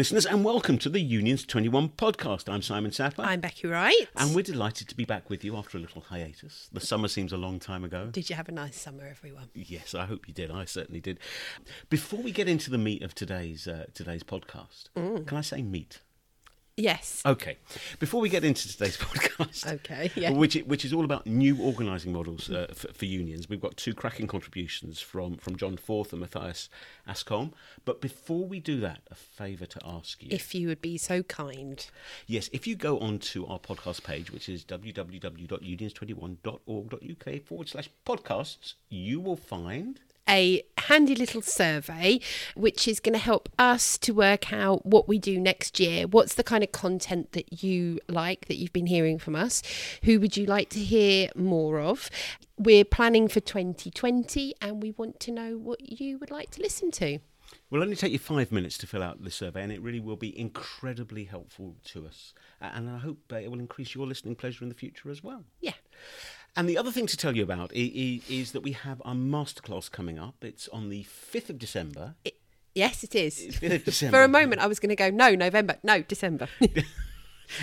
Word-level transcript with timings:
listeners, 0.00 0.24
and 0.24 0.42
welcome 0.42 0.78
to 0.78 0.88
the 0.88 0.98
Unions 1.02 1.44
21 1.44 1.90
podcast. 1.90 2.50
I'm 2.50 2.62
Simon 2.62 2.90
Sapper. 2.90 3.20
I'm 3.20 3.40
Becky 3.40 3.68
Wright. 3.68 4.08
And 4.16 4.34
we're 4.34 4.40
delighted 4.42 4.88
to 4.88 4.94
be 4.96 5.04
back 5.04 5.28
with 5.28 5.44
you 5.44 5.58
after 5.58 5.76
a 5.76 5.80
little 5.82 6.00
hiatus. 6.00 6.70
The 6.72 6.80
summer 6.80 7.06
seems 7.06 7.34
a 7.34 7.36
long 7.36 7.58
time 7.58 7.84
ago. 7.84 8.06
Did 8.10 8.30
you 8.30 8.36
have 8.36 8.48
a 8.48 8.52
nice 8.52 8.80
summer, 8.80 9.06
everyone? 9.06 9.50
Yes, 9.54 9.94
I 9.94 10.06
hope 10.06 10.26
you 10.26 10.32
did. 10.32 10.50
I 10.50 10.64
certainly 10.64 11.00
did. 11.02 11.18
Before 11.90 12.22
we 12.22 12.32
get 12.32 12.48
into 12.48 12.70
the 12.70 12.78
meat 12.78 13.02
of 13.02 13.14
today's 13.14 13.68
uh, 13.68 13.86
today's 13.92 14.22
podcast, 14.22 14.84
Mm. 14.96 15.26
can 15.26 15.36
I 15.36 15.42
say 15.42 15.60
meat? 15.60 16.00
Yes. 16.80 17.22
Okay. 17.26 17.58
Before 17.98 18.20
we 18.20 18.28
get 18.28 18.44
into 18.44 18.68
today's 18.68 18.96
podcast, 19.06 19.72
Okay, 19.74 20.10
yeah. 20.14 20.30
which 20.32 20.54
which 20.66 20.84
is 20.84 20.92
all 20.92 21.04
about 21.04 21.26
new 21.26 21.56
organising 21.60 22.12
models 22.12 22.50
uh, 22.50 22.66
for, 22.74 22.92
for 22.92 23.04
unions, 23.04 23.48
we've 23.48 23.60
got 23.60 23.76
two 23.76 23.94
cracking 23.94 24.26
contributions 24.26 25.00
from 25.00 25.36
from 25.36 25.56
John 25.56 25.76
Forth 25.76 26.12
and 26.12 26.20
Mathias 26.20 26.68
Askholm. 27.08 27.52
But 27.84 28.00
before 28.00 28.44
we 28.46 28.60
do 28.60 28.80
that, 28.80 29.00
a 29.10 29.14
favour 29.14 29.66
to 29.66 29.80
ask 29.84 30.22
you. 30.22 30.28
If 30.30 30.54
you 30.54 30.68
would 30.68 30.80
be 30.80 30.96
so 30.98 31.22
kind. 31.24 31.84
Yes, 32.26 32.48
if 32.52 32.66
you 32.66 32.76
go 32.76 32.98
onto 32.98 33.46
our 33.46 33.58
podcast 33.58 34.04
page, 34.04 34.30
which 34.30 34.48
is 34.48 34.64
www.unions21.org.uk 34.64 37.42
forward 37.44 37.68
slash 37.68 37.90
podcasts, 38.06 38.74
you 38.88 39.20
will 39.20 39.36
find. 39.36 40.00
A 40.28 40.62
handy 40.78 41.14
little 41.14 41.42
survey 41.42 42.20
which 42.54 42.86
is 42.86 43.00
going 43.00 43.12
to 43.12 43.18
help 43.18 43.48
us 43.58 43.98
to 43.98 44.12
work 44.12 44.52
out 44.52 44.86
what 44.86 45.08
we 45.08 45.18
do 45.18 45.40
next 45.40 45.80
year. 45.80 46.06
What's 46.06 46.34
the 46.34 46.44
kind 46.44 46.62
of 46.62 46.72
content 46.72 47.32
that 47.32 47.62
you 47.62 48.00
like 48.08 48.46
that 48.46 48.56
you've 48.56 48.72
been 48.72 48.86
hearing 48.86 49.18
from 49.18 49.34
us? 49.34 49.62
Who 50.04 50.20
would 50.20 50.36
you 50.36 50.46
like 50.46 50.68
to 50.70 50.78
hear 50.78 51.30
more 51.34 51.80
of? 51.80 52.10
We're 52.56 52.84
planning 52.84 53.28
for 53.28 53.40
2020 53.40 54.54
and 54.60 54.82
we 54.82 54.92
want 54.92 55.18
to 55.20 55.32
know 55.32 55.56
what 55.56 56.00
you 56.00 56.18
would 56.18 56.30
like 56.30 56.50
to 56.52 56.62
listen 56.62 56.90
to. 56.92 57.18
We'll 57.68 57.82
only 57.82 57.96
take 57.96 58.12
you 58.12 58.18
five 58.18 58.52
minutes 58.52 58.78
to 58.78 58.86
fill 58.86 59.02
out 59.02 59.22
the 59.22 59.30
survey, 59.30 59.62
and 59.62 59.72
it 59.72 59.80
really 59.80 60.00
will 60.00 60.16
be 60.16 60.36
incredibly 60.38 61.24
helpful 61.24 61.76
to 61.86 62.06
us. 62.06 62.32
And 62.60 62.88
I 62.88 62.98
hope 62.98 63.32
it 63.32 63.50
will 63.50 63.58
increase 63.58 63.94
your 63.94 64.06
listening 64.06 64.36
pleasure 64.36 64.64
in 64.64 64.68
the 64.68 64.74
future 64.74 65.10
as 65.10 65.22
well. 65.22 65.44
Yeah. 65.60 65.74
And 66.56 66.68
the 66.68 66.76
other 66.78 66.90
thing 66.90 67.06
to 67.06 67.16
tell 67.16 67.36
you 67.36 67.42
about 67.42 67.70
i- 67.74 67.78
i- 67.78 68.20
is 68.28 68.52
that 68.52 68.60
we 68.62 68.72
have 68.72 69.00
our 69.04 69.14
masterclass 69.14 69.90
coming 69.90 70.18
up. 70.18 70.42
It's 70.42 70.68
on 70.68 70.88
the 70.88 71.04
5th 71.04 71.48
of 71.50 71.58
December. 71.58 72.14
Yes, 72.74 73.02
it 73.04 73.14
is. 73.14 73.38
It's 73.40 73.56
5th 73.58 73.74
of 73.76 73.84
December. 73.84 74.16
For 74.18 74.24
a 74.24 74.28
moment, 74.28 74.60
I 74.60 74.66
was 74.66 74.78
going 74.80 74.90
to 74.90 74.96
go, 74.96 75.10
no, 75.10 75.34
November. 75.34 75.78
No, 75.82 76.02
December. 76.02 76.48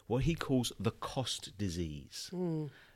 what 0.07 0.25
he 0.25 0.35
calls 0.35 0.73
the 0.79 0.91
cost 0.91 1.53
disease. 1.59 2.31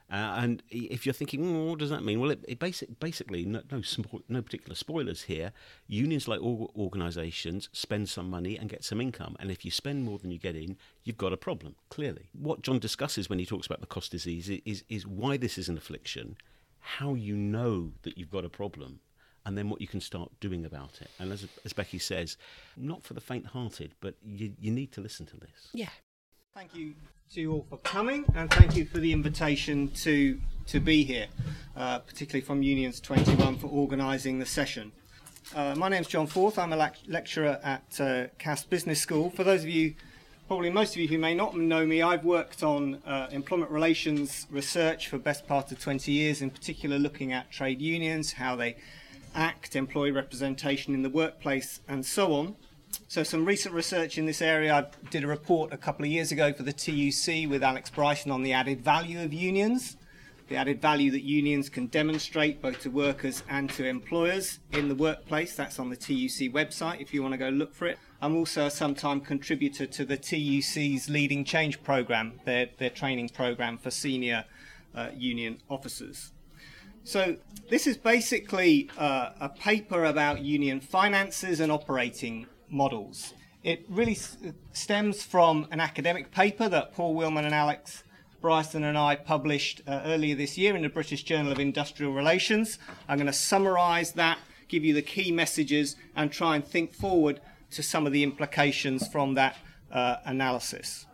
Uh, 0.09 0.39
and 0.39 0.63
if 0.71 1.05
you're 1.05 1.13
thinking, 1.13 1.41
"Mm, 1.41 1.69
what 1.71 1.79
does 1.81 1.91
that 1.91 2.05
mean? 2.05 2.21
Well, 2.21 2.31
it, 2.31 2.45
it 2.47 2.61
basic, 2.61 3.01
basically, 3.01 3.45
no, 3.45 3.61
no, 3.73 3.83
no 4.29 4.41
particular 4.41 4.77
spoilers 4.77 5.23
here. 5.23 5.53
Unions, 5.89 6.29
like 6.29 6.41
all 6.41 6.71
organisations, 6.77 7.69
spend 7.73 8.09
some 8.09 8.31
money 8.31 8.57
and 8.57 8.71
get 8.71 8.85
some 8.85 9.01
income. 9.01 9.35
And 9.41 9.51
if 9.51 9.65
you 9.65 9.73
spend 9.73 10.05
more 10.05 10.19
than 10.19 10.31
you 10.31 10.39
get 10.39 10.55
in, 10.55 10.77
you've 11.03 11.17
got 11.17 11.33
a 11.33 11.37
problem, 11.37 11.75
clearly. 11.89 12.29
What 12.33 12.63
John 12.63 12.79
discusses 12.79 13.29
when 13.29 13.41
he 13.41 13.47
talks 13.47 13.67
about 13.67 13.81
the 13.81 13.87
cost 13.87 14.13
disease 14.13 14.49
is, 14.49 14.85
is 14.89 15.07
why 15.09 15.37
this 15.37 15.59
is 15.59 15.69
an 15.69 15.77
affliction, 15.77 16.37
how 16.79 17.15
you 17.15 17.35
know 17.35 17.91
that 18.03 18.17
you've 18.17 18.31
got 18.31 18.45
a 18.45 18.49
problem, 18.49 19.01
and 19.45 19.59
then 19.59 19.69
what 19.69 19.81
you 19.81 19.89
can 19.89 20.01
start 20.01 20.31
doing 20.39 20.65
about 20.65 21.01
it. 21.01 21.11
And 21.19 21.33
as, 21.33 21.49
as 21.65 21.73
Becky 21.73 21.99
says, 21.99 22.37
not 22.77 23.03
for 23.03 23.15
the 23.15 23.21
faint 23.21 23.47
hearted, 23.47 23.93
but 24.01 24.15
you, 24.25 24.53
you 24.61 24.71
need 24.71 24.93
to 24.93 25.01
listen 25.01 25.27
to 25.27 25.37
this. 25.37 25.69
Yeah. 25.73 25.89
Thank 26.57 26.75
you 26.75 26.95
to 27.35 27.41
you 27.43 27.53
all 27.53 27.67
for 27.69 27.77
coming, 27.77 28.25
and 28.35 28.51
thank 28.51 28.77
you 28.77 28.87
for 28.87 28.97
the 28.97 29.13
invitation 29.13 29.89
to 29.89 30.41
to 30.69 30.81
be 30.81 31.05
here, 31.05 31.27
uh, 31.77 31.99
particularly 31.99 32.41
from 32.41 32.63
Unions 32.63 32.99
21 32.99 33.59
for 33.59 33.67
organising 33.67 34.39
the 34.39 34.47
session. 34.47 34.91
Uh, 35.55 35.75
my 35.75 35.91
name's 35.91 36.07
John 36.07 36.27
Forth. 36.27 36.59
I'm 36.59 36.73
a 36.73 36.77
lec- 36.79 37.07
lecturer 37.09 37.61
at 37.63 38.01
uh, 38.01 38.29
Cass 38.39 38.65
Business 38.65 38.99
School. 38.99 39.29
For 39.29 39.45
those 39.45 39.65
of 39.65 39.69
you, 39.69 39.97
probably 40.49 40.71
most 40.71 40.95
of 40.95 40.97
you 40.97 41.09
who 41.09 41.19
may 41.19 41.35
not 41.35 41.55
know 41.55 41.85
me, 41.85 42.01
I've 42.01 42.25
worked 42.25 42.63
on 42.63 43.03
uh, 43.05 43.29
employment 43.31 43.71
relations 43.71 44.47
research 44.51 45.09
for 45.09 45.19
best 45.19 45.47
part 45.47 45.71
of 45.73 45.79
20 45.79 46.11
years, 46.11 46.41
in 46.41 46.49
particular 46.49 46.99
looking 46.99 47.35
at 47.35 47.51
trade 47.51 47.83
unions, 47.83 48.33
how 48.33 48.57
they 48.57 48.79
act, 49.35 49.77
employee 49.77 50.11
representation 50.11 50.95
in 50.95 51.03
the 51.03 51.11
workplace, 51.11 51.81
and 51.87 52.07
so 52.07 52.33
on. 52.33 52.57
So 53.09 53.23
some 53.23 53.45
recent 53.45 53.75
research 53.75 54.19
in 54.19 54.27
this 54.27 54.43
area. 54.43 54.75
I 54.75 55.09
did 55.11 55.25
a 55.25 55.27
report 55.27 55.73
a 55.73 55.77
couple 55.77 56.05
of 56.05 56.11
years 56.11 56.33
ago 56.33 56.53
for 56.53 56.65
the 56.65 56.73
TUC 56.73 57.49
with 57.49 57.63
Alex 57.63 57.89
Bryson 57.89 58.31
on 58.31 58.43
the 58.43 58.53
added 58.53 58.83
value 58.83 59.23
of 59.23 59.33
unions, 59.33 59.97
the 60.49 60.57
added 60.57 60.83
value 60.83 61.11
that 61.13 61.23
unions 61.23 61.69
can 61.69 61.87
demonstrate 61.87 62.61
both 62.61 62.81
to 62.81 62.91
workers 62.91 63.43
and 63.49 63.71
to 63.71 63.87
employers 63.87 64.59
in 64.73 64.89
the 64.89 64.95
workplace. 64.95 65.55
That's 65.55 65.79
on 65.79 65.89
the 65.89 65.97
TUC 65.97 66.53
website 66.53 67.01
if 67.01 67.15
you 67.15 67.23
want 67.23 67.33
to 67.33 67.39
go 67.39 67.49
look 67.49 67.75
for 67.75 67.87
it. 67.87 67.99
I'm 68.21 68.35
also 68.37 68.67
a 68.67 68.71
sometime 68.71 69.21
contributor 69.21 69.87
to 69.87 70.05
the 70.05 70.17
TUC's 70.17 71.09
Leading 71.09 71.45
Change 71.45 71.83
program, 71.83 72.41
their, 72.45 72.71
their 72.79 72.91
training 72.91 73.29
program 73.29 73.79
for 73.79 73.91
senior 73.91 74.45
uh, 74.95 75.11
union 75.17 75.59
officers. 75.71 76.33
So 77.05 77.37
this 77.71 77.87
is 77.87 77.97
basically 77.97 78.91
uh, 78.99 79.31
a 79.41 79.49
paper 79.49 80.05
about 80.05 80.41
union 80.41 80.81
finances 80.81 81.61
and 81.61 81.71
operating 81.71 82.47
models. 82.69 83.35
It 83.63 83.85
really 83.89 84.13
s- 84.13 84.37
stems 84.73 85.23
from 85.23 85.67
an 85.71 85.81
academic 85.81 86.31
paper 86.31 86.69
that 86.69 86.95
Paul 86.95 87.17
Willman 87.17 87.45
and 87.45 87.55
Alex 87.55 88.05
Bryson 88.41 88.85
and 88.85 88.97
I 88.97 89.17
published 89.17 89.83
uh, 89.87 90.03
earlier 90.05 90.37
this 90.37 90.57
year 90.57 90.77
in 90.77 90.83
the 90.83 90.89
British 90.89 91.25
Journal 91.25 91.51
of 91.53 91.59
Industrial 91.59 92.13
Relations. 92.13 92.79
I'm 93.09 93.19
going 93.19 93.27
to 93.27 93.33
summarise 93.33 94.13
that, 94.13 94.39
give 94.69 94.85
you 94.85 94.95
the 94.95 95.03
key 95.03 95.33
messages, 95.33 95.97
and 96.15 96.31
try 96.31 96.55
and 96.55 96.65
think 96.65 96.95
forward 96.95 97.41
to 97.73 97.83
some 97.83 98.07
of 98.07 98.13
the 98.13 98.23
implications 98.23 99.09
from 99.09 99.35
that 99.35 99.57
uh, 99.91 100.17
analysis. 100.25 101.07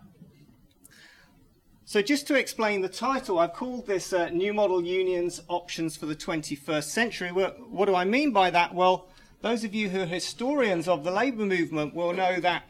So, 1.84 2.00
just 2.00 2.26
to 2.28 2.34
explain 2.34 2.80
the 2.80 2.88
title, 2.88 3.38
I've 3.38 3.52
called 3.52 3.86
this 3.86 4.12
uh, 4.12 4.30
New 4.30 4.54
Model 4.54 4.82
Unions 4.82 5.42
Options 5.48 5.96
for 5.96 6.06
the 6.06 6.16
21st 6.16 6.84
Century. 6.84 7.32
What 7.32 7.86
do 7.86 7.94
I 7.94 8.04
mean 8.04 8.32
by 8.32 8.50
that? 8.50 8.74
Well, 8.74 9.08
those 9.42 9.64
of 9.64 9.74
you 9.74 9.88
who 9.88 10.00
are 10.00 10.06
historians 10.06 10.86
of 10.86 11.02
the 11.02 11.10
labour 11.10 11.44
movement 11.44 11.94
will 11.94 12.12
know 12.12 12.38
that 12.40 12.62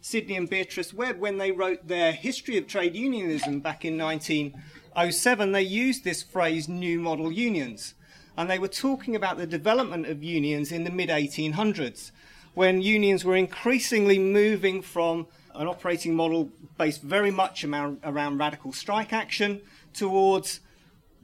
Sidney 0.00 0.36
and 0.36 0.48
Beatrice 0.48 0.94
Webb, 0.94 1.18
when 1.18 1.38
they 1.38 1.50
wrote 1.50 1.88
their 1.88 2.12
History 2.12 2.56
of 2.56 2.68
Trade 2.68 2.94
Unionism 2.94 3.60
back 3.60 3.84
in 3.84 3.98
1907, 3.98 5.52
they 5.52 5.62
used 5.62 6.04
this 6.04 6.22
phrase 6.22 6.68
new 6.68 7.00
model 7.00 7.30
unions. 7.32 7.94
And 8.36 8.48
they 8.48 8.60
were 8.60 8.68
talking 8.68 9.16
about 9.16 9.36
the 9.36 9.46
development 9.46 10.06
of 10.06 10.22
unions 10.22 10.70
in 10.70 10.84
the 10.84 10.90
mid 10.90 11.08
1800s, 11.08 12.12
when 12.54 12.80
unions 12.80 13.24
were 13.24 13.36
increasingly 13.36 14.18
moving 14.18 14.80
from 14.80 15.26
an 15.54 15.66
operating 15.66 16.14
model 16.14 16.50
based 16.78 17.02
very 17.02 17.30
much 17.30 17.64
around, 17.64 17.98
around 18.04 18.38
radical 18.38 18.72
strike 18.72 19.12
action 19.12 19.60
towards 19.92 20.60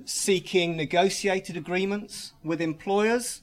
seeking 0.04 0.76
negotiated 0.76 1.56
agreements 1.56 2.32
with 2.42 2.60
employers, 2.60 3.42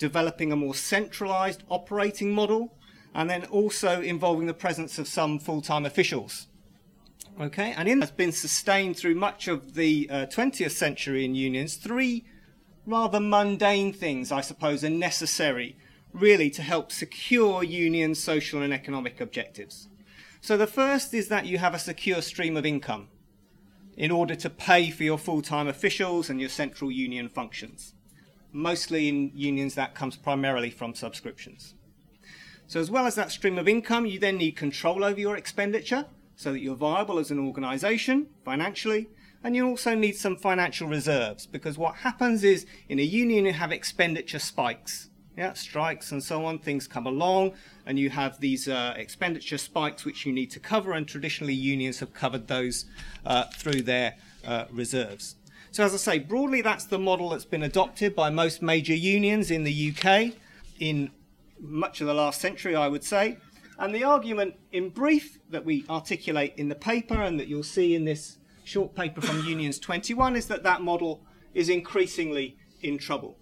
developing 0.00 0.50
a 0.50 0.56
more 0.56 0.74
centralized 0.74 1.62
operating 1.68 2.34
model, 2.34 2.74
and 3.14 3.30
then 3.30 3.44
also 3.44 4.00
involving 4.00 4.46
the 4.46 4.54
presence 4.54 4.98
of 4.98 5.06
some 5.06 5.38
full 5.38 5.60
time 5.60 5.86
officials. 5.86 6.48
Okay, 7.40 7.72
and 7.76 7.88
in 7.88 8.00
has 8.00 8.10
been 8.10 8.32
sustained 8.32 8.96
through 8.96 9.14
much 9.14 9.46
of 9.46 9.74
the 9.74 10.08
uh, 10.10 10.26
20th 10.26 10.72
century 10.72 11.24
in 11.24 11.34
unions. 11.34 11.76
Three 11.76 12.24
rather 12.86 13.20
mundane 13.20 13.92
things, 13.92 14.32
I 14.32 14.40
suppose, 14.40 14.82
are 14.82 14.90
necessary 14.90 15.76
really 16.12 16.50
to 16.50 16.62
help 16.62 16.90
secure 16.90 17.62
unions' 17.62 18.22
social 18.22 18.62
and 18.62 18.72
economic 18.72 19.20
objectives. 19.20 19.88
So 20.40 20.56
the 20.56 20.66
first 20.66 21.14
is 21.14 21.28
that 21.28 21.46
you 21.46 21.58
have 21.58 21.74
a 21.74 21.78
secure 21.78 22.22
stream 22.22 22.56
of 22.56 22.66
income 22.66 23.08
in 23.96 24.10
order 24.10 24.34
to 24.34 24.50
pay 24.50 24.90
for 24.90 25.04
your 25.04 25.18
full 25.18 25.42
time 25.42 25.68
officials 25.68 26.30
and 26.30 26.40
your 26.40 26.48
central 26.48 26.90
union 26.90 27.28
functions. 27.28 27.94
Mostly 28.52 29.08
in 29.08 29.30
unions, 29.34 29.74
that 29.74 29.94
comes 29.94 30.16
primarily 30.16 30.70
from 30.70 30.94
subscriptions. 30.94 31.74
So, 32.66 32.80
as 32.80 32.90
well 32.90 33.06
as 33.06 33.14
that 33.16 33.30
stream 33.30 33.58
of 33.58 33.68
income, 33.68 34.06
you 34.06 34.18
then 34.18 34.38
need 34.38 34.56
control 34.56 35.04
over 35.04 35.18
your 35.18 35.36
expenditure 35.36 36.06
so 36.36 36.52
that 36.52 36.60
you're 36.60 36.76
viable 36.76 37.18
as 37.18 37.30
an 37.30 37.38
organization 37.38 38.28
financially. 38.44 39.08
And 39.42 39.56
you 39.56 39.66
also 39.66 39.94
need 39.94 40.16
some 40.16 40.36
financial 40.36 40.88
reserves 40.88 41.46
because 41.46 41.78
what 41.78 41.96
happens 41.96 42.44
is 42.44 42.66
in 42.88 42.98
a 42.98 43.02
union, 43.02 43.46
you 43.46 43.52
have 43.52 43.72
expenditure 43.72 44.38
spikes 44.38 45.10
yeah, 45.40 45.54
strikes 45.54 46.12
and 46.12 46.22
so 46.22 46.44
on, 46.44 46.58
things 46.58 46.86
come 46.86 47.06
along, 47.06 47.52
and 47.86 47.98
you 47.98 48.10
have 48.10 48.40
these 48.40 48.68
uh, 48.68 48.92
expenditure 48.96 49.56
spikes 49.56 50.04
which 50.04 50.26
you 50.26 50.32
need 50.32 50.50
to 50.50 50.60
cover, 50.60 50.92
and 50.92 51.08
traditionally 51.08 51.54
unions 51.54 52.00
have 52.00 52.12
covered 52.12 52.46
those 52.46 52.84
uh, 53.24 53.44
through 53.56 53.80
their 53.80 54.16
uh, 54.44 54.66
reserves. 54.70 55.36
So, 55.72 55.84
as 55.84 55.94
I 55.94 55.98
say, 55.98 56.18
broadly, 56.18 56.62
that's 56.62 56.84
the 56.84 56.98
model 56.98 57.28
that's 57.28 57.44
been 57.44 57.62
adopted 57.62 58.16
by 58.16 58.28
most 58.28 58.60
major 58.60 58.94
unions 58.94 59.52
in 59.52 59.62
the 59.62 59.94
UK 59.94 60.34
in 60.80 61.12
much 61.60 62.00
of 62.00 62.08
the 62.08 62.14
last 62.14 62.40
century, 62.40 62.74
I 62.74 62.88
would 62.88 63.04
say. 63.04 63.38
And 63.78 63.94
the 63.94 64.02
argument, 64.02 64.56
in 64.72 64.88
brief, 64.88 65.38
that 65.48 65.64
we 65.64 65.84
articulate 65.88 66.54
in 66.56 66.68
the 66.68 66.74
paper 66.74 67.14
and 67.14 67.38
that 67.38 67.46
you'll 67.46 67.62
see 67.62 67.94
in 67.94 68.04
this 68.04 68.38
short 68.64 68.96
paper 68.96 69.20
from 69.20 69.44
Unions 69.46 69.78
21 69.78 70.34
is 70.34 70.48
that 70.48 70.64
that 70.64 70.82
model 70.82 71.22
is 71.54 71.68
increasingly 71.68 72.56
in 72.82 72.98
trouble. 72.98 73.36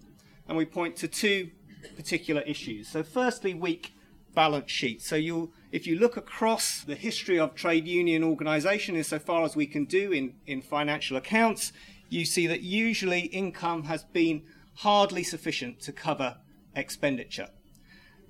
And 0.47 0.55
we 0.55 0.65
point 0.65 0.95
to 0.97 1.07
two 1.07 1.49
particular 1.95 2.41
issues. 2.41 2.89
So, 2.89 3.01
firstly, 3.01 3.55
weak 3.55 3.93
balance 4.35 4.69
sheet. 4.69 5.01
So, 5.01 5.15
you 5.15 5.51
if 5.71 5.87
you 5.87 5.97
look 5.97 6.15
across 6.15 6.83
the 6.83 6.95
history 6.95 7.39
of 7.39 7.55
trade 7.55 7.87
union 7.87 8.23
organisation, 8.23 8.95
insofar 8.95 9.43
as 9.43 9.55
we 9.55 9.65
can 9.65 9.85
do 9.85 10.11
in, 10.11 10.33
in 10.47 10.61
financial 10.61 11.17
accounts, 11.17 11.73
you 12.09 12.25
see 12.25 12.47
that 12.47 12.61
usually 12.61 13.21
income 13.21 13.83
has 13.83 14.03
been 14.03 14.43
hardly 14.75 15.23
sufficient 15.23 15.79
to 15.81 15.91
cover 15.91 16.37
expenditure. 16.75 17.49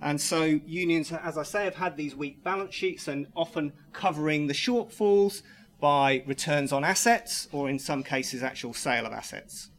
And 0.01 0.19
so 0.19 0.43
unions, 0.43 1.11
as 1.11 1.37
I 1.37 1.43
say, 1.43 1.65
have 1.65 1.75
had 1.75 1.97
these 1.97 2.15
weak 2.15 2.43
balance 2.43 2.73
sheets 2.73 3.07
and 3.07 3.27
often 3.35 3.73
covering 3.91 4.47
the 4.47 4.53
shortfalls 4.53 5.41
by 5.79 6.23
returns 6.25 6.71
on 6.71 6.83
assets 6.83 7.47
or 7.51 7.69
in 7.69 7.79
some 7.79 8.03
cases 8.03 8.43
actual 8.43 8.73
sale 8.73 9.05
of 9.05 9.13
assets. 9.13 9.69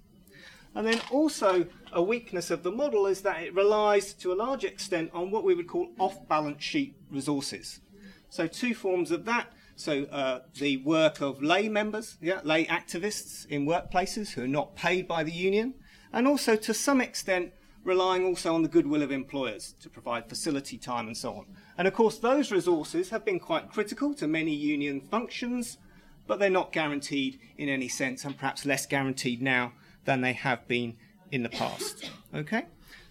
And 0.74 0.86
then 0.86 1.00
also 1.10 1.66
a 1.92 2.02
weakness 2.02 2.50
of 2.50 2.62
the 2.62 2.70
model 2.70 3.06
is 3.06 3.22
that 3.22 3.42
it 3.42 3.54
relies 3.54 4.12
to 4.14 4.32
a 4.32 4.34
large 4.34 4.64
extent 4.64 5.10
on 5.12 5.30
what 5.30 5.42
we 5.42 5.54
would 5.54 5.66
call 5.66 5.88
off 5.98 6.28
balance 6.28 6.62
sheet 6.62 6.94
resources. 7.10 7.80
So, 8.28 8.46
two 8.46 8.74
forms 8.74 9.10
of 9.10 9.24
that. 9.24 9.52
So, 9.80 10.04
uh, 10.12 10.40
the 10.58 10.76
work 10.76 11.22
of 11.22 11.42
lay 11.42 11.66
members, 11.70 12.18
yeah, 12.20 12.40
lay 12.44 12.66
activists 12.66 13.46
in 13.46 13.64
workplaces 13.64 14.32
who 14.32 14.42
are 14.42 14.46
not 14.46 14.76
paid 14.76 15.08
by 15.08 15.24
the 15.24 15.32
union, 15.32 15.72
and 16.12 16.28
also 16.28 16.54
to 16.54 16.74
some 16.74 17.00
extent 17.00 17.54
relying 17.82 18.26
also 18.26 18.54
on 18.54 18.62
the 18.62 18.68
goodwill 18.68 19.02
of 19.02 19.10
employers 19.10 19.74
to 19.80 19.88
provide 19.88 20.28
facility 20.28 20.76
time 20.76 21.06
and 21.06 21.16
so 21.16 21.32
on. 21.32 21.46
And 21.78 21.88
of 21.88 21.94
course, 21.94 22.18
those 22.18 22.52
resources 22.52 23.08
have 23.08 23.24
been 23.24 23.40
quite 23.40 23.70
critical 23.70 24.12
to 24.16 24.28
many 24.28 24.54
union 24.54 25.00
functions, 25.00 25.78
but 26.26 26.38
they're 26.38 26.50
not 26.50 26.72
guaranteed 26.72 27.40
in 27.56 27.70
any 27.70 27.88
sense, 27.88 28.26
and 28.26 28.36
perhaps 28.36 28.66
less 28.66 28.84
guaranteed 28.84 29.40
now 29.40 29.72
than 30.04 30.20
they 30.20 30.34
have 30.34 30.68
been 30.68 30.98
in 31.32 31.42
the 31.42 31.48
past. 31.48 32.10
Okay? 32.34 32.66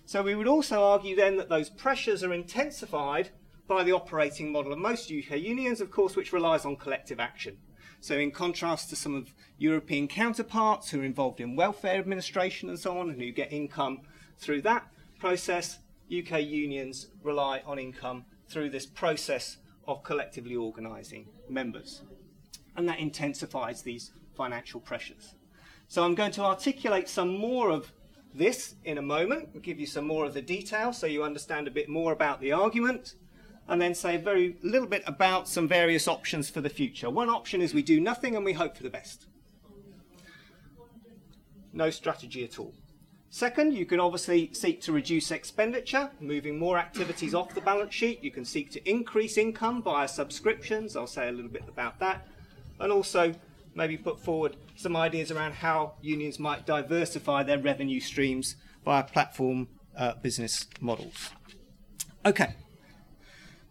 So 0.05 0.21
we 0.21 0.35
would 0.35 0.47
also 0.47 0.83
argue 0.83 1.15
then 1.15 1.37
that 1.37 1.49
those 1.49 1.71
pressures 1.71 2.23
are 2.23 2.31
intensified 2.31 3.31
by 3.69 3.83
the 3.83 3.93
operating 3.93 4.51
model 4.51 4.73
of 4.73 4.79
most 4.79 5.11
UK 5.11 5.37
unions, 5.37 5.79
of 5.79 5.91
course, 5.91 6.15
which 6.15 6.33
relies 6.33 6.65
on 6.65 6.75
collective 6.75 7.19
action. 7.19 7.55
So, 8.01 8.17
in 8.17 8.31
contrast 8.31 8.89
to 8.89 8.95
some 8.95 9.13
of 9.13 9.33
European 9.59 10.07
counterparts 10.07 10.89
who 10.89 11.01
are 11.01 11.05
involved 11.05 11.39
in 11.39 11.55
welfare 11.55 11.99
administration 11.99 12.67
and 12.67 12.79
so 12.79 12.97
on, 12.97 13.11
and 13.11 13.21
who 13.21 13.31
get 13.31 13.53
income 13.53 13.99
through 14.39 14.63
that 14.63 14.87
process, 15.19 15.79
UK 16.11 16.41
unions 16.41 17.09
rely 17.21 17.61
on 17.63 17.77
income 17.77 18.25
through 18.47 18.71
this 18.71 18.87
process 18.87 19.57
of 19.87 20.03
collectively 20.03 20.55
organising 20.55 21.27
members. 21.47 22.01
And 22.75 22.89
that 22.89 22.99
intensifies 22.99 23.83
these 23.83 24.11
financial 24.35 24.79
pressures. 24.79 25.35
So 25.87 26.03
I'm 26.03 26.15
going 26.15 26.31
to 26.31 26.43
articulate 26.43 27.07
some 27.07 27.37
more 27.37 27.69
of 27.69 27.91
this 28.33 28.75
in 28.83 28.97
a 28.97 29.01
moment, 29.03 29.61
give 29.61 29.79
you 29.79 29.85
some 29.85 30.07
more 30.07 30.25
of 30.25 30.33
the 30.33 30.41
detail 30.41 30.91
so 30.91 31.05
you 31.05 31.23
understand 31.23 31.67
a 31.67 31.71
bit 31.71 31.89
more 31.89 32.13
about 32.13 32.41
the 32.41 32.51
argument, 32.51 33.15
and 33.69 33.79
then 33.79 33.93
say 33.93 34.15
a 34.15 34.19
very 34.19 34.57
little 34.63 34.87
bit 34.87 35.03
about 35.05 35.47
some 35.47 35.67
various 35.67 36.07
options 36.07 36.49
for 36.49 36.59
the 36.59 36.69
future. 36.69 37.09
One 37.09 37.29
option 37.29 37.61
is 37.61 37.73
we 37.73 37.83
do 37.83 37.99
nothing 37.99 38.35
and 38.35 38.43
we 38.43 38.53
hope 38.53 38.75
for 38.75 38.83
the 38.83 38.89
best. 38.89 39.27
No 41.71 41.91
strategy 41.91 42.43
at 42.43 42.57
all. 42.57 42.73
Second, 43.29 43.75
you 43.75 43.85
can 43.85 43.99
obviously 43.99 44.51
seek 44.53 44.81
to 44.81 44.91
reduce 44.91 45.29
expenditure, 45.29 46.09
moving 46.19 46.57
more 46.57 46.79
activities 46.79 47.35
off 47.35 47.53
the 47.53 47.61
balance 47.61 47.93
sheet. 47.93 48.23
You 48.23 48.31
can 48.31 48.43
seek 48.43 48.71
to 48.71 48.89
increase 48.89 49.37
income 49.37 49.83
via 49.83 50.07
subscriptions. 50.07 50.95
I'll 50.95 51.05
say 51.05 51.29
a 51.29 51.31
little 51.31 51.51
bit 51.51 51.65
about 51.67 51.99
that. 51.99 52.27
And 52.79 52.91
also 52.91 53.35
maybe 53.75 53.97
put 53.97 54.19
forward 54.19 54.55
some 54.75 54.95
ideas 54.95 55.29
around 55.29 55.53
how 55.53 55.93
unions 56.01 56.39
might 56.39 56.65
diversify 56.65 57.43
their 57.43 57.59
revenue 57.59 57.99
streams 57.99 58.55
via 58.83 59.03
platform 59.03 59.67
uh, 59.95 60.15
business 60.15 60.65
models. 60.81 61.29
Okay, 62.25 62.55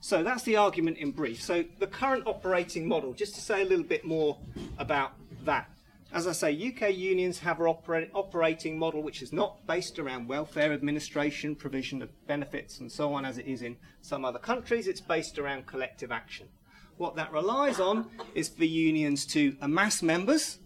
so 0.00 0.22
that's 0.22 0.44
the 0.44 0.56
argument 0.56 0.98
in 0.98 1.10
brief. 1.10 1.42
So 1.42 1.64
the 1.78 1.86
current 1.86 2.26
operating 2.26 2.86
model, 2.86 3.12
just 3.12 3.34
to 3.34 3.40
say 3.40 3.62
a 3.62 3.64
little 3.64 3.84
bit 3.84 4.04
more 4.04 4.38
about 4.78 5.12
that. 5.44 5.68
As 6.10 6.26
I 6.26 6.32
say, 6.32 6.52
UK 6.52 6.94
unions 6.94 7.38
have 7.40 7.60
an 7.60 7.66
opera- 7.66 8.08
operating 8.14 8.78
model 8.78 9.02
which 9.02 9.20
is 9.20 9.32
not 9.32 9.66
based 9.66 9.98
around 9.98 10.26
welfare 10.26 10.72
administration, 10.72 11.54
provision 11.54 12.00
of 12.00 12.08
benefits, 12.26 12.78
and 12.78 12.90
so 12.90 13.12
on, 13.12 13.26
as 13.26 13.36
it 13.36 13.46
is 13.46 13.60
in 13.60 13.76
some 14.00 14.24
other 14.24 14.38
countries. 14.38 14.86
It's 14.86 15.02
based 15.02 15.38
around 15.38 15.66
collective 15.66 16.10
action. 16.10 16.48
What 16.96 17.14
that 17.16 17.32
relies 17.32 17.78
on 17.78 18.10
is 18.34 18.48
for 18.48 18.64
unions 18.64 19.26
to 19.26 19.56
amass 19.60 20.02
members, 20.02 20.58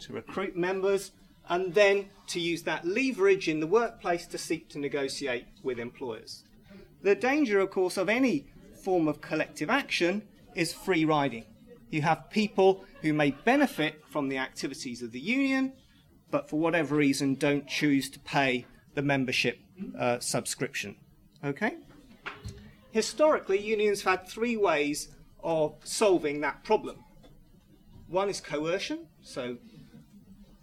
to 0.00 0.14
recruit 0.14 0.56
members, 0.56 1.12
and 1.48 1.74
then 1.74 2.08
to 2.28 2.40
use 2.40 2.62
that 2.62 2.84
leverage 2.86 3.48
in 3.48 3.60
the 3.60 3.66
workplace 3.66 4.26
to 4.28 4.38
seek 4.38 4.68
to 4.70 4.78
negotiate 4.78 5.46
with 5.62 5.78
employers. 5.78 6.42
The 7.02 7.14
danger, 7.14 7.60
of 7.60 7.70
course, 7.70 7.96
of 7.96 8.08
any 8.08 8.46
form 8.86 9.08
of 9.08 9.20
collective 9.20 9.68
action 9.68 10.22
is 10.54 10.72
free 10.72 11.04
riding. 11.04 11.44
You 11.90 12.02
have 12.02 12.30
people 12.30 12.84
who 13.02 13.12
may 13.12 13.32
benefit 13.32 14.00
from 14.08 14.28
the 14.28 14.38
activities 14.38 15.02
of 15.02 15.10
the 15.10 15.18
union, 15.18 15.72
but 16.30 16.48
for 16.48 16.60
whatever 16.60 16.94
reason 16.94 17.34
don't 17.34 17.66
choose 17.66 18.08
to 18.10 18.20
pay 18.20 18.64
the 18.94 19.02
membership 19.02 19.58
uh, 19.98 20.20
subscription. 20.20 20.94
Okay? 21.44 21.78
Historically, 22.92 23.58
unions 23.58 24.02
have 24.02 24.20
had 24.20 24.28
three 24.28 24.56
ways 24.56 25.08
of 25.42 25.74
solving 25.82 26.40
that 26.42 26.62
problem. 26.62 26.98
One 28.06 28.28
is 28.28 28.40
coercion, 28.40 29.08
so 29.20 29.56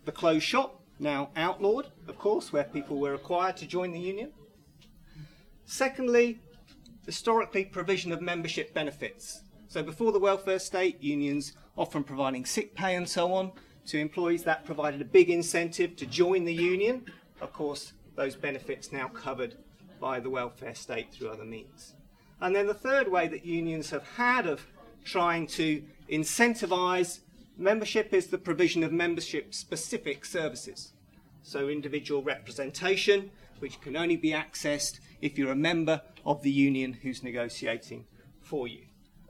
the 0.06 0.13
closed 0.13 0.46
shop, 0.46 0.82
now 0.98 1.30
outlawed, 1.36 1.88
of 2.08 2.18
course, 2.18 2.53
where 2.53 2.63
people 2.63 3.01
were 3.01 3.12
required 3.12 3.58
to 3.58 3.68
join 3.68 3.92
the 3.92 4.00
union. 4.00 4.32
Secondly, 5.65 6.39
historically, 7.05 7.65
provision 7.65 8.12
of 8.12 8.22
membership 8.22 8.74
benefits. 8.74 9.41
So 9.67 9.83
before 9.83 10.12
the 10.12 10.19
welfare 10.19 10.60
state, 10.60 11.01
unions 11.01 11.53
often 11.77 12.03
providing 12.03 12.45
sick 12.45 12.75
pay 12.75 12.95
and 12.95 13.07
so 13.07 13.33
on 13.33 13.51
to 13.88 14.00
employees, 14.00 14.43
that 14.43 14.65
provided 14.65 15.01
a 15.01 15.05
big 15.05 15.29
incentive 15.29 15.95
to 15.98 16.05
join 16.05 16.45
the 16.45 16.53
union. 16.53 17.05
Of 17.41 17.51
course, 17.51 17.93
those 18.15 18.36
benefits 18.36 18.91
now 18.91 19.07
covered 19.10 19.55
by 20.00 20.19
the 20.19 20.29
welfare 20.29 20.75
state 20.75 21.12
through 21.12 21.29
other 21.29 21.43
means. 21.43 21.93
And 22.39 22.55
then 22.55 22.67
the 22.67 22.74
third 22.74 23.10
way 23.10 23.27
that 23.27 23.45
unions 23.45 23.89
have 23.89 24.03
had 24.15 24.48
of 24.48 24.65
trying 25.03 25.48
to 25.48 25.83
incentivize 26.10 27.19
Membership 27.57 28.13
is 28.13 28.27
the 28.27 28.38
provision 28.38 28.83
of 28.83 28.91
membership 28.91 29.53
specific 29.53 30.25
services. 30.25 30.93
So, 31.43 31.69
individual 31.69 32.24
representation, 32.24 33.29
which 33.63 33.79
can 33.79 33.96
only 33.96 34.17
be 34.17 34.32
accessed 34.32 35.00
if 35.22 35.38
you're 35.38 35.53
a 35.53 35.55
member 35.55 36.01
of 36.25 36.41
the 36.41 36.51
union 36.51 36.91
who's 37.01 37.24
negotiating 37.24 38.03
for 38.41 38.67
you. 38.67 38.82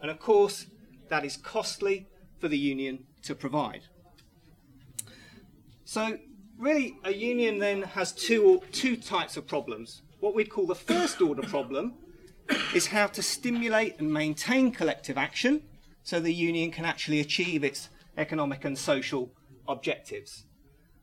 And 0.02 0.10
of 0.10 0.18
course, 0.18 0.66
that 1.10 1.24
is 1.24 1.38
costly 1.38 2.08
for 2.40 2.48
the 2.48 2.58
union 2.58 3.06
to 3.22 3.36
provide. 3.36 3.82
So, 5.86 6.18
really, 6.58 6.98
a 7.04 7.14
union 7.14 7.60
then 7.60 7.84
has 7.84 8.12
two, 8.12 8.64
two 8.72 8.98
types 8.98 9.38
of 9.38 9.46
problems. 9.46 10.02
What 10.20 10.34
we'd 10.34 10.50
call 10.50 10.66
the 10.66 10.74
first 10.74 11.22
order 11.22 11.44
problem 11.44 11.94
is 12.74 12.88
how 12.88 13.06
to 13.06 13.22
stimulate 13.22 14.00
and 14.00 14.12
maintain 14.12 14.72
collective 14.72 15.16
action 15.16 15.62
so 16.02 16.20
the 16.20 16.34
union 16.34 16.72
can 16.72 16.86
actually 16.86 17.20
achieve 17.20 17.64
its 17.64 17.90
economic 18.18 18.66
and 18.66 18.80
social 18.80 19.32
objectives. 19.68 20.46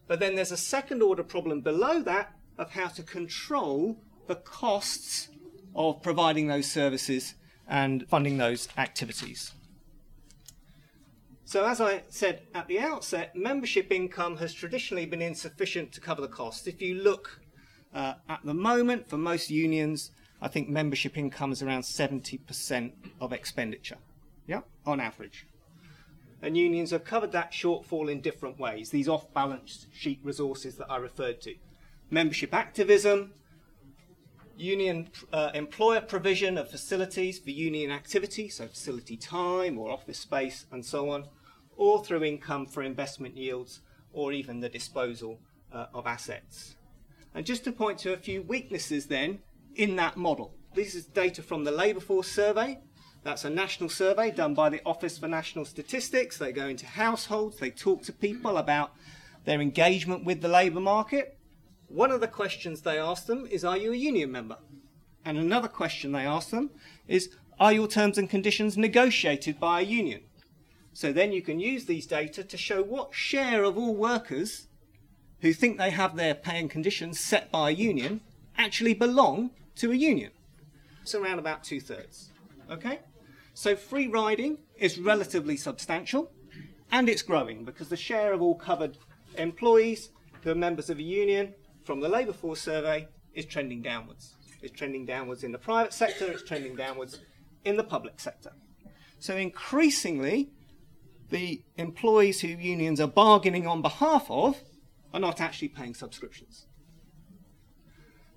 But 0.09 0.19
then 0.19 0.35
there's 0.35 0.51
a 0.51 0.57
second 0.57 1.01
order 1.01 1.23
problem 1.23 1.61
below 1.61 2.03
that 2.03 2.35
of 2.61 2.71
how 2.73 2.87
to 2.89 3.03
control 3.03 3.97
the 4.29 4.37
costs 4.37 5.31
of 5.75 6.03
providing 6.03 6.47
those 6.47 6.71
services 6.71 7.35
and 7.67 8.07
funding 8.09 8.37
those 8.37 8.69
activities. 8.77 9.53
So, 11.47 11.67
as 11.67 11.81
I 11.81 12.05
said 12.09 12.43
at 12.55 12.69
the 12.69 12.79
outset, 12.79 13.35
membership 13.35 13.91
income 13.91 14.37
has 14.37 14.53
traditionally 14.53 15.07
been 15.07 15.23
insufficient 15.23 15.91
to 15.93 16.01
cover 16.01 16.21
the 16.21 16.29
costs. 16.29 16.67
If 16.67 16.81
you 16.81 16.95
look 16.97 17.41
uh, 17.93 18.15
at 18.29 18.41
the 18.45 18.55
moment, 18.55 19.09
for 19.09 19.17
most 19.17 19.51
unions, 19.51 20.13
I 20.41 20.49
think 20.49 20.69
membership 20.69 21.17
income 21.17 21.53
is 21.53 21.63
around 21.63 21.83
70% 21.83 22.93
of 23.21 23.33
expenditure, 23.33 23.99
yeah, 24.47 24.61
on 24.87 25.01
average. 25.01 25.47
And 26.43 26.57
unions 26.57 26.91
have 26.93 27.05
covered 27.05 27.33
that 27.33 27.53
shortfall 27.53 28.11
in 28.11 28.21
different 28.21 28.59
ways, 28.59 28.91
these 28.91 29.09
off 29.09 29.33
balance 29.35 29.87
sheet 29.93 30.21
resources 30.23 30.77
that 30.77 30.91
I 30.91 30.99
referred 30.99 31.41
to. 31.43 31.55
Membership 32.11 32.53
activism, 32.53 33.33
union 34.57 35.09
uh, 35.33 35.51
employer 35.55 36.01
provision 36.01 36.59
of 36.59 36.71
facilities 36.71 37.39
for 37.39 37.51
union 37.51 37.91
activity, 37.91 38.49
so 38.49 38.67
facility 38.67 39.17
time 39.17 39.79
or 39.79 39.91
office 39.91 40.19
space 40.19 40.67
and 40.71 40.85
so 40.85 41.11
on, 41.11 41.25
or 41.77 42.05
through 42.05 42.25
income 42.25 42.67
for 42.67 42.83
investment 42.83 43.37
yields 43.37 43.81
or 44.13 44.33
even 44.33 44.61
the 44.61 44.69
disposal 44.69 45.41
uh, 45.73 45.87
of 45.95 46.07
assets. 46.07 46.77
And 47.35 47.47
just 47.47 47.65
to 47.65 47.73
point 47.73 47.99
to 48.01 48.13
a 48.13 48.17
few 48.17 48.43
weaknesses 48.43 49.07
then 49.07 49.39
in 49.77 49.97
that 49.97 50.17
model. 50.17 50.55
This 50.75 50.95
is 50.95 51.07
data 51.07 51.43
from 51.43 51.65
the 51.65 51.71
Labour 51.71 52.01
Force 52.01 52.31
Survey. 52.31 52.81
That's 53.23 53.45
a 53.45 53.51
national 53.51 53.89
survey 53.89 54.31
done 54.31 54.55
by 54.55 54.69
the 54.69 54.81
Office 54.85 55.19
for 55.19 55.29
National 55.29 55.65
Statistics. 55.65 56.39
They 56.39 56.53
go 56.53 56.67
into 56.67 56.87
households, 56.87 57.59
they 57.59 57.71
talk 57.71 58.03
to 58.03 58.13
people 58.13 58.57
about 58.57 58.93
their 59.45 59.61
engagement 59.61 60.25
with 60.25 60.41
the 60.41 60.49
labour 60.49 60.81
market. 60.81 61.39
One 61.91 62.13
of 62.13 62.21
the 62.21 62.29
questions 62.29 62.83
they 62.83 62.99
ask 62.99 63.27
them 63.27 63.49
is 63.51 63.65
Are 63.65 63.77
you 63.77 63.93
a 63.93 63.97
union 63.97 64.31
member? 64.31 64.59
And 65.25 65.37
another 65.37 65.67
question 65.67 66.13
they 66.13 66.25
ask 66.25 66.51
them 66.51 66.71
is 67.09 67.31
Are 67.59 67.73
your 67.73 67.89
terms 67.89 68.17
and 68.17 68.31
conditions 68.31 68.79
negotiated 68.79 69.59
by 69.59 69.81
a 69.81 69.85
union? 69.85 70.23
So 70.93 71.13
then 71.13 71.33
you 71.33 71.43
can 71.43 71.59
use 71.59 71.87
these 71.87 72.07
data 72.07 72.45
to 72.45 72.57
show 72.57 72.81
what 72.83 73.13
share 73.13 73.65
of 73.65 73.77
all 73.77 73.95
workers 73.95 74.69
who 75.41 75.53
think 75.53 75.79
they 75.79 75.91
have 75.91 76.15
their 76.15 76.35
pay 76.35 76.61
and 76.61 76.71
conditions 76.71 77.19
set 77.19 77.51
by 77.51 77.71
a 77.71 77.75
union 77.75 78.21
actually 78.57 78.95
belong 78.95 79.51
to 79.77 79.91
a 79.91 79.97
union. 79.97 80.31
It's 81.03 81.15
around 81.15 81.41
about 81.41 81.65
two 81.65 81.81
thirds. 81.81 82.31
Okay? 82.71 83.01
So 83.53 83.75
free 83.75 84.07
riding 84.07 84.59
is 84.77 84.99
relatively 84.99 85.57
substantial 85.57 86.31
and 86.93 87.09
it's 87.09 87.23
growing 87.23 87.65
because 87.65 87.89
the 87.89 87.97
share 87.97 88.33
of 88.33 88.41
all 88.43 88.55
covered 88.55 88.97
employees 89.37 90.11
who 90.43 90.51
are 90.51 90.55
members 90.55 90.89
of 90.89 90.99
a 90.99 91.03
union 91.03 91.55
from 91.85 92.01
the 92.01 92.09
labour 92.09 92.33
force 92.33 92.61
survey 92.61 93.09
is 93.35 93.47
trending 93.47 93.83
downwards. 93.83 94.37
It's 94.63 94.73
trending 94.73 95.07
downwards 95.07 95.43
in 95.43 95.53
the 95.53 95.59
private 95.59 95.93
sector, 95.93 96.31
it's 96.31 96.43
trending 96.43 96.77
downwards 96.77 97.21
in 97.65 97.77
the 97.77 97.85
public 97.85 98.21
sector. 98.21 98.53
So 99.19 99.37
increasingly, 99.37 100.51
the 101.31 101.63
employees 101.77 102.41
who 102.41 102.49
unions 102.49 103.01
are 103.01 103.09
bargaining 103.09 103.67
on 103.67 103.83
behalf 103.83 104.27
of 104.31 104.61
are 105.13 105.21
not 105.21 105.41
actually 105.41 105.69
paying 105.69 105.95
subscriptions. 105.95 106.67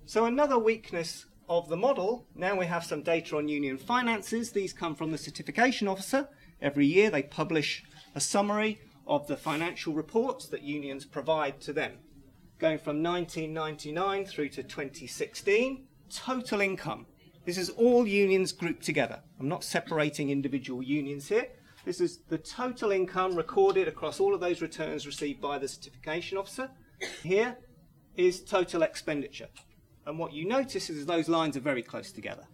So 0.06 0.26
another 0.26 0.58
weakness 0.58 1.26
of 1.48 1.68
the 1.68 1.76
model, 1.76 2.26
now 2.34 2.56
we 2.56 2.66
have 2.66 2.84
some 2.84 3.02
data 3.02 3.36
on 3.36 3.48
union 3.48 3.78
finances. 3.78 4.52
These 4.52 4.72
come 4.72 4.94
from 4.94 5.10
the 5.10 5.18
certification 5.18 5.88
officer. 5.88 6.28
Every 6.60 6.86
year 6.86 7.10
they 7.10 7.22
publish 7.22 7.84
a 8.14 8.20
summary 8.20 8.80
of 9.06 9.26
the 9.26 9.36
financial 9.36 9.92
reports 9.92 10.46
that 10.48 10.62
unions 10.62 11.04
provide 11.04 11.60
to 11.62 11.72
them 11.72 11.98
going 12.58 12.78
from 12.78 13.02
1999 13.02 14.26
through 14.26 14.48
to 14.50 14.62
2016. 14.62 15.86
Total 16.10 16.60
income. 16.60 17.06
This 17.44 17.58
is 17.58 17.70
all 17.70 18.06
unions 18.06 18.52
grouped 18.52 18.84
together. 18.84 19.20
I'm 19.38 19.48
not 19.48 19.64
separating 19.64 20.30
individual 20.30 20.82
unions 20.82 21.28
here. 21.28 21.48
This 21.84 22.00
is 22.00 22.20
the 22.28 22.38
total 22.38 22.92
income 22.92 23.36
recorded 23.36 23.88
across 23.88 24.18
all 24.18 24.34
of 24.34 24.40
those 24.40 24.62
returns 24.62 25.06
received 25.06 25.40
by 25.40 25.58
the 25.58 25.68
certification 25.68 26.38
officer. 26.38 26.70
Here 27.22 27.58
is 28.16 28.42
total 28.42 28.82
expenditure. 28.82 29.48
And 30.06 30.18
what 30.18 30.32
you 30.32 30.46
notice 30.46 30.88
is 30.88 31.04
those 31.04 31.28
lines 31.28 31.56
are 31.56 31.60
very 31.60 31.82
close 31.82 32.12
together. 32.12 32.46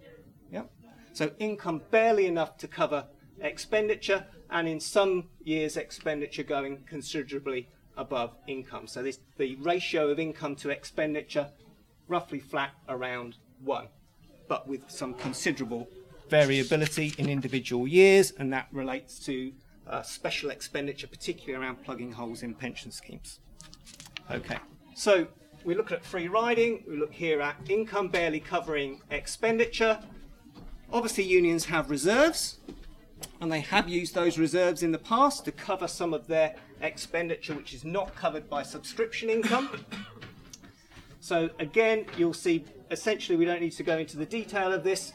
Yeah? 0.51 0.65
So 1.13 1.31
income 1.39 1.83
barely 1.91 2.27
enough 2.27 2.57
to 2.59 2.69
cover 2.69 3.07
expenditure, 3.41 4.27
and 4.51 4.67
in 4.67 4.81
some 4.81 5.29
years, 5.43 5.77
expenditure 5.77 6.43
going 6.43 6.83
considerably 6.89 7.69
above 7.97 8.37
income. 8.47 8.87
So 8.87 9.03
this, 9.03 9.19
the 9.37 9.57
ratio 9.57 10.09
of 10.09 10.19
income 10.19 10.57
to 10.57 10.71
expenditure 10.71 11.51
roughly 12.09 12.41
flat 12.41 12.73
around 12.89 13.37
1, 13.65 13.87
but 14.49 14.67
with 14.67 14.91
some 14.91 15.15
considerable 15.15 15.89
variability 16.29 17.15
in 17.19 17.29
individual 17.29 17.87
years, 17.87 18.33
and 18.39 18.53
that 18.53 18.69
relates 18.73 19.19
to 19.21 19.53
uh, 19.87 20.03
special 20.03 20.51
expenditure, 20.51 21.07
particularly 21.07 21.63
around 21.63 21.83
plugging 21.85 22.13
holes 22.13 22.43
in 22.43 22.55
pension 22.55 22.91
schemes. 22.91 23.41
Okay, 24.31 24.59
so 24.95 25.27
we 25.65 25.75
look 25.75 25.93
at 25.93 26.05
free 26.05 26.29
riding, 26.29 26.85
we 26.89 26.97
look 26.97 27.13
here 27.13 27.41
at 27.41 27.57
income 27.69 28.09
barely 28.09 28.41
covering 28.41 29.01
expenditure. 29.11 29.99
Obviously, 30.93 31.25
unions 31.25 31.67
have 31.67 31.91
reserves, 31.91 32.59
and 33.41 33.51
they 33.53 33.61
have 33.61 33.89
used 33.89 34.15
those 34.15 34.39
reserves 34.39 34.83
in 34.83 34.93
the 34.93 34.99
past 34.99 35.45
to 35.45 35.53
cover 35.53 35.87
some 35.87 36.15
of 36.15 36.27
their 36.27 36.55
expenditure 36.81 37.55
which 37.55 37.75
is 37.75 37.85
not 37.85 38.15
covered 38.15 38.49
by 38.49 38.63
subscription 38.63 39.31
income. 39.31 39.85
So 41.21 41.51
again, 41.59 42.07
you'll 42.17 42.33
see 42.35 42.65
essentially 42.91 43.37
we 43.37 43.45
don't 43.45 43.61
need 43.61 43.73
to 43.73 43.83
go 43.83 43.99
into 43.99 44.17
the 44.17 44.27
detail 44.27 44.73
of 44.73 44.85
this, 44.85 45.13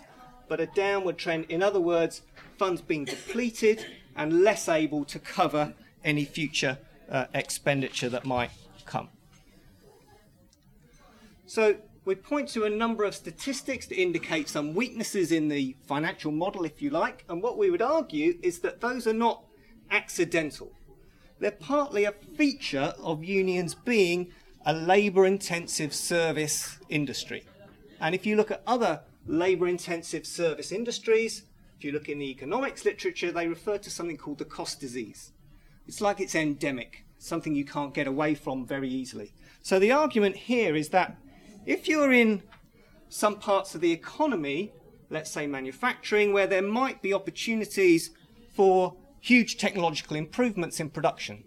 but 0.48 0.60
a 0.60 0.68
downward 0.68 1.18
trend. 1.18 1.46
In 1.50 1.64
other 1.64 1.80
words, 1.80 2.22
funds 2.58 2.82
being 2.82 3.06
depleted 3.06 3.86
and 4.16 4.44
less 4.44 4.70
able 4.70 5.04
to 5.06 5.20
cover 5.20 5.74
any 6.04 6.24
future 6.24 6.78
uh, 7.10 7.26
expenditure 7.34 8.10
that 8.10 8.26
might 8.26 8.52
come. 8.86 9.10
So 11.48 11.78
we 12.06 12.16
point 12.16 12.50
to 12.50 12.66
a 12.66 12.70
number 12.70 13.04
of 13.04 13.16
statistics 13.16 13.88
to 13.88 13.96
indicate 13.96 14.48
some 14.48 14.76
weaknesses 14.76 15.32
in 15.32 15.48
the 15.48 15.76
financial 15.88 16.32
model, 16.32 16.64
if 16.64 16.82
you 16.82 16.92
like, 16.92 17.26
and 17.28 17.42
what 17.42 17.58
we 17.58 17.72
would 17.72 17.82
argue 17.82 18.38
is 18.44 18.60
that 18.60 18.82
those 18.82 19.08
are 19.08 19.14
not 19.14 19.44
accidental. 19.90 20.72
They're 21.40 21.52
partly 21.52 22.06
a 22.06 22.12
feature 22.12 22.94
of 23.02 23.24
unions 23.24 23.76
being 23.76 24.32
a 24.66 24.74
labour 24.74 25.26
intensive 25.26 25.94
service 25.94 26.80
industry. 26.90 27.44
And 28.00 28.16
if 28.16 28.26
you 28.26 28.36
look 28.36 28.52
at 28.52 28.64
other 28.66 29.02
labour 29.28 29.68
intensive 29.68 30.26
service 30.26 30.72
industries, 30.72 31.44
if 31.78 31.84
you 31.84 31.92
look 31.92 32.10
in 32.10 32.20
the 32.20 32.30
economics 32.30 32.86
literature, 32.86 33.32
they 33.32 33.48
refer 33.48 33.78
to 33.78 33.90
something 33.90 34.18
called 34.18 34.38
the 34.38 34.46
cost 34.46 34.80
disease. 34.80 35.32
It's 35.88 36.02
like 36.02 36.20
it's 36.20 36.36
endemic, 36.36 37.06
something 37.20 37.54
you 37.54 37.66
can't 37.66 37.94
get 37.94 38.08
away 38.08 38.34
from 38.34 38.66
very 38.66 38.90
easily. 38.90 39.34
So 39.62 39.78
the 39.78 39.92
argument 39.92 40.36
here 40.36 40.76
is 40.76 40.90
that 40.90 41.18
if 41.66 41.88
you're 41.88 42.14
in 42.14 42.44
some 43.10 43.38
parts 43.38 43.76
of 43.76 43.82
the 43.82 43.92
economy, 43.92 44.72
let's 45.10 45.32
say 45.32 45.48
manufacturing, 45.48 46.34
where 46.34 46.48
there 46.48 46.62
might 46.62 47.02
be 47.02 47.14
opportunities 47.14 48.12
for 48.54 48.96
huge 49.26 49.58
technological 49.58 50.16
improvements 50.16 50.80
in 50.80 50.88
production, 50.88 51.44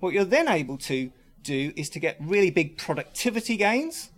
what 0.00 0.14
you're 0.14 0.24
then 0.24 0.48
able 0.48 0.78
to 0.78 1.10
do 1.42 1.72
is 1.76 1.90
to 1.90 1.98
get 1.98 2.16
really 2.18 2.50
big 2.50 2.78
productivity 2.78 3.54
gains. 3.54 4.10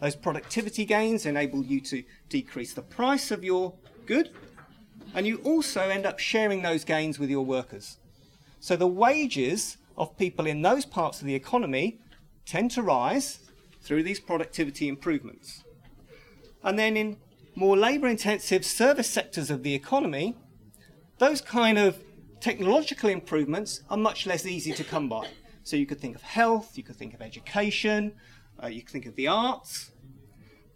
Those 0.00 0.14
productivity 0.14 0.84
gains 0.84 1.26
enable 1.26 1.64
you 1.64 1.80
to 1.80 2.04
decrease 2.28 2.72
the 2.72 2.82
price 2.82 3.32
of 3.32 3.42
your 3.42 3.74
good, 4.06 4.30
and 5.12 5.26
you 5.26 5.38
also 5.38 5.80
end 5.80 6.06
up 6.06 6.20
sharing 6.20 6.62
those 6.62 6.84
gains 6.84 7.18
with 7.18 7.30
your 7.30 7.44
workers. 7.44 7.98
So 8.60 8.76
the 8.76 8.86
wages 8.86 9.76
of 9.98 10.16
people 10.16 10.46
in 10.46 10.62
those 10.62 10.84
parts 10.84 11.20
of 11.20 11.26
the 11.26 11.34
economy 11.34 11.98
tend 12.46 12.70
to 12.72 12.82
rise 12.82 13.40
through 13.80 14.04
these 14.04 14.20
productivity 14.20 14.86
improvements. 14.86 15.64
And 16.62 16.78
then 16.78 16.96
in 16.96 17.16
more 17.56 17.76
labour 17.76 18.06
intensive 18.06 18.64
service 18.64 19.10
sectors 19.10 19.50
of 19.50 19.64
the 19.64 19.74
economy, 19.74 20.36
those 21.18 21.40
kind 21.40 21.76
of 21.76 21.98
technological 22.42 23.08
improvements 23.08 23.82
are 23.88 23.96
much 23.96 24.26
less 24.26 24.44
easy 24.44 24.72
to 24.72 24.82
come 24.82 25.08
by. 25.08 25.28
So 25.62 25.76
you 25.76 25.86
could 25.86 26.00
think 26.00 26.16
of 26.16 26.22
health, 26.22 26.76
you 26.76 26.82
could 26.82 26.96
think 26.96 27.14
of 27.14 27.22
education, 27.22 28.14
uh, 28.60 28.66
you 28.66 28.82
could 28.82 28.90
think 28.90 29.06
of 29.06 29.14
the 29.14 29.28
arts. 29.28 29.92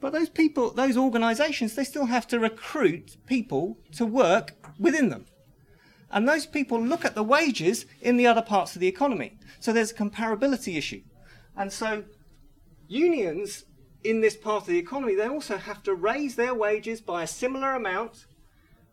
But 0.00 0.12
those 0.12 0.28
people, 0.28 0.70
those 0.70 0.96
organisations, 0.96 1.74
they 1.74 1.82
still 1.82 2.06
have 2.06 2.28
to 2.28 2.38
recruit 2.38 3.16
people 3.26 3.78
to 3.96 4.06
work 4.06 4.54
within 4.78 5.08
them. 5.08 5.26
And 6.08 6.28
those 6.28 6.46
people 6.46 6.80
look 6.80 7.04
at 7.04 7.16
the 7.16 7.24
wages 7.24 7.84
in 8.00 8.16
the 8.16 8.28
other 8.28 8.42
parts 8.42 8.76
of 8.76 8.80
the 8.80 8.86
economy. 8.86 9.36
So 9.58 9.72
there's 9.72 9.90
a 9.90 9.94
comparability 9.94 10.76
issue. 10.76 11.02
And 11.56 11.72
so 11.72 12.04
unions 12.86 13.64
in 14.04 14.20
this 14.20 14.36
part 14.36 14.62
of 14.62 14.68
the 14.68 14.78
economy, 14.78 15.16
they 15.16 15.26
also 15.26 15.56
have 15.56 15.82
to 15.82 15.94
raise 15.94 16.36
their 16.36 16.54
wages 16.54 17.00
by 17.00 17.24
a 17.24 17.26
similar 17.26 17.74
amount 17.74 18.26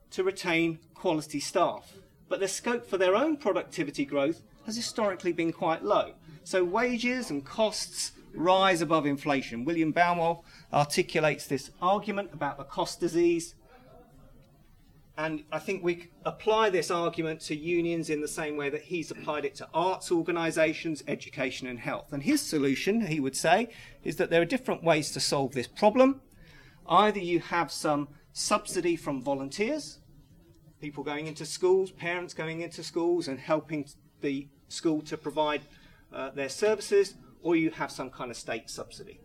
to 0.09 0.23
retain 0.23 0.79
quality 0.95 1.39
staff. 1.39 1.93
But 2.33 2.39
the 2.39 2.47
scope 2.47 2.87
for 2.87 2.97
their 2.97 3.15
own 3.15 3.37
productivity 3.37 4.05
growth 4.05 4.41
has 4.65 4.75
historically 4.75 5.33
been 5.33 5.53
quite 5.53 5.83
low. 5.83 6.13
So 6.43 6.63
wages 6.63 7.29
and 7.29 7.45
costs 7.45 8.13
rise 8.33 8.81
above 8.81 9.05
inflation. 9.05 9.65
William 9.65 9.93
Baumol 9.93 10.41
articulates 10.73 11.45
this 11.45 11.69
argument 11.79 12.31
about 12.33 12.57
the 12.57 12.63
cost 12.63 12.99
disease 12.99 13.53
and 15.15 15.43
I 15.51 15.59
think 15.59 15.83
we 15.83 16.09
apply 16.25 16.71
this 16.71 16.89
argument 16.89 17.39
to 17.41 17.55
unions 17.55 18.09
in 18.09 18.19
the 18.19 18.27
same 18.27 18.57
way 18.57 18.71
that 18.71 18.81
he's 18.81 19.11
applied 19.11 19.45
it 19.45 19.53
to 19.57 19.69
arts 19.71 20.11
organisations, 20.11 21.03
education, 21.07 21.67
and 21.67 21.77
health. 21.77 22.11
And 22.11 22.23
his 22.23 22.41
solution, 22.41 23.05
he 23.05 23.19
would 23.19 23.35
say, 23.35 23.69
is 24.03 24.15
that 24.15 24.31
there 24.31 24.41
are 24.41 24.45
different 24.45 24.83
ways 24.83 25.11
to 25.11 25.19
solve 25.19 25.53
this 25.53 25.67
problem. 25.67 26.21
Either 26.89 27.19
you 27.19 27.41
have 27.41 27.71
some 27.71 28.07
subsidy 28.33 28.95
from 28.95 29.21
volunteers, 29.21 29.99
people 30.83 31.01
going 31.01 31.27
into 31.27 31.45
schools, 31.45 31.91
parents 31.91 32.33
going 32.33 32.59
into 32.59 32.83
schools 32.83 33.29
and 33.29 33.39
helping 33.39 33.87
the 34.19 34.49
school 34.67 35.01
to 35.01 35.15
provide 35.15 35.61
uh, 36.11 36.29
their 36.31 36.49
services, 36.49 37.15
or 37.41 37.55
you 37.55 37.71
have 37.71 37.89
some 37.89 38.09
kind 38.09 38.29
of 38.29 38.35
state 38.35 38.69
subsidy. 38.69 39.21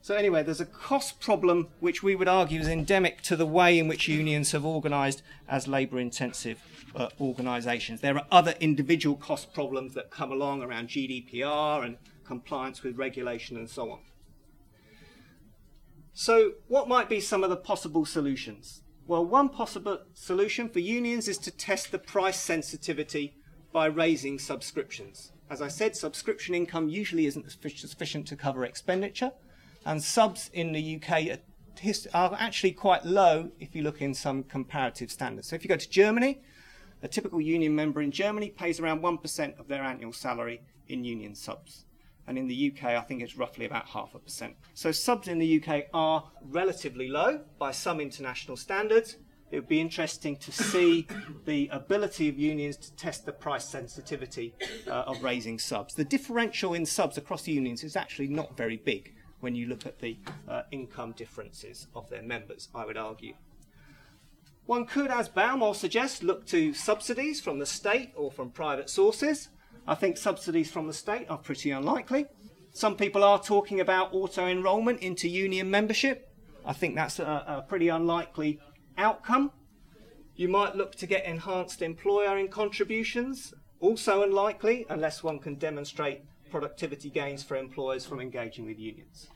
So, 0.00 0.14
anyway, 0.14 0.44
there's 0.44 0.60
a 0.60 0.64
cost 0.64 1.18
problem 1.18 1.66
which 1.80 2.04
we 2.04 2.14
would 2.14 2.28
argue 2.28 2.60
is 2.60 2.68
endemic 2.68 3.20
to 3.22 3.34
the 3.34 3.46
way 3.46 3.80
in 3.80 3.88
which 3.88 4.06
unions 4.06 4.52
have 4.52 4.64
organised 4.64 5.22
as 5.48 5.66
labour 5.66 5.98
intensive 5.98 6.62
uh, 6.94 7.08
organisations. 7.20 8.00
There 8.00 8.16
are 8.16 8.26
other 8.30 8.54
individual 8.60 9.16
cost 9.16 9.52
problems 9.52 9.94
that 9.94 10.12
come 10.12 10.30
along 10.30 10.62
around 10.62 10.86
GDPR 10.86 11.84
and 11.84 11.98
compliance 12.24 12.84
with 12.84 12.96
regulation 12.96 13.56
and 13.56 13.68
so 13.68 13.90
on. 13.90 13.98
So, 16.12 16.52
what 16.68 16.86
might 16.86 17.08
be 17.08 17.18
some 17.18 17.42
of 17.42 17.50
the 17.50 17.56
possible 17.56 18.06
solutions? 18.06 18.82
Well, 19.08 19.24
one 19.24 19.48
possible 19.48 20.00
solution 20.12 20.68
for 20.68 20.80
unions 20.80 21.28
is 21.28 21.38
to 21.38 21.50
test 21.50 21.92
the 21.92 21.98
price 21.98 22.38
sensitivity 22.38 23.38
by 23.72 23.86
raising 23.86 24.38
subscriptions. 24.38 25.32
As 25.48 25.62
I 25.62 25.68
said, 25.68 25.96
subscription 25.96 26.54
income 26.54 26.90
usually 26.90 27.24
isn't 27.24 27.50
sufficient 27.50 28.26
to 28.28 28.36
cover 28.36 28.66
expenditure 28.66 29.32
and 29.86 30.02
subs 30.02 30.50
in 30.52 30.72
the 30.72 30.96
UK 30.96 31.38
are 32.12 32.36
actually 32.38 32.72
quite 32.72 33.06
low 33.06 33.50
if 33.58 33.74
you 33.74 33.82
look 33.82 34.02
in 34.02 34.12
some 34.12 34.42
comparative 34.42 35.10
standards. 35.10 35.48
So 35.48 35.56
if 35.56 35.64
you 35.64 35.68
go 35.68 35.76
to 35.76 35.88
Germany, 35.88 36.42
a 37.02 37.08
typical 37.08 37.40
union 37.40 37.74
member 37.74 38.02
in 38.02 38.10
Germany 38.10 38.50
pays 38.50 38.78
around 38.78 39.00
1% 39.00 39.58
of 39.58 39.68
their 39.68 39.84
annual 39.84 40.12
salary 40.12 40.60
in 40.86 41.02
union 41.02 41.34
subs. 41.34 41.86
And 42.28 42.36
in 42.36 42.46
the 42.46 42.72
UK, 42.72 42.90
I 42.90 43.00
think 43.00 43.22
it's 43.22 43.38
roughly 43.38 43.64
about 43.64 43.86
half 43.86 44.14
a 44.14 44.18
percent. 44.18 44.54
So 44.74 44.92
subs 44.92 45.28
in 45.28 45.38
the 45.38 45.62
UK 45.64 45.86
are 45.94 46.30
relatively 46.42 47.08
low 47.08 47.40
by 47.58 47.72
some 47.72 48.00
international 48.00 48.58
standards. 48.58 49.16
It 49.50 49.56
would 49.56 49.68
be 49.68 49.80
interesting 49.80 50.36
to 50.36 50.52
see 50.52 51.08
the 51.46 51.70
ability 51.72 52.28
of 52.28 52.38
unions 52.38 52.76
to 52.76 52.94
test 52.96 53.24
the 53.24 53.32
price 53.32 53.64
sensitivity 53.64 54.54
uh, 54.86 55.04
of 55.06 55.24
raising 55.24 55.58
subs. 55.58 55.94
The 55.94 56.04
differential 56.04 56.74
in 56.74 56.84
subs 56.84 57.16
across 57.16 57.44
the 57.44 57.52
unions 57.52 57.82
is 57.82 57.96
actually 57.96 58.28
not 58.28 58.58
very 58.58 58.76
big 58.76 59.14
when 59.40 59.54
you 59.54 59.66
look 59.66 59.86
at 59.86 60.00
the 60.00 60.18
uh, 60.46 60.62
income 60.70 61.12
differences 61.12 61.86
of 61.94 62.10
their 62.10 62.22
members, 62.22 62.68
I 62.74 62.84
would 62.84 62.98
argue. 62.98 63.34
One 64.66 64.84
could, 64.84 65.10
as 65.10 65.30
Baumol 65.30 65.74
suggests, 65.74 66.22
look 66.22 66.44
to 66.48 66.74
subsidies 66.74 67.40
from 67.40 67.58
the 67.58 67.64
state 67.64 68.12
or 68.14 68.30
from 68.30 68.50
private 68.50 68.90
sources. 68.90 69.48
I 69.88 69.94
think 69.94 70.18
subsidies 70.18 70.70
from 70.70 70.86
the 70.86 70.92
state 70.92 71.30
are 71.30 71.38
pretty 71.38 71.70
unlikely. 71.70 72.26
Some 72.72 72.94
people 72.94 73.24
are 73.24 73.42
talking 73.42 73.80
about 73.80 74.12
auto 74.12 74.46
enrolment 74.46 75.00
into 75.00 75.30
union 75.30 75.70
membership. 75.70 76.30
I 76.66 76.74
think 76.74 76.94
that's 76.94 77.18
a, 77.18 77.24
a 77.24 77.64
pretty 77.66 77.88
unlikely 77.88 78.60
outcome. 78.98 79.50
You 80.36 80.48
might 80.48 80.76
look 80.76 80.94
to 80.96 81.06
get 81.06 81.24
enhanced 81.24 81.80
employer 81.80 82.36
in 82.36 82.48
contributions, 82.48 83.54
also 83.80 84.22
unlikely 84.22 84.84
unless 84.90 85.22
one 85.22 85.38
can 85.38 85.54
demonstrate 85.54 86.20
productivity 86.50 87.08
gains 87.08 87.42
for 87.42 87.56
employers 87.56 88.04
from 88.04 88.20
engaging 88.20 88.66
with 88.66 88.78
unions. 88.78 89.28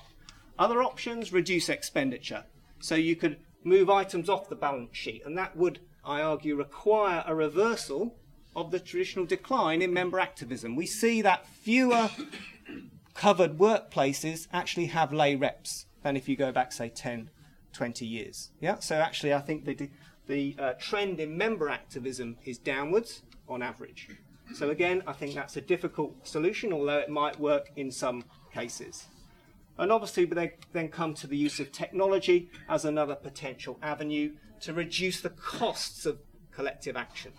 Other 0.59 0.83
options 0.83 1.33
reduce 1.33 1.71
expenditure. 1.71 2.45
So 2.79 2.95
you 2.95 3.17
could 3.17 3.39
move 3.65 3.89
items 3.89 4.29
off 4.29 4.51
the 4.51 4.55
balance 4.55 4.99
sheet, 4.99 5.23
and 5.25 5.39
that 5.39 5.57
would, 5.57 5.81
I 6.05 6.21
argue, 6.21 6.57
require 6.57 7.25
a 7.27 7.35
reversal 7.35 8.19
of 8.55 8.71
the 8.71 8.81
traditional 8.81 9.25
decline 9.25 9.83
in 9.83 9.93
member 9.93 10.21
activism. 10.21 10.77
We 10.77 10.87
see 10.87 11.23
that 11.23 11.47
fewer 11.47 12.11
covered 13.15 13.59
workplaces 13.59 14.49
actually 14.53 14.87
have 14.87 15.13
lay 15.13 15.35
reps 15.35 15.87
than 16.03 16.17
if 16.17 16.29
you 16.29 16.37
go 16.37 16.53
back, 16.53 16.73
say, 16.73 16.89
10, 16.89 17.31
20 17.73 18.07
years. 18.07 18.51
Yeah. 18.61 18.79
So 18.79 18.97
actually, 18.97 19.33
I 19.33 19.41
think 19.41 19.65
the 19.65 19.91
the 20.29 20.55
uh, 20.59 20.73
trend 20.79 21.19
in 21.19 21.37
member 21.37 21.69
activism 21.69 22.37
is 22.45 22.57
downwards 22.57 23.23
on 23.49 23.61
average. 23.61 24.09
So 24.55 24.71
again, 24.71 25.03
I 25.07 25.13
think 25.13 25.35
that's 25.35 25.57
a 25.57 25.61
difficult 25.61 26.27
solution, 26.27 26.73
although 26.73 26.99
it 26.99 27.09
might 27.09 27.41
work 27.41 27.71
in 27.75 27.91
some 27.91 28.25
cases. 28.53 29.07
And 29.79 29.91
obviously, 29.91 30.27
they 30.27 30.55
then 30.73 30.89
come 30.89 31.15
to 31.15 31.27
the 31.27 31.37
use 31.37 31.59
of 31.59 31.73
technology 31.73 32.51
as 32.69 32.85
another 32.85 33.15
potential 33.15 33.79
avenue 33.83 34.33
to 34.61 34.73
reduce 34.73 35.21
the 35.21 35.31
costs 35.31 36.07
of 36.07 36.21
collective 36.53 36.97
action. 36.97 37.33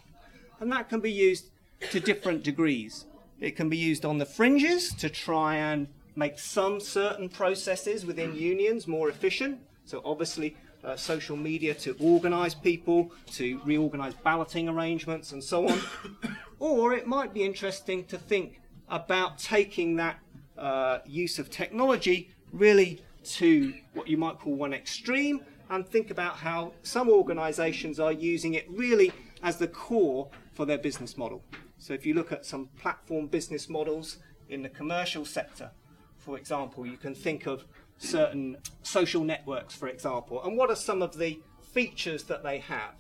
And 0.64 0.72
that 0.72 0.88
can 0.88 1.02
be 1.02 1.12
used 1.12 1.50
to 1.92 2.00
different 2.00 2.42
degrees. 2.42 3.06
It 3.42 3.58
can 3.58 3.68
be 3.68 3.76
used 3.76 4.06
on 4.06 4.18
the 4.18 4.26
fringes 4.26 4.94
to 4.94 5.10
try 5.10 5.58
and 5.58 5.90
make 6.16 6.40
some 6.40 6.80
certain 6.80 7.28
processes 7.28 8.06
within 8.06 8.34
unions 8.34 8.88
more 8.88 9.10
efficient. 9.10 9.60
So, 9.84 10.02
obviously, 10.06 10.56
uh, 10.82 10.96
social 10.96 11.36
media 11.36 11.74
to 11.74 11.98
organise 12.00 12.56
people, 12.56 13.12
to 13.34 13.60
reorganise 13.66 14.14
balloting 14.14 14.70
arrangements, 14.70 15.34
and 15.34 15.44
so 15.44 15.68
on. 15.68 15.82
or 16.60 16.94
it 16.94 17.08
might 17.08 17.34
be 17.34 17.44
interesting 17.44 18.06
to 18.06 18.18
think 18.18 18.62
about 18.88 19.38
taking 19.38 19.98
that 19.98 20.18
uh, 20.58 21.00
use 21.06 21.40
of 21.40 21.50
technology 21.50 22.30
really 22.54 23.04
to 23.26 23.74
what 23.96 24.08
you 24.08 24.16
might 24.16 24.40
call 24.40 24.54
one 24.54 24.74
extreme 24.74 25.42
and 25.70 25.86
think 25.86 26.10
about 26.10 26.38
how 26.38 26.72
some 26.84 27.10
organisations 27.10 28.00
are 28.00 28.14
using 28.14 28.54
it 28.54 28.66
really 28.70 29.12
as 29.44 29.58
the 29.58 29.68
core 29.68 30.30
for 30.54 30.66
their 30.66 30.78
business 30.78 31.18
model. 31.18 31.44
So 31.78 31.94
if 31.94 32.06
you 32.06 32.14
look 32.14 32.32
at 32.32 32.46
some 32.46 32.70
platform 32.80 33.28
business 33.28 33.70
models 33.70 34.18
in 34.50 34.62
the 34.62 34.70
commercial 34.70 35.26
sector, 35.26 35.72
for 36.18 36.38
example, 36.38 36.86
you 36.86 36.98
can 36.98 37.14
think 37.14 37.46
of 37.48 37.66
certain 37.98 38.58
social 38.84 39.24
networks, 39.24 39.76
for 39.76 39.88
example. 39.88 40.42
And 40.44 40.58
what 40.58 40.70
are 40.70 40.76
some 40.76 41.02
of 41.02 41.18
the 41.18 41.40
features 41.74 42.24
that 42.24 42.44
they 42.44 42.60
have? 42.60 42.96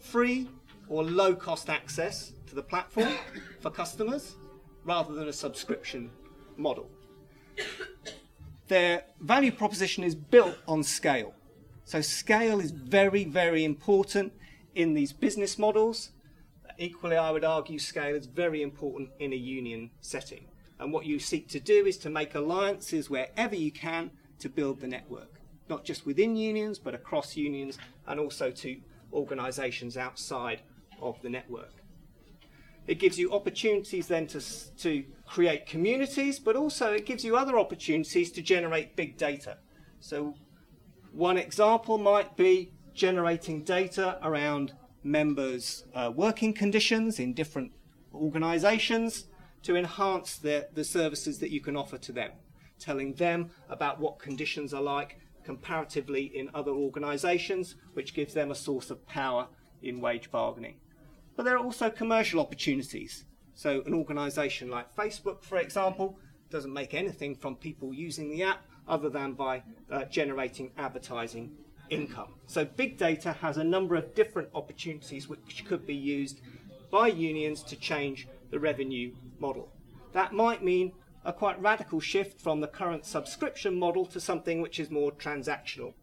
Free 0.00 0.48
or 0.88 1.02
low 1.02 1.34
cost 1.34 1.68
access 1.68 2.32
to 2.46 2.54
the 2.54 2.62
platform 2.62 3.12
for 3.60 3.70
customers 3.70 4.36
rather 4.84 5.14
than 5.14 5.28
a 5.28 5.32
subscription 5.32 6.10
model. 6.56 6.88
Their 8.68 9.04
value 9.20 9.52
proposition 9.52 10.04
is 10.04 10.14
built 10.14 10.56
on 10.66 10.82
scale. 10.82 11.34
So, 11.84 12.00
scale 12.00 12.60
is 12.60 12.70
very, 12.70 13.24
very 13.24 13.62
important 13.64 14.32
in 14.74 14.94
these 14.94 15.12
business 15.12 15.58
models. 15.58 16.10
Equally, 16.78 17.16
I 17.16 17.30
would 17.30 17.44
argue 17.44 17.78
scale 17.78 18.14
is 18.14 18.26
very 18.26 18.62
important 18.62 19.10
in 19.18 19.32
a 19.32 19.36
union 19.36 19.90
setting. 20.00 20.46
And 20.80 20.92
what 20.92 21.06
you 21.06 21.18
seek 21.18 21.48
to 21.48 21.60
do 21.60 21.86
is 21.86 21.96
to 21.98 22.10
make 22.10 22.34
alliances 22.34 23.08
wherever 23.08 23.54
you 23.54 23.70
can 23.70 24.10
to 24.40 24.48
build 24.48 24.80
the 24.80 24.88
network, 24.88 25.40
not 25.68 25.84
just 25.84 26.04
within 26.04 26.34
unions, 26.34 26.78
but 26.78 26.94
across 26.94 27.36
unions 27.36 27.78
and 28.06 28.18
also 28.18 28.50
to 28.50 28.80
organisations 29.12 29.96
outside 29.96 30.62
of 31.00 31.20
the 31.22 31.30
network. 31.30 31.72
It 32.86 32.98
gives 32.98 33.18
you 33.18 33.32
opportunities 33.32 34.08
then 34.08 34.26
to, 34.28 34.40
to 34.78 35.04
create 35.26 35.66
communities, 35.66 36.38
but 36.38 36.56
also 36.56 36.92
it 36.92 37.06
gives 37.06 37.24
you 37.24 37.36
other 37.36 37.58
opportunities 37.58 38.30
to 38.32 38.42
generate 38.42 38.96
big 38.96 39.16
data. 39.16 39.58
So, 40.00 40.34
one 41.12 41.38
example 41.38 41.96
might 41.96 42.36
be 42.36 42.72
generating 42.92 43.62
data 43.62 44.18
around 44.22 44.72
members' 45.04 45.84
uh, 45.94 46.10
working 46.14 46.52
conditions 46.52 47.20
in 47.20 47.34
different 47.34 47.72
organisations 48.12 49.26
to 49.62 49.76
enhance 49.76 50.36
the, 50.38 50.68
the 50.74 50.84
services 50.84 51.38
that 51.38 51.50
you 51.50 51.60
can 51.60 51.76
offer 51.76 51.98
to 51.98 52.12
them 52.12 52.32
telling 52.78 53.14
them 53.14 53.50
about 53.68 54.00
what 54.00 54.18
conditions 54.18 54.74
are 54.74 54.82
like 54.82 55.18
comparatively 55.44 56.24
in 56.24 56.50
other 56.54 56.70
organisations, 56.70 57.76
which 57.92 58.14
gives 58.14 58.34
them 58.34 58.50
a 58.50 58.54
source 58.54 58.90
of 58.90 59.06
power 59.06 59.48
in 59.82 60.00
wage 60.00 60.30
bargaining. 60.30 60.76
but 61.36 61.44
there 61.44 61.56
are 61.56 61.64
also 61.64 61.90
commercial 61.90 62.40
opportunities. 62.40 63.24
So, 63.54 63.82
an 63.86 63.94
organisation 63.94 64.70
like 64.70 64.94
Facebook, 64.94 65.42
for 65.42 65.58
example, 65.58 66.18
doesn't 66.50 66.72
make 66.72 66.94
anything 66.94 67.34
from 67.34 67.56
people 67.56 67.92
using 67.92 68.30
the 68.30 68.44
app 68.44 68.64
other 68.86 69.08
than 69.08 69.32
by 69.32 69.62
uh, 69.90 70.04
generating 70.04 70.70
advertising 70.78 71.52
income. 71.90 72.34
So, 72.46 72.64
big 72.64 72.96
data 72.96 73.32
has 73.32 73.56
a 73.56 73.64
number 73.64 73.94
of 73.94 74.14
different 74.14 74.48
opportunities 74.54 75.28
which 75.28 75.64
could 75.66 75.86
be 75.86 75.94
used 75.94 76.40
by 76.90 77.08
unions 77.08 77.62
to 77.64 77.76
change 77.76 78.28
the 78.50 78.60
revenue 78.60 79.12
model. 79.38 79.68
That 80.12 80.32
might 80.32 80.62
mean 80.62 80.92
a 81.24 81.32
quite 81.32 81.60
radical 81.60 82.00
shift 82.00 82.40
from 82.40 82.60
the 82.60 82.68
current 82.68 83.04
subscription 83.04 83.78
model 83.78 84.04
to 84.06 84.20
something 84.20 84.60
which 84.60 84.78
is 84.78 84.90
more 84.90 85.10
transactional. 85.10 85.94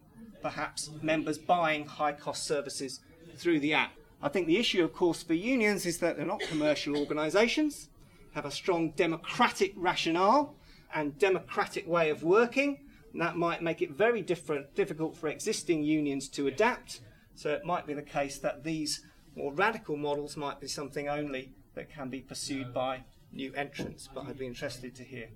Perhaps 0.42 0.90
members 1.02 1.38
buying 1.38 1.86
high 1.86 2.14
cost 2.14 2.44
services 2.44 3.00
through 3.36 3.60
the 3.60 3.74
app. 3.74 3.94
I 4.22 4.30
think 4.30 4.48
the 4.48 4.58
issue, 4.58 4.84
of 4.84 4.94
course, 4.94 5.24
for 5.24 5.34
unions 5.34 5.86
is 5.86 6.00
that 6.00 6.18
they're 6.18 6.26
not 6.26 6.42
commercial 6.42 6.98
organisations, 6.98 7.90
have 8.34 8.46
a 8.46 8.52
strong 8.52 8.92
democratic 8.92 9.74
rationale 9.76 10.56
and 10.94 11.18
democratic 11.18 11.88
way 11.88 12.10
of 12.10 12.24
working. 12.24 12.81
And 13.14 13.22
that 13.22 13.36
might 13.36 13.62
make 13.62 13.82
it 13.82 13.92
very 13.92 14.22
different, 14.22 14.74
difficult 14.76 15.16
for 15.18 15.28
existing 15.28 15.84
unions 15.84 16.30
to 16.30 16.48
adapt. 16.48 17.02
So 17.36 17.50
it 17.52 17.66
might 17.66 17.86
be 17.86 17.94
the 17.94 18.02
case 18.02 18.38
that 18.40 18.64
these 18.64 19.06
more 19.36 19.54
radical 19.54 19.98
models 19.98 20.38
might 20.38 20.60
be 20.60 20.68
something 20.68 21.08
only 21.08 21.54
that 21.76 21.90
can 21.90 22.10
be 22.10 22.22
pursued 22.22 22.74
by 22.74 23.04
new 23.32 23.54
entrants. 23.54 24.10
But 24.14 24.28
I'd 24.28 24.38
be 24.38 24.48
interested 24.48 24.96
to 24.96 25.04
hear 25.04 25.30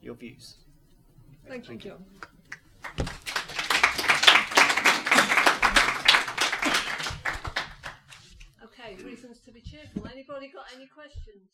your 0.00 0.14
views. 0.14 0.56
Thank 1.46 1.68
you, 1.68 1.76
John. 1.76 2.04
Okay, 8.64 9.02
reasons 9.02 9.38
to 9.40 9.50
be 9.50 9.60
cheerful. 9.60 10.06
Anybody 10.06 10.48
got 10.48 10.66
any 10.74 10.86
questions? 10.86 11.48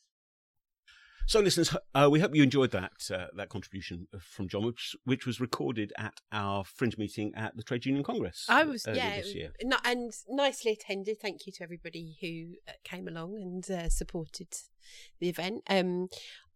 So, 1.31 1.39
listeners, 1.39 1.73
uh, 1.95 2.09
we 2.11 2.19
hope 2.19 2.35
you 2.35 2.43
enjoyed 2.43 2.73
that 2.73 3.09
uh, 3.09 3.27
that 3.37 3.51
contribution 3.51 4.09
from 4.19 4.49
John, 4.49 4.65
which 4.65 4.97
which 5.05 5.27
was 5.27 5.41
recorded 5.41 5.93
at 5.97 6.21
our 6.33 6.65
fringe 6.65 6.99
meeting 6.99 7.33
at 7.37 7.57
the 7.57 7.63
Trade 7.63 7.87
Union 7.87 8.03
Congress. 8.03 8.47
I 8.49 8.65
was 8.65 8.85
yeah, 8.85 9.15
this 9.15 9.33
year. 9.33 9.53
no- 9.63 9.77
and 9.85 10.13
nicely 10.29 10.73
attended. 10.73 11.21
Thank 11.21 11.47
you 11.47 11.53
to 11.53 11.63
everybody 11.63 12.17
who 12.21 12.57
uh, 12.69 12.75
came 12.83 13.07
along 13.07 13.37
and 13.37 13.71
uh, 13.71 13.89
supported 13.89 14.49
the 15.21 15.29
event. 15.29 15.63
Um, 15.71 16.09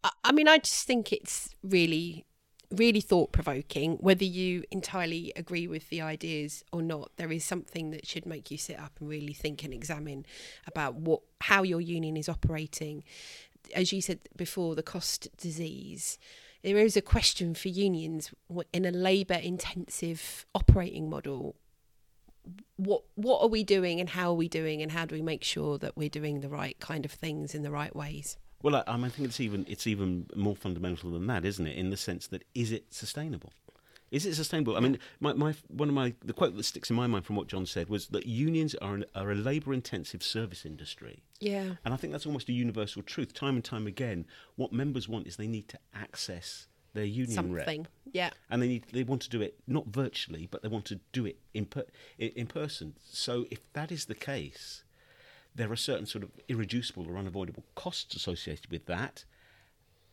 I, 0.02 0.10
I 0.24 0.32
mean, 0.32 0.48
I 0.48 0.58
just 0.58 0.88
think 0.88 1.12
it's 1.12 1.50
really, 1.62 2.26
really 2.72 3.00
thought 3.00 3.30
provoking. 3.30 3.92
Whether 4.00 4.24
you 4.24 4.64
entirely 4.72 5.32
agree 5.36 5.68
with 5.68 5.88
the 5.88 6.00
ideas 6.00 6.64
or 6.72 6.82
not, 6.82 7.12
there 7.16 7.30
is 7.30 7.44
something 7.44 7.92
that 7.92 8.08
should 8.08 8.26
make 8.26 8.50
you 8.50 8.58
sit 8.58 8.80
up 8.80 8.94
and 8.98 9.08
really 9.08 9.34
think 9.34 9.62
and 9.62 9.72
examine 9.72 10.26
about 10.66 10.96
what 10.96 11.20
how 11.42 11.62
your 11.62 11.80
union 11.80 12.16
is 12.16 12.28
operating. 12.28 13.04
As 13.74 13.92
you 13.92 14.00
said 14.00 14.20
before, 14.36 14.74
the 14.74 14.82
cost 14.82 15.28
disease. 15.36 16.18
There 16.62 16.78
is 16.78 16.96
a 16.96 17.02
question 17.02 17.54
for 17.54 17.68
unions 17.68 18.32
in 18.72 18.84
a 18.84 18.90
labour 18.90 19.34
intensive 19.34 20.46
operating 20.54 21.10
model 21.10 21.56
what 22.76 23.02
what 23.14 23.40
are 23.40 23.48
we 23.48 23.64
doing 23.64 24.00
and 24.00 24.10
how 24.10 24.30
are 24.30 24.34
we 24.34 24.48
doing 24.48 24.82
and 24.82 24.92
how 24.92 25.06
do 25.06 25.14
we 25.14 25.22
make 25.22 25.42
sure 25.42 25.78
that 25.78 25.96
we're 25.96 26.10
doing 26.10 26.40
the 26.40 26.48
right 26.48 26.78
kind 26.78 27.06
of 27.06 27.10
things 27.10 27.54
in 27.54 27.62
the 27.62 27.70
right 27.70 27.96
ways 27.96 28.36
Well, 28.64 28.76
I, 28.76 28.82
I 28.86 29.08
think 29.10 29.28
it's 29.28 29.40
even 29.40 29.66
it's 29.68 29.86
even 29.86 30.26
more 30.34 30.56
fundamental 30.56 31.10
than 31.10 31.26
that, 31.26 31.44
isn't 31.44 31.66
it? 31.66 31.76
In 31.76 31.90
the 31.90 31.98
sense 31.98 32.26
that 32.28 32.44
is 32.54 32.72
it 32.72 32.94
sustainable? 32.94 33.52
Is 34.14 34.24
it 34.24 34.36
sustainable? 34.36 34.76
I 34.76 34.80
mean, 34.80 34.98
my, 35.18 35.32
my 35.32 35.54
one 35.66 35.88
of 35.88 35.94
my 35.94 36.14
the 36.24 36.32
quote 36.32 36.56
that 36.56 36.62
sticks 36.62 36.88
in 36.88 36.94
my 36.94 37.08
mind 37.08 37.24
from 37.24 37.34
what 37.34 37.48
John 37.48 37.66
said 37.66 37.88
was 37.88 38.06
that 38.08 38.26
unions 38.26 38.76
are 38.76 38.94
an, 38.94 39.04
are 39.12 39.32
a 39.32 39.34
labour-intensive 39.34 40.22
service 40.22 40.64
industry, 40.64 41.24
yeah 41.40 41.72
and 41.84 41.92
I 41.92 41.96
think 41.96 42.12
that's 42.12 42.24
almost 42.24 42.48
a 42.48 42.52
universal 42.52 43.02
truth. 43.02 43.34
Time 43.34 43.56
and 43.56 43.64
time 43.64 43.88
again, 43.88 44.24
what 44.54 44.72
members 44.72 45.08
want 45.08 45.26
is 45.26 45.34
they 45.34 45.48
need 45.48 45.68
to 45.68 45.78
access 45.92 46.68
their 46.92 47.04
union 47.04 47.52
rep. 47.52 47.64
something 47.64 47.88
yeah 48.12 48.30
and 48.48 48.62
they 48.62 48.68
need 48.68 48.84
they 48.92 49.02
want 49.02 49.20
to 49.22 49.28
do 49.28 49.42
it 49.42 49.58
not 49.66 49.86
virtually, 49.88 50.46
but 50.48 50.62
they 50.62 50.68
want 50.68 50.84
to 50.84 51.00
do 51.10 51.26
it 51.26 51.38
in 51.52 51.66
per, 51.66 51.82
in, 52.16 52.28
in 52.36 52.46
person. 52.46 52.94
So 53.02 53.46
if 53.50 53.60
that 53.72 53.90
is 53.90 54.04
the 54.04 54.14
case, 54.14 54.84
there 55.56 55.72
are 55.72 55.76
certain 55.90 56.06
sort 56.06 56.22
of 56.22 56.30
irreducible 56.46 57.08
or 57.10 57.16
unavoidable 57.18 57.64
costs 57.74 58.14
associated 58.14 58.70
with 58.70 58.86
that, 58.86 59.24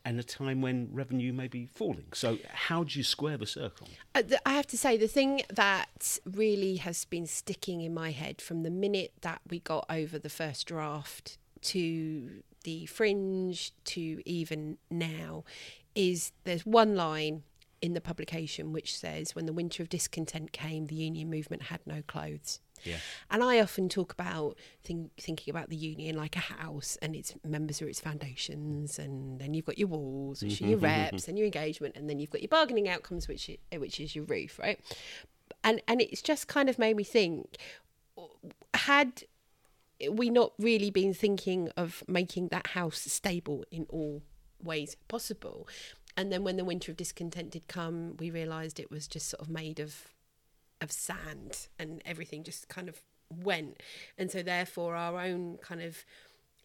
and 0.04 0.20
a 0.20 0.24
time 0.24 0.62
when 0.62 0.90
revenue 0.92 1.34
may 1.34 1.48
be 1.48 1.68
falling. 1.68 2.06
So 2.14 2.38
how 2.52 2.84
do 2.84 2.98
you 2.98 3.04
square 3.04 3.38
the 3.38 3.46
circle? 3.46 3.88
Uh, 4.16 4.24
I 4.46 4.54
have 4.54 4.68
to 4.68 4.78
say, 4.78 4.98
the 4.98 5.08
thing 5.08 5.42
that 5.54 6.18
really 6.26 6.78
has 6.78 7.06
been 7.06 7.28
sticking 7.28 7.82
in 7.82 7.94
my 7.94 8.12
head 8.12 8.42
from 8.42 8.64
the 8.64 8.72
minute 8.72 9.14
that 9.22 9.42
we 9.50 9.60
got 9.60 9.86
over 9.90 10.18
the 10.18 10.30
first 10.30 10.68
draft 10.68 11.38
to 11.62 12.44
the 12.64 12.86
fringe 12.88 13.74
to 13.86 14.22
even 14.26 14.78
now 14.90 15.44
is 15.96 16.32
there's 16.44 16.66
one 16.66 16.96
line 16.96 17.44
in 17.82 17.94
the 17.94 18.02
publication 18.02 18.72
which 18.72 18.98
says, 18.98 19.36
When 19.36 19.46
the 19.46 19.54
winter 19.54 19.82
of 19.84 19.90
discontent 19.90 20.52
came, 20.52 20.88
the 20.88 20.96
union 20.96 21.30
movement 21.30 21.64
had 21.64 21.82
no 21.86 22.02
clothes. 22.08 22.60
Yeah. 22.84 22.98
And 23.30 23.44
I 23.44 23.60
often 23.60 23.90
talk 23.90 24.14
about 24.14 24.58
think, 24.84 25.12
thinking 25.20 25.52
about 25.52 25.70
the 25.70 25.76
union 25.76 26.16
like 26.16 26.36
a 26.36 26.40
house, 26.40 26.98
and 27.02 27.16
its 27.16 27.34
members 27.46 27.82
are 27.82 27.88
its 27.88 28.00
foundations, 28.00 29.00
and 29.00 29.40
then 29.40 29.54
you've 29.54 29.66
got 29.66 29.78
your 29.78 29.88
walls, 29.88 30.44
which 30.44 30.62
are 30.62 30.64
mm-hmm. 30.64 30.70
your 30.70 30.80
mm-hmm. 30.80 31.14
reps, 31.14 31.28
and 31.28 31.38
your 31.38 31.46
engagement, 31.46 31.96
and 31.96 32.10
then 32.10 32.20
you've 32.20 32.32
got 32.32 32.42
your 32.42 32.50
bargaining 32.50 32.90
outcomes, 32.90 33.28
which 33.28 33.50
i- 33.50 33.78
which 33.78 34.00
is 34.00 34.16
your 34.16 34.26
roof, 34.26 34.60
right? 34.60 34.80
And 35.64 35.82
and 35.88 36.02
it's 36.02 36.22
just 36.22 36.48
kind 36.48 36.70
of 36.70 36.80
made 36.80 36.96
me 36.96 37.04
think: 37.04 37.58
had 38.74 39.24
we 40.10 40.30
not 40.30 40.54
really 40.58 40.90
been 40.90 41.14
thinking 41.14 41.70
of 41.78 42.04
making 42.08 42.48
that 42.48 42.68
house 42.68 43.00
stable 43.00 43.64
in 43.72 43.86
all 43.90 44.24
ways 44.64 44.96
possible? 45.08 45.68
And 46.18 46.32
then 46.32 46.44
when 46.44 46.58
the 46.58 46.66
winter 46.66 46.92
of 46.92 46.98
discontent 46.98 47.52
did 47.52 47.68
come, 47.68 48.18
we 48.18 48.30
realised 48.30 48.80
it 48.80 48.92
was 48.92 49.08
just 49.08 49.30
sort 49.30 49.42
of 49.42 49.50
made 49.50 49.80
of 49.80 50.08
of 50.82 50.92
sand 50.92 51.68
and 51.80 52.02
everything 52.06 52.44
just 52.44 52.68
kind 52.68 52.90
of 52.90 53.02
went. 53.30 53.82
And 54.18 54.30
so 54.32 54.44
therefore 54.44 54.96
our 54.96 55.22
own 55.22 55.58
kind 55.62 55.82
of 55.82 56.04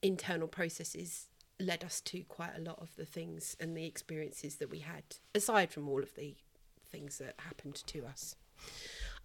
internal 0.03 0.49
processes 0.49 1.29
led 1.59 1.85
us 1.85 2.01
to 2.03 2.23
quite 2.25 2.53
a 2.57 2.61
lot 2.61 2.79
of 2.81 2.95
the 2.97 3.07
things 3.07 3.57
and 3.61 3.77
the 3.77 3.87
experiences 3.87 4.57
that 4.57 4.71
we 4.71 4.81
had 4.81 5.03
aside 5.35 5.71
from 5.71 5.89
all 5.89 6.03
of 6.03 6.15
the 6.15 6.37
things 6.85 7.19
that 7.19 7.35
happened 7.39 7.83
to 7.87 8.05
us 8.05 8.37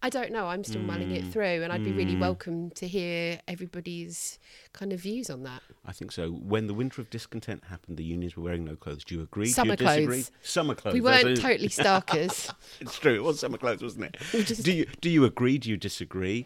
i 0.02 0.10
don't 0.10 0.32
know 0.32 0.48
i'm 0.48 0.64
still 0.64 0.82
mulling 0.82 1.12
it 1.12 1.24
mm. 1.24 1.32
through 1.32 1.62
and 1.64 1.72
i'd 1.72 1.84
be 1.84 1.92
really 1.92 2.16
mm. 2.16 2.22
welcome 2.22 2.70
to 2.72 2.88
hear 2.88 3.40
everybody's 3.48 4.40
kind 4.74 4.92
of 4.94 5.00
views 5.00 5.30
on 5.30 5.44
that 5.44 5.62
I 5.84 5.94
think 5.94 6.12
so. 6.12 6.30
When 6.30 6.68
the 6.68 6.76
winter 6.76 7.02
of 7.02 7.10
discontent 7.10 7.64
happened, 7.66 7.98
the 7.98 8.04
unions 8.04 8.38
were 8.38 8.44
wearing 8.44 8.64
no 8.66 8.76
clothes. 8.76 9.04
Do 9.04 9.16
you 9.16 9.22
agree? 9.22 9.48
Summer 9.48 9.76
Do 9.76 9.84
you 9.84 9.90
disagree? 9.90 10.16
clothes. 10.18 10.32
Summer 10.44 10.76
clothes. 10.76 10.94
we 10.94 11.02
weren't 11.02 11.28
it. 11.28 11.42
totally 11.42 11.70
starkers 11.70 12.54
It's 12.80 13.00
true. 13.00 13.16
It 13.16 13.24
was 13.24 13.40
summer 13.40 13.58
clothes, 13.58 13.82
wasn't 13.82 14.06
it? 14.06 14.18
just- 14.46 14.64
Do 14.64 14.72
you 14.72 14.86
do 15.02 15.10
you 15.10 15.26
agree? 15.26 15.58
Do 15.58 15.68
you 15.70 15.78
disagree? 15.78 16.46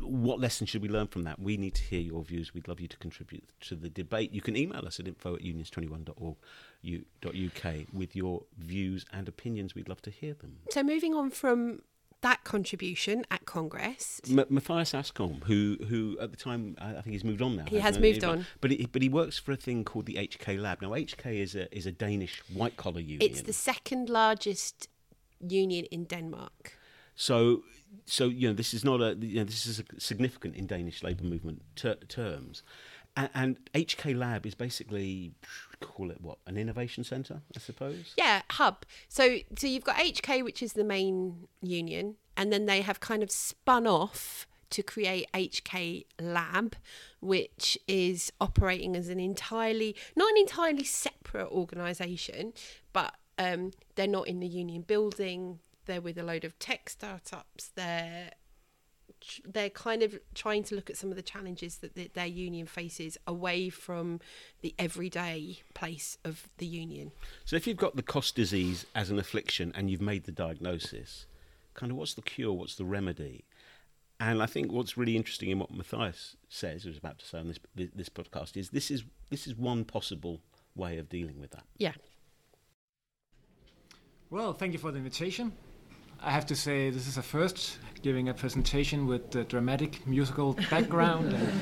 What 0.00 0.38
lesson 0.40 0.66
should 0.66 0.82
we 0.82 0.88
learn 0.88 1.06
from 1.08 1.24
that? 1.24 1.40
We 1.40 1.56
need 1.56 1.74
to 1.74 1.82
hear 1.82 2.00
your 2.00 2.22
views. 2.22 2.54
We'd 2.54 2.68
love 2.68 2.78
you 2.80 2.86
to 2.88 2.96
contribute 2.98 3.42
to 3.62 3.74
the 3.74 3.88
debate. 3.88 4.32
You 4.32 4.40
can 4.40 4.56
email 4.56 4.86
us 4.86 5.00
at 5.00 5.08
info 5.08 5.34
at 5.34 5.42
unions21.org.uk 5.42 7.74
with 7.92 8.14
your 8.14 8.44
views 8.58 9.04
and 9.12 9.26
opinions. 9.28 9.74
We'd 9.74 9.88
love 9.88 10.02
to 10.02 10.10
hear 10.10 10.34
them. 10.34 10.58
so 10.70 10.84
moving 10.84 11.14
on 11.14 11.30
from 11.30 11.80
that 12.22 12.42
contribution 12.44 13.24
at 13.30 13.44
congress 13.44 14.20
M- 14.28 14.44
Mathias 14.48 14.92
Askholm, 14.92 15.44
who 15.44 15.76
who 15.88 16.16
at 16.20 16.30
the 16.30 16.36
time 16.36 16.76
I 16.80 16.90
I 16.98 17.00
think 17.02 17.12
he's 17.12 17.24
moved 17.24 17.42
on 17.42 17.56
now. 17.56 17.64
He 17.68 17.78
has 17.78 17.98
moved 17.98 18.24
on. 18.24 18.46
but 18.60 18.70
he, 18.70 18.86
but 18.90 19.02
he 19.02 19.08
works 19.08 19.38
for 19.38 19.52
a 19.52 19.56
thing 19.56 19.84
called 19.84 20.06
the 20.06 20.14
HK 20.14 20.58
Lab. 20.60 20.82
Now 20.82 20.90
HK 20.90 21.26
is 21.42 21.54
a 21.54 21.64
is 21.76 21.86
a 21.86 21.92
Danish 21.92 22.42
white 22.52 22.76
collar 22.76 23.00
union. 23.00 23.20
it's 23.30 23.42
the 23.42 23.52
second 23.52 24.08
largest 24.08 24.88
union 25.40 25.84
in 25.90 26.04
denmark 26.04 26.78
So, 27.14 27.62
so 28.06 28.24
you 28.28 28.48
know, 28.48 28.54
this 28.54 28.72
is 28.74 28.82
not 28.84 29.00
a 29.00 29.14
you 29.20 29.36
know, 29.40 29.44
this 29.44 29.66
is 29.66 29.80
a 29.80 29.84
significant 30.00 30.54
in 30.56 30.66
Danish 30.66 31.02
labour 31.02 31.24
movement 31.24 31.62
ter- 31.76 32.00
terms, 32.08 32.62
and, 33.16 33.30
and 33.34 33.56
HK 33.74 34.14
Lab 34.16 34.44
is 34.46 34.54
basically 34.54 35.32
call 35.80 36.10
it 36.10 36.20
what 36.20 36.38
an 36.46 36.56
innovation 36.56 37.04
centre, 37.04 37.42
I 37.54 37.58
suppose. 37.58 38.14
Yeah, 38.16 38.42
hub. 38.50 38.84
So 39.08 39.38
so 39.56 39.66
you've 39.66 39.84
got 39.84 39.96
HK, 39.96 40.44
which 40.44 40.62
is 40.62 40.74
the 40.74 40.84
main 40.84 41.48
union, 41.60 42.16
and 42.36 42.52
then 42.52 42.66
they 42.66 42.82
have 42.82 43.00
kind 43.00 43.22
of 43.22 43.30
spun 43.30 43.86
off 43.86 44.46
to 44.70 44.82
create 44.82 45.26
HK 45.32 46.04
Lab, 46.20 46.76
which 47.20 47.78
is 47.86 48.32
operating 48.40 48.96
as 48.96 49.08
an 49.08 49.20
entirely 49.20 49.94
not 50.14 50.30
an 50.30 50.38
entirely 50.38 50.84
separate 50.84 51.48
organisation, 51.48 52.52
but 52.92 53.14
um, 53.38 53.72
they're 53.94 54.06
not 54.06 54.28
in 54.28 54.40
the 54.40 54.46
union 54.46 54.82
building. 54.82 55.60
They're 55.84 56.00
with 56.00 56.18
a 56.18 56.24
load 56.24 56.44
of 56.44 56.58
tech 56.58 56.90
startups. 56.90 57.68
They're 57.74 58.30
they're 59.44 59.70
kind 59.70 60.02
of 60.02 60.18
trying 60.34 60.62
to 60.64 60.74
look 60.74 60.90
at 60.90 60.96
some 60.96 61.10
of 61.10 61.16
the 61.16 61.22
challenges 61.22 61.78
that 61.78 61.94
the, 61.94 62.10
their 62.14 62.26
union 62.26 62.66
faces 62.66 63.18
away 63.26 63.68
from 63.68 64.20
the 64.60 64.74
everyday 64.78 65.58
place 65.74 66.18
of 66.24 66.48
the 66.58 66.66
union. 66.66 67.12
So, 67.44 67.56
if 67.56 67.66
you've 67.66 67.76
got 67.76 67.96
the 67.96 68.02
cost 68.02 68.34
disease 68.34 68.86
as 68.94 69.10
an 69.10 69.18
affliction 69.18 69.72
and 69.74 69.90
you've 69.90 70.00
made 70.00 70.24
the 70.24 70.32
diagnosis, 70.32 71.26
kind 71.74 71.92
of 71.92 71.98
what's 71.98 72.14
the 72.14 72.22
cure? 72.22 72.52
What's 72.52 72.76
the 72.76 72.84
remedy? 72.84 73.44
And 74.18 74.42
I 74.42 74.46
think 74.46 74.72
what's 74.72 74.96
really 74.96 75.16
interesting 75.16 75.50
in 75.50 75.58
what 75.58 75.70
Mathias 75.70 76.36
says, 76.48 76.86
was 76.86 76.96
about 76.96 77.18
to 77.18 77.26
say 77.26 77.38
on 77.38 77.48
this 77.48 77.58
this 77.74 78.08
podcast, 78.08 78.56
is 78.56 78.70
this 78.70 78.90
is 78.90 79.04
this 79.30 79.46
is 79.46 79.54
one 79.54 79.84
possible 79.84 80.40
way 80.74 80.98
of 80.98 81.08
dealing 81.08 81.40
with 81.40 81.50
that. 81.50 81.64
Yeah. 81.76 81.92
Well, 84.30 84.52
thank 84.52 84.72
you 84.72 84.78
for 84.78 84.90
the 84.90 84.98
invitation. 84.98 85.52
I 86.22 86.30
have 86.30 86.46
to 86.46 86.56
say 86.56 86.90
this 86.90 87.06
is 87.06 87.16
a 87.18 87.22
first 87.22 87.78
giving 88.02 88.28
a 88.28 88.34
presentation 88.34 89.06
with 89.06 89.30
the 89.30 89.44
dramatic 89.44 90.06
musical 90.06 90.54
background 90.70 91.32
and, 91.32 91.60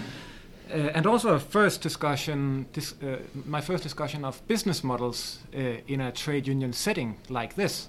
uh, 0.71 0.93
and 0.95 1.07
also 1.07 1.35
a 1.35 1.41
first 1.41 1.81
discussion 1.81 2.67
dis, 2.73 2.95
uh, 3.03 3.19
my 3.47 3.61
first 3.61 3.83
discussion 3.83 4.25
of 4.25 4.47
business 4.47 4.85
models 4.85 5.39
uh, 5.55 5.59
in 5.89 6.01
a 6.01 6.13
trade 6.13 6.47
union 6.47 6.73
setting 6.73 7.17
like 7.29 7.55
this. 7.55 7.89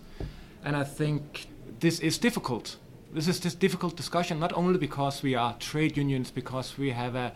And 0.63 0.75
I 0.75 0.84
think 0.84 1.47
this 1.80 1.99
is 1.99 2.17
difficult. 2.17 2.78
This 3.13 3.28
is 3.28 3.39
this 3.39 3.56
difficult 3.56 3.95
discussion 3.95 4.39
not 4.39 4.54
only 4.54 4.78
because 4.78 5.23
we 5.23 5.36
are 5.36 5.56
trade 5.60 5.97
unions 5.97 6.32
because 6.32 6.78
we 6.78 6.91
have 6.91 7.15
a 7.15 7.32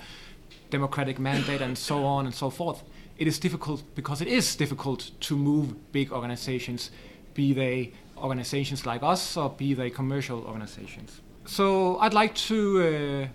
democratic 0.69 1.19
mandate 1.19 1.61
and 1.61 1.77
so 1.77 2.03
on 2.03 2.25
and 2.25 2.35
so 2.35 2.49
forth. 2.49 2.83
It 3.17 3.27
is 3.27 3.39
difficult 3.39 3.83
because 3.95 4.21
it 4.21 4.27
is 4.27 4.55
difficult 4.55 5.11
to 5.21 5.35
move 5.37 5.91
big 5.91 6.11
organizations 6.11 6.91
be 7.33 7.53
they 7.53 7.93
organizations 8.21 8.85
like 8.85 9.03
us 9.03 9.37
or 9.37 9.49
be 9.49 9.73
they 9.73 9.89
commercial 9.89 10.43
organizations. 10.45 11.21
So 11.45 11.97
I'd 11.97 12.13
like 12.13 12.35
to, 12.35 13.27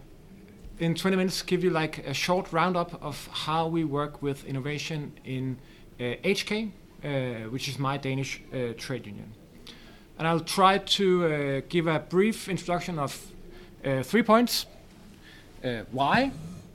uh, 0.79 0.85
in 0.85 0.95
20 0.95 1.17
minutes, 1.17 1.43
give 1.43 1.65
you 1.65 1.71
like 1.71 2.07
a 2.07 2.15
short 2.15 2.53
roundup 2.53 3.03
of 3.03 3.29
how 3.33 3.67
we 3.67 3.85
work 3.85 4.23
with 4.23 4.45
innovation 4.45 5.13
in 5.25 5.59
uh, 5.99 6.15
HK, 6.25 6.71
uh, 7.05 7.09
which 7.51 7.69
is 7.69 7.79
my 7.79 7.97
Danish 7.97 8.41
uh, 8.53 8.73
trade 8.77 9.07
union. 9.07 9.33
And 10.19 10.29
I'll 10.29 10.41
try 10.41 10.79
to 10.79 11.27
uh, 11.27 11.61
give 11.69 11.87
a 11.87 11.99
brief 11.99 12.49
introduction 12.49 12.99
of 12.99 13.33
uh, 13.85 14.03
three 14.03 14.23
points. 14.23 14.67
why? 15.91 16.31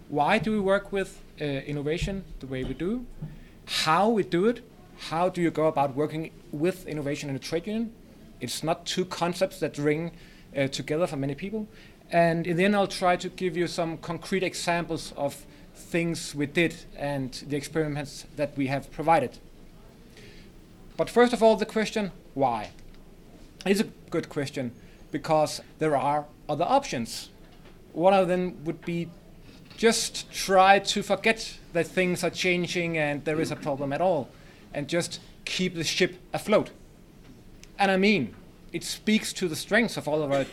Why 0.09 0.39
do 0.39 0.51
we 0.51 0.59
work 0.59 0.91
with 0.91 1.21
innovation 1.39 2.23
the 2.39 2.47
way 2.47 2.63
we 2.63 2.73
do? 2.73 3.05
How 3.65 4.09
we 4.09 4.23
do 4.23 4.47
it? 4.47 4.61
How 5.09 5.29
do 5.29 5.41
you 5.41 5.51
go 5.51 5.67
about 5.67 5.95
working 5.95 6.31
with 6.51 6.87
innovation 6.87 7.29
in 7.29 7.35
a 7.35 7.39
trade 7.39 7.67
union? 7.67 7.93
It's 8.39 8.63
not 8.63 8.85
two 8.85 9.05
concepts 9.05 9.59
that 9.59 9.77
ring 9.77 10.11
uh, 10.55 10.67
together 10.67 11.07
for 11.07 11.17
many 11.17 11.35
people. 11.35 11.67
And 12.11 12.47
in 12.47 12.57
the 12.57 12.65
end, 12.65 12.75
I'll 12.75 12.87
try 12.87 13.15
to 13.17 13.29
give 13.29 13.55
you 13.55 13.67
some 13.67 13.97
concrete 13.97 14.43
examples 14.43 15.13
of 15.15 15.45
things 15.75 16.33
we 16.35 16.45
did 16.45 16.75
and 16.97 17.31
the 17.47 17.55
experiments 17.55 18.25
that 18.35 18.57
we 18.57 18.67
have 18.67 18.91
provided. 18.91 19.37
But 20.97 21.09
first 21.09 21.33
of 21.33 21.41
all, 21.41 21.55
the 21.55 21.65
question 21.65 22.11
why? 22.33 22.71
It's 23.65 23.79
a 23.79 23.87
good 24.09 24.29
question 24.29 24.71
because 25.11 25.61
there 25.79 25.95
are 25.95 26.25
other 26.47 26.65
options. 26.65 27.29
One 27.93 28.13
of 28.13 28.27
them 28.27 28.63
would 28.65 28.81
be 28.81 29.09
just 29.77 30.31
try 30.31 30.79
to 30.79 31.01
forget 31.01 31.57
that 31.73 31.87
things 31.87 32.23
are 32.23 32.29
changing 32.29 32.97
and 32.97 33.23
there 33.23 33.39
is 33.39 33.51
a 33.51 33.55
problem 33.55 33.93
at 33.93 34.01
all 34.01 34.29
and 34.73 34.87
just 34.87 35.19
keep 35.45 35.75
the 35.75 35.83
ship 35.83 36.15
afloat. 36.33 36.71
And 37.79 37.89
I 37.89 37.97
mean, 37.97 38.35
it 38.73 38.83
speaks 38.83 39.31
to 39.33 39.47
the 39.47 39.55
strengths 39.55 39.95
of 39.95 40.07
all 40.07 40.21
of 40.21 40.31
our 40.31 40.45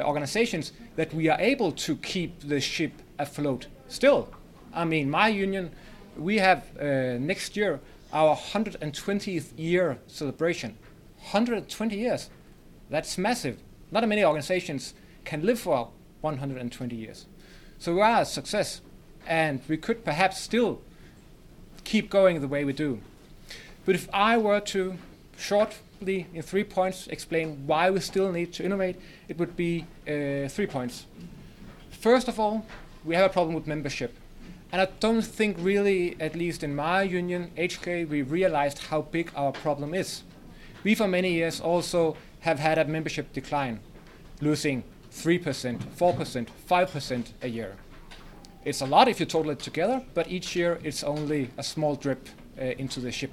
organizations 0.00 0.72
that 0.94 1.12
we 1.12 1.28
are 1.28 1.38
able 1.40 1.72
to 1.72 1.96
keep 1.96 2.40
the 2.40 2.60
ship 2.60 2.92
afloat 3.18 3.66
still. 3.88 4.32
I 4.72 4.84
mean, 4.84 5.10
my 5.10 5.28
union, 5.28 5.72
we 6.16 6.38
have 6.38 6.64
uh, 6.78 7.18
next 7.18 7.56
year 7.56 7.80
our 8.12 8.36
120th 8.36 9.52
year 9.56 9.98
celebration. 10.06 10.78
120 11.18 11.96
years. 11.96 12.30
That's 12.88 13.18
massive. 13.18 13.58
Not 13.90 14.06
many 14.08 14.24
organizations 14.24 14.94
can 15.24 15.44
live 15.44 15.58
for 15.58 15.90
120 16.20 16.94
years. 16.94 17.26
So 17.78 17.94
we 17.94 18.00
are 18.00 18.22
a 18.22 18.24
success, 18.24 18.80
and 19.26 19.60
we 19.68 19.76
could 19.76 20.04
perhaps 20.04 20.40
still 20.40 20.80
keep 21.82 22.08
going 22.08 22.40
the 22.40 22.48
way 22.48 22.64
we 22.64 22.72
do. 22.72 23.00
But 23.84 23.96
if 23.96 24.08
I 24.12 24.38
were 24.38 24.60
to 24.60 24.96
shortly, 25.36 26.26
in 26.34 26.42
three 26.42 26.64
points, 26.64 27.06
explain 27.08 27.66
why 27.66 27.90
we 27.90 28.00
still 28.00 28.32
need 28.32 28.52
to 28.54 28.64
innovate, 28.64 28.96
it 29.28 29.38
would 29.38 29.56
be 29.56 29.86
uh, 30.06 30.48
three 30.48 30.66
points. 30.66 31.06
First 31.90 32.28
of 32.28 32.38
all, 32.38 32.66
we 33.04 33.14
have 33.14 33.30
a 33.30 33.32
problem 33.32 33.54
with 33.54 33.66
membership. 33.66 34.14
And 34.72 34.82
I 34.82 34.88
don't 35.00 35.22
think 35.22 35.56
really, 35.60 36.16
at 36.20 36.34
least 36.34 36.62
in 36.62 36.74
my 36.74 37.02
union, 37.02 37.50
HK, 37.56 38.08
we 38.08 38.22
realized 38.22 38.78
how 38.78 39.02
big 39.02 39.30
our 39.36 39.52
problem 39.52 39.94
is. 39.94 40.22
We, 40.82 40.94
for 40.94 41.08
many 41.08 41.32
years, 41.32 41.60
also 41.60 42.16
have 42.40 42.58
had 42.58 42.78
a 42.78 42.84
membership 42.84 43.32
decline, 43.32 43.80
losing 44.40 44.84
3%, 45.12 45.78
4%, 45.78 46.46
5% 46.68 47.26
a 47.42 47.48
year. 47.48 47.76
It's 48.64 48.80
a 48.80 48.86
lot 48.86 49.08
if 49.08 49.20
you 49.20 49.26
total 49.26 49.52
it 49.52 49.60
together, 49.60 50.02
but 50.14 50.28
each 50.30 50.56
year 50.56 50.80
it's 50.82 51.04
only 51.04 51.50
a 51.56 51.62
small 51.62 51.94
drip 51.94 52.28
uh, 52.60 52.64
into 52.64 53.00
the 53.00 53.12
ship. 53.12 53.30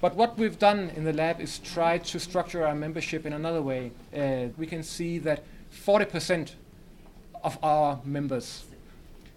But 0.00 0.14
what 0.14 0.38
we've 0.38 0.58
done 0.58 0.90
in 0.94 1.04
the 1.04 1.12
lab 1.12 1.40
is 1.40 1.58
try 1.58 1.98
to 1.98 2.20
structure 2.20 2.64
our 2.64 2.74
membership 2.74 3.26
in 3.26 3.32
another 3.32 3.60
way. 3.60 3.90
Uh, 4.16 4.48
we 4.56 4.66
can 4.66 4.84
see 4.84 5.18
that 5.18 5.42
40% 5.72 6.52
of 7.42 7.58
our 7.64 8.00
members, 8.04 8.64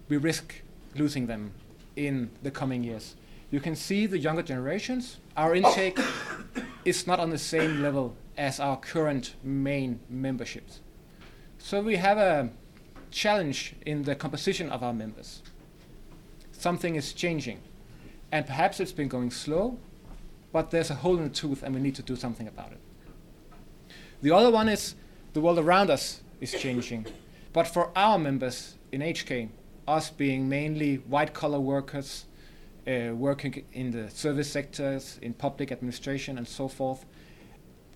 we 0.08 0.16
risk 0.16 0.54
losing 0.94 1.26
them 1.26 1.52
in 1.96 2.30
the 2.42 2.50
coming 2.50 2.84
years. 2.84 3.16
You 3.50 3.60
can 3.60 3.74
see 3.74 4.06
the 4.06 4.18
younger 4.18 4.42
generations, 4.42 5.18
our 5.36 5.54
intake 5.54 5.98
is 6.84 7.06
not 7.06 7.18
on 7.18 7.30
the 7.30 7.38
same 7.38 7.82
level 7.82 8.14
as 8.38 8.60
our 8.60 8.76
current 8.76 9.34
main 9.42 10.00
memberships. 10.08 10.80
So 11.58 11.82
we 11.82 11.96
have 11.96 12.18
a 12.18 12.50
challenge 13.10 13.74
in 13.84 14.04
the 14.04 14.14
composition 14.14 14.70
of 14.70 14.82
our 14.82 14.92
members. 14.92 15.42
Something 16.52 16.94
is 16.94 17.12
changing, 17.12 17.60
and 18.30 18.46
perhaps 18.46 18.80
it's 18.80 18.92
been 18.92 19.08
going 19.08 19.30
slow, 19.30 19.78
but 20.52 20.70
there's 20.70 20.90
a 20.90 20.94
hole 20.94 21.16
in 21.16 21.24
the 21.24 21.30
tooth 21.30 21.62
and 21.62 21.74
we 21.74 21.80
need 21.80 21.94
to 21.96 22.02
do 22.02 22.14
something 22.14 22.46
about 22.46 22.72
it. 22.72 22.80
The 24.20 24.30
other 24.30 24.50
one 24.50 24.68
is 24.68 24.94
the 25.32 25.40
world 25.40 25.58
around 25.58 25.90
us 25.90 26.20
is 26.40 26.52
changing. 26.52 27.06
But 27.52 27.66
for 27.66 27.90
our 27.96 28.18
members 28.18 28.76
in 28.92 29.00
HK, 29.00 29.48
us 29.88 30.10
being 30.10 30.48
mainly 30.48 30.96
white 30.96 31.34
collar 31.34 31.60
workers, 31.60 32.26
uh, 32.86 33.14
working 33.14 33.64
in 33.72 33.90
the 33.90 34.10
service 34.10 34.50
sectors, 34.50 35.18
in 35.22 35.32
public 35.34 35.72
administration, 35.72 36.38
and 36.38 36.46
so 36.46 36.68
forth, 36.68 37.04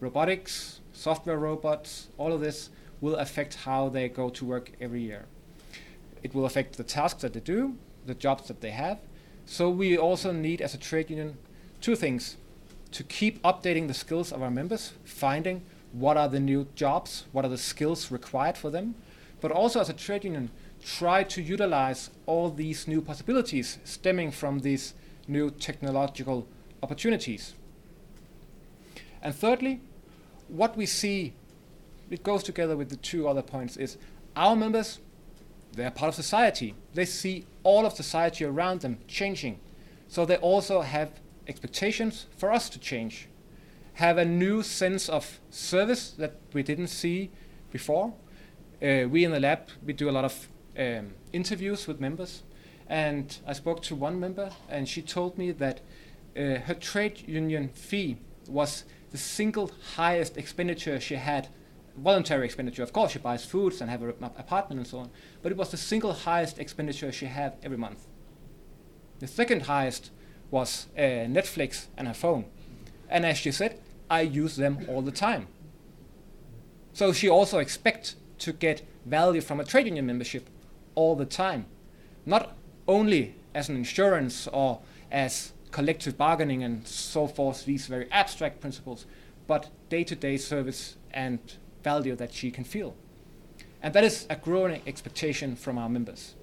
robotics, 0.00 0.80
software 0.92 1.38
robots, 1.38 2.08
all 2.18 2.32
of 2.32 2.40
this 2.40 2.70
will 3.00 3.16
affect 3.16 3.54
how 3.54 3.88
they 3.88 4.08
go 4.08 4.30
to 4.30 4.44
work 4.44 4.72
every 4.80 5.02
year. 5.02 5.26
It 6.22 6.34
will 6.34 6.46
affect 6.46 6.76
the 6.76 6.84
tasks 6.84 7.22
that 7.22 7.34
they 7.34 7.40
do, 7.40 7.76
the 8.06 8.14
jobs 8.14 8.48
that 8.48 8.60
they 8.60 8.70
have. 8.70 8.98
So 9.44 9.70
we 9.70 9.96
also 9.96 10.32
need, 10.32 10.60
as 10.60 10.74
a 10.74 10.78
trade 10.78 11.10
union, 11.10 11.36
two 11.80 11.94
things 11.94 12.36
to 12.96 13.04
keep 13.04 13.42
updating 13.42 13.88
the 13.88 13.94
skills 13.94 14.32
of 14.32 14.42
our 14.42 14.50
members, 14.50 14.94
finding 15.04 15.60
what 15.92 16.16
are 16.16 16.30
the 16.30 16.40
new 16.40 16.66
jobs, 16.74 17.26
what 17.30 17.44
are 17.44 17.50
the 17.50 17.58
skills 17.58 18.10
required 18.10 18.56
for 18.56 18.70
them, 18.70 18.94
but 19.42 19.52
also 19.52 19.82
as 19.82 19.90
a 19.90 19.92
trade 19.92 20.24
union, 20.24 20.50
try 20.82 21.22
to 21.22 21.42
utilize 21.42 22.08
all 22.24 22.48
these 22.48 22.88
new 22.88 23.02
possibilities 23.02 23.76
stemming 23.84 24.30
from 24.30 24.60
these 24.60 24.94
new 25.28 25.50
technological 25.50 26.48
opportunities. 26.82 27.52
And 29.20 29.34
thirdly, 29.34 29.82
what 30.48 30.74
we 30.74 30.86
see, 30.86 31.34
it 32.08 32.22
goes 32.22 32.42
together 32.42 32.78
with 32.78 32.88
the 32.88 32.96
two 32.96 33.28
other 33.28 33.42
points, 33.42 33.76
is 33.76 33.98
our 34.34 34.56
members, 34.56 35.00
they're 35.72 35.90
part 35.90 36.08
of 36.08 36.14
society. 36.14 36.74
They 36.94 37.04
see 37.04 37.44
all 37.62 37.84
of 37.84 37.92
society 37.92 38.46
around 38.46 38.80
them 38.80 39.00
changing. 39.06 39.60
So 40.08 40.24
they 40.24 40.36
also 40.36 40.80
have 40.80 41.10
expectations 41.48 42.26
for 42.36 42.52
us 42.52 42.68
to 42.70 42.78
change, 42.78 43.28
have 43.94 44.18
a 44.18 44.24
new 44.24 44.62
sense 44.62 45.08
of 45.08 45.40
service 45.50 46.10
that 46.10 46.36
we 46.52 46.62
didn't 46.62 46.88
see 46.88 47.30
before. 47.72 48.14
Uh, 48.82 49.08
we 49.08 49.24
in 49.24 49.30
the 49.30 49.40
lab, 49.40 49.68
we 49.84 49.92
do 49.92 50.10
a 50.10 50.12
lot 50.12 50.24
of 50.24 50.48
um, 50.78 51.14
interviews 51.32 51.86
with 51.86 52.00
members, 52.00 52.42
and 52.88 53.38
I 53.46 53.54
spoke 53.54 53.82
to 53.82 53.94
one 53.94 54.20
member, 54.20 54.50
and 54.68 54.88
she 54.88 55.02
told 55.02 55.38
me 55.38 55.50
that 55.52 55.80
uh, 56.36 56.60
her 56.66 56.74
trade 56.74 57.26
union 57.26 57.70
fee 57.70 58.18
was 58.48 58.84
the 59.10 59.18
single 59.18 59.70
highest 59.94 60.36
expenditure 60.36 61.00
she 61.00 61.14
had 61.14 61.48
voluntary 61.96 62.44
expenditure. 62.44 62.82
Of 62.82 62.92
course, 62.92 63.12
she 63.12 63.18
buys 63.18 63.44
foods 63.44 63.80
and 63.80 63.90
have 63.90 64.02
an 64.02 64.14
apartment 64.20 64.78
and 64.80 64.86
so 64.86 64.98
on, 64.98 65.10
but 65.42 65.50
it 65.50 65.58
was 65.58 65.70
the 65.70 65.76
single 65.78 66.12
highest 66.12 66.58
expenditure 66.58 67.10
she 67.10 67.26
had 67.26 67.56
every 67.62 67.78
month. 67.78 68.06
The 69.18 69.26
second 69.26 69.62
highest 69.62 70.10
was 70.50 70.86
uh, 70.96 71.00
Netflix 71.00 71.86
and 71.96 72.08
her 72.08 72.14
phone. 72.14 72.44
And 73.08 73.24
as 73.24 73.38
she 73.38 73.52
said, 73.52 73.80
I 74.10 74.22
use 74.22 74.56
them 74.56 74.86
all 74.88 75.02
the 75.02 75.10
time. 75.10 75.48
So 76.92 77.12
she 77.12 77.28
also 77.28 77.58
expects 77.58 78.16
to 78.38 78.52
get 78.52 78.82
value 79.04 79.40
from 79.40 79.60
a 79.60 79.64
trade 79.64 79.86
union 79.86 80.06
membership 80.06 80.48
all 80.94 81.14
the 81.14 81.26
time, 81.26 81.66
not 82.24 82.56
only 82.88 83.34
as 83.54 83.68
an 83.68 83.76
insurance 83.76 84.48
or 84.48 84.80
as 85.10 85.52
collective 85.70 86.16
bargaining 86.16 86.62
and 86.62 86.86
so 86.86 87.26
forth, 87.26 87.64
these 87.64 87.86
very 87.86 88.10
abstract 88.10 88.60
principles, 88.60 89.06
but 89.46 89.70
day 89.88 90.04
to 90.04 90.16
day 90.16 90.36
service 90.36 90.96
and 91.12 91.38
value 91.84 92.16
that 92.16 92.32
she 92.32 92.50
can 92.50 92.64
feel. 92.64 92.94
And 93.82 93.94
that 93.94 94.04
is 94.04 94.26
a 94.28 94.36
growing 94.36 94.82
expectation 94.86 95.54
from 95.54 95.78
our 95.78 95.88
members. 95.88 96.34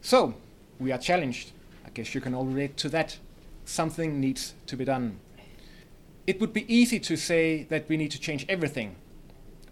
So, 0.00 0.34
we 0.78 0.92
are 0.92 0.98
challenged. 0.98 1.52
I 1.90 1.92
guess 1.92 2.14
you 2.14 2.20
can 2.20 2.34
all 2.34 2.44
relate 2.44 2.76
to 2.78 2.88
that. 2.90 3.18
Something 3.64 4.20
needs 4.20 4.54
to 4.66 4.76
be 4.76 4.84
done. 4.84 5.18
It 6.24 6.40
would 6.40 6.52
be 6.52 6.72
easy 6.72 7.00
to 7.00 7.16
say 7.16 7.64
that 7.64 7.88
we 7.88 7.96
need 7.96 8.12
to 8.12 8.20
change 8.20 8.46
everything, 8.48 8.94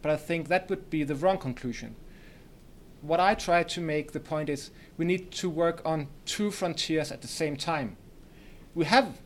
but 0.03 0.11
I 0.11 0.17
think 0.17 0.49
that 0.49 0.69
would 0.69 0.91
be 0.91 1.05
the 1.05 1.15
wrong 1.15 1.39
conclusion. 1.39 1.95
What 3.03 3.21
I 3.21 3.35
try 3.35 3.63
to 3.63 3.81
make 3.81 4.11
the 4.11 4.19
point 4.19 4.49
is 4.49 4.73
we 4.97 5.05
need 5.05 5.31
to 5.33 5.49
work 5.49 5.81
on 5.85 6.09
two 6.25 6.51
frontiers 6.51 7.13
at 7.13 7.23
the 7.23 7.29
same 7.29 7.57
time. 7.57 7.97
We 8.75 8.87
have 8.87 9.21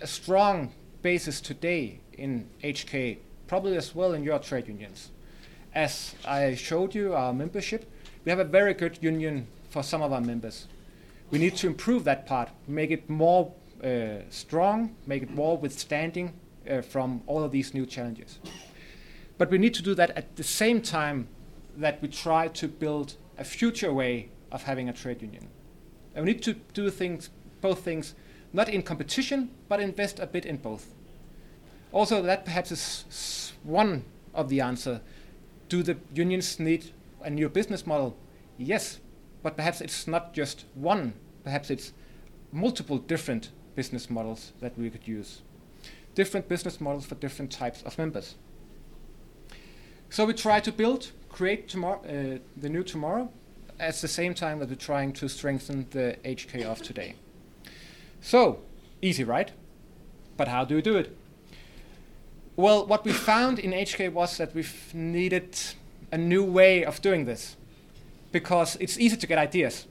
a 0.00 0.06
strong 0.06 0.72
basis 1.02 1.42
today 1.42 2.00
in 2.14 2.48
HK, 2.64 3.18
probably 3.46 3.76
as 3.76 3.94
well 3.94 4.14
in 4.14 4.24
your 4.24 4.38
trade 4.38 4.68
unions. 4.68 5.10
As 5.74 6.14
I 6.26 6.54
showed 6.54 6.94
you, 6.94 7.14
our 7.14 7.34
membership, 7.34 7.84
we 8.24 8.30
have 8.30 8.38
a 8.38 8.44
very 8.44 8.72
good 8.72 8.98
union 9.02 9.48
for 9.68 9.82
some 9.82 10.00
of 10.00 10.14
our 10.14 10.22
members. 10.22 10.66
We 11.30 11.38
need 11.38 11.56
to 11.56 11.66
improve 11.66 12.04
that 12.04 12.26
part, 12.26 12.50
make 12.68 12.90
it 12.90 13.10
more 13.10 13.52
uh, 13.82 14.22
strong, 14.30 14.94
make 15.06 15.22
it 15.22 15.30
more 15.30 15.56
withstanding 15.56 16.32
uh, 16.70 16.82
from 16.82 17.22
all 17.26 17.42
of 17.42 17.50
these 17.50 17.74
new 17.74 17.84
challenges. 17.84 18.38
But 19.38 19.50
we 19.50 19.58
need 19.58 19.74
to 19.74 19.82
do 19.82 19.94
that 19.94 20.10
at 20.10 20.36
the 20.36 20.44
same 20.44 20.80
time 20.80 21.28
that 21.76 22.00
we 22.00 22.08
try 22.08 22.48
to 22.48 22.68
build 22.68 23.16
a 23.38 23.44
future 23.44 23.92
way 23.92 24.30
of 24.50 24.62
having 24.62 24.88
a 24.88 24.92
trade 24.92 25.20
union. 25.20 25.48
And 26.14 26.24
we 26.24 26.32
need 26.32 26.42
to 26.44 26.54
do 26.72 26.90
things, 26.90 27.30
both 27.60 27.80
things, 27.80 28.14
not 28.52 28.68
in 28.68 28.82
competition, 28.82 29.50
but 29.68 29.80
invest 29.80 30.18
a 30.18 30.26
bit 30.26 30.46
in 30.46 30.56
both. 30.56 30.94
Also, 31.92 32.22
that 32.22 32.44
perhaps 32.44 32.72
is 32.72 33.52
one 33.62 34.04
of 34.32 34.48
the 34.48 34.60
answer. 34.60 35.00
Do 35.68 35.82
the 35.82 35.98
unions 36.14 36.58
need 36.58 36.92
a 37.22 37.30
new 37.30 37.48
business 37.48 37.86
model? 37.86 38.16
Yes, 38.56 39.00
but 39.46 39.56
perhaps 39.56 39.80
it's 39.80 40.08
not 40.08 40.32
just 40.32 40.64
one, 40.74 41.12
perhaps 41.44 41.70
it's 41.70 41.92
multiple 42.50 42.98
different 42.98 43.50
business 43.76 44.10
models 44.10 44.52
that 44.58 44.76
we 44.76 44.90
could 44.90 45.06
use. 45.06 45.42
Different 46.16 46.48
business 46.48 46.80
models 46.80 47.06
for 47.06 47.14
different 47.14 47.52
types 47.52 47.80
of 47.82 47.96
members. 47.96 48.34
So 50.10 50.24
we 50.24 50.32
try 50.32 50.58
to 50.58 50.72
build, 50.72 51.12
create 51.28 51.68
tomorrow, 51.68 52.00
uh, 52.02 52.38
the 52.56 52.68
new 52.68 52.82
tomorrow 52.82 53.30
at 53.78 53.94
the 53.94 54.08
same 54.08 54.34
time 54.34 54.58
that 54.58 54.68
we're 54.68 54.74
trying 54.74 55.12
to 55.12 55.28
strengthen 55.28 55.86
the 55.90 56.16
HK 56.24 56.64
of 56.64 56.82
today. 56.82 57.14
So, 58.20 58.62
easy, 59.00 59.22
right? 59.22 59.52
But 60.36 60.48
how 60.48 60.64
do 60.64 60.74
we 60.74 60.82
do 60.82 60.96
it? 60.96 61.16
Well, 62.56 62.84
what 62.84 63.04
we 63.04 63.12
found 63.12 63.60
in 63.60 63.70
HK 63.70 64.12
was 64.12 64.38
that 64.38 64.56
we 64.56 64.64
needed 64.92 65.56
a 66.10 66.18
new 66.18 66.42
way 66.42 66.84
of 66.84 67.00
doing 67.00 67.26
this 67.26 67.54
because 68.40 68.76
it's 68.80 68.98
easy 68.98 69.16
to 69.16 69.26
get 69.26 69.38
ideas. 69.38 69.86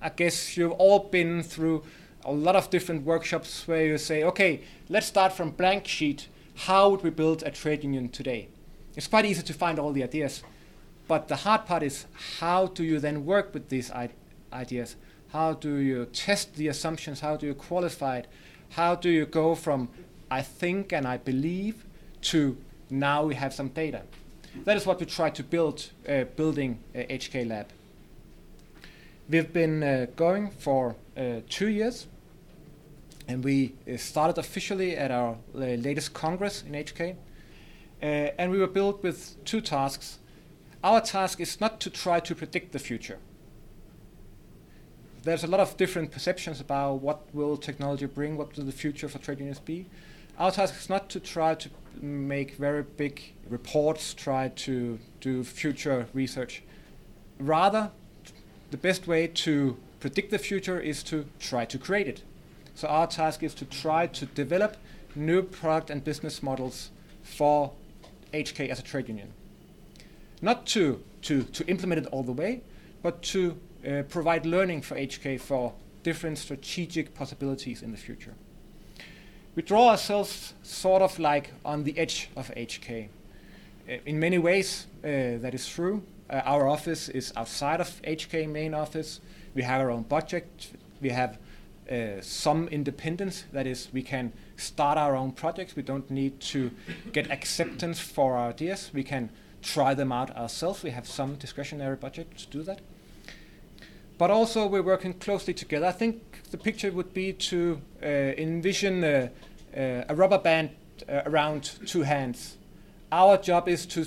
I 0.00 0.08
guess 0.08 0.56
you've 0.56 0.72
all 0.84 1.00
been 1.00 1.42
through 1.42 1.82
a 2.24 2.32
lot 2.32 2.56
of 2.56 2.70
different 2.70 3.04
workshops 3.04 3.68
where 3.68 3.84
you 3.84 3.98
say, 3.98 4.24
okay, 4.24 4.62
let's 4.88 5.06
start 5.06 5.34
from 5.34 5.50
blank 5.50 5.86
sheet. 5.86 6.28
How 6.66 6.88
would 6.88 7.02
we 7.02 7.10
build 7.10 7.42
a 7.42 7.50
trade 7.50 7.84
union 7.84 8.08
today? 8.08 8.48
It's 8.96 9.06
quite 9.06 9.26
easy 9.26 9.42
to 9.42 9.52
find 9.52 9.78
all 9.78 9.92
the 9.92 10.02
ideas, 10.02 10.42
but 11.06 11.28
the 11.28 11.36
hard 11.36 11.66
part 11.66 11.82
is 11.82 12.06
how 12.40 12.68
do 12.68 12.82
you 12.82 13.00
then 13.00 13.26
work 13.26 13.52
with 13.52 13.68
these 13.68 13.92
ideas? 14.50 14.96
How 15.28 15.52
do 15.52 15.74
you 15.74 16.06
test 16.06 16.54
the 16.54 16.68
assumptions? 16.68 17.20
How 17.20 17.36
do 17.36 17.44
you 17.46 17.54
qualify 17.54 18.18
it? 18.20 18.28
How 18.70 18.94
do 18.94 19.10
you 19.10 19.26
go 19.26 19.54
from 19.54 19.90
I 20.30 20.40
think 20.40 20.90
and 20.94 21.06
I 21.06 21.18
believe 21.18 21.84
to 22.32 22.56
now 22.88 23.26
we 23.26 23.34
have 23.34 23.52
some 23.52 23.68
data? 23.68 24.04
That 24.62 24.76
is 24.76 24.86
what 24.86 25.00
we 25.00 25.06
try 25.06 25.30
to 25.30 25.42
build, 25.42 25.90
uh, 26.08 26.24
building 26.36 26.78
uh, 26.94 27.00
HK 27.00 27.48
Lab. 27.48 27.66
We've 29.26 29.50
been 29.50 29.82
uh, 29.82 30.06
going 30.16 30.50
for 30.50 30.96
uh, 31.16 31.40
two 31.48 31.68
years, 31.68 32.06
and 33.26 33.42
we 33.42 33.74
uh, 33.90 33.96
started 33.96 34.36
officially 34.36 34.98
at 34.98 35.10
our 35.10 35.38
latest 35.54 36.12
congress 36.12 36.62
in 36.62 36.72
HK. 36.72 37.16
and 38.02 38.50
we 38.50 38.58
were 38.58 38.66
built 38.66 39.02
with 39.02 39.42
two 39.46 39.62
tasks. 39.62 40.18
Our 40.82 41.00
task 41.00 41.40
is 41.40 41.58
not 41.58 41.80
to 41.80 41.88
try 41.88 42.20
to 42.20 42.34
predict 42.34 42.72
the 42.72 42.78
future. 42.78 43.18
There's 45.22 45.42
a 45.42 45.46
lot 45.46 45.60
of 45.60 45.78
different 45.78 46.10
perceptions 46.10 46.60
about 46.60 46.96
what 46.96 47.34
will 47.34 47.56
technology 47.56 48.04
bring, 48.04 48.36
what 48.36 48.54
will 48.54 48.64
the 48.64 48.72
future 48.72 49.08
for 49.08 49.16
trade 49.16 49.38
unions 49.38 49.58
be. 49.58 49.86
Our 50.38 50.50
task 50.50 50.74
is 50.78 50.90
not 50.90 51.08
to 51.08 51.18
try 51.18 51.54
to 51.54 51.70
make 52.02 52.56
very 52.56 52.82
big 52.82 53.22
reports, 53.48 54.12
try 54.12 54.48
to 54.48 54.98
do 55.22 55.44
future 55.44 56.08
research. 56.12 56.62
Rather, 57.38 57.90
the 58.74 58.78
best 58.88 59.06
way 59.06 59.28
to 59.28 59.76
predict 60.00 60.32
the 60.32 60.38
future 60.38 60.80
is 60.80 61.04
to 61.04 61.26
try 61.38 61.64
to 61.64 61.78
create 61.78 62.08
it. 62.08 62.22
So 62.74 62.88
our 62.88 63.06
task 63.06 63.44
is 63.44 63.54
to 63.54 63.64
try 63.64 64.08
to 64.08 64.26
develop 64.26 64.76
new 65.14 65.42
product 65.42 65.90
and 65.90 66.02
business 66.02 66.42
models 66.42 66.90
for 67.22 67.70
HK 68.32 68.68
as 68.68 68.80
a 68.80 68.82
trade 68.82 69.06
union. 69.06 69.28
Not 70.42 70.66
to, 70.74 71.00
to, 71.22 71.44
to 71.44 71.64
implement 71.68 72.04
it 72.04 72.08
all 72.12 72.24
the 72.24 72.32
way, 72.32 72.62
but 73.00 73.22
to 73.34 73.56
uh, 73.86 74.02
provide 74.08 74.44
learning 74.44 74.82
for 74.82 74.96
HK 74.96 75.40
for 75.40 75.72
different 76.02 76.38
strategic 76.38 77.14
possibilities 77.14 77.80
in 77.80 77.92
the 77.92 77.96
future 77.96 78.34
we 79.54 79.62
draw 79.62 79.90
ourselves 79.90 80.54
sort 80.62 81.00
of 81.00 81.16
like 81.18 81.52
on 81.64 81.84
the 81.84 81.96
edge 81.96 82.28
of 82.34 82.50
HK. 82.56 83.08
Uh, 83.88 83.92
in 84.04 84.18
many 84.18 84.38
ways, 84.38 84.86
uh, 85.04 85.38
that 85.38 85.54
is 85.54 85.68
true. 85.68 86.02
Uh, 86.30 86.40
our 86.44 86.66
office 86.66 87.08
is 87.08 87.32
outside 87.36 87.80
of 87.80 88.00
HK 88.02 88.48
main 88.48 88.74
office. 88.74 89.20
We 89.54 89.62
have 89.62 89.80
our 89.80 89.90
own 89.90 90.02
budget. 90.02 90.70
We 91.00 91.10
have 91.10 91.38
uh, 91.90 92.20
some 92.22 92.68
independence. 92.68 93.44
That 93.52 93.66
is, 93.66 93.88
we 93.92 94.02
can 94.02 94.32
start 94.56 94.96
our 94.96 95.14
own 95.14 95.32
projects. 95.32 95.76
We 95.76 95.82
don't 95.82 96.10
need 96.10 96.40
to 96.40 96.70
get 97.12 97.30
acceptance 97.30 98.00
for 98.00 98.36
our 98.36 98.48
ideas. 98.48 98.90
We 98.94 99.04
can 99.04 99.30
try 99.62 99.94
them 99.94 100.12
out 100.12 100.34
ourselves. 100.36 100.82
We 100.82 100.90
have 100.90 101.06
some 101.06 101.34
discretionary 101.34 101.96
budget 101.96 102.36
to 102.38 102.46
do 102.46 102.62
that. 102.62 102.80
But 104.16 104.30
also, 104.30 104.66
we're 104.66 104.82
working 104.82 105.14
closely 105.14 105.52
together. 105.52 105.86
I 105.86 105.92
think 105.92 106.42
the 106.50 106.56
picture 106.56 106.90
would 106.90 107.12
be 107.12 107.32
to 107.32 107.80
uh, 108.02 108.06
envision 108.06 109.04
uh, 109.04 109.28
uh, 109.76 110.04
a 110.08 110.14
rubber 110.14 110.38
band 110.38 110.70
around 111.08 111.72
two 111.84 112.02
hands. 112.02 112.56
Our 113.10 113.36
job 113.36 113.68
is 113.68 113.84
to 113.86 114.06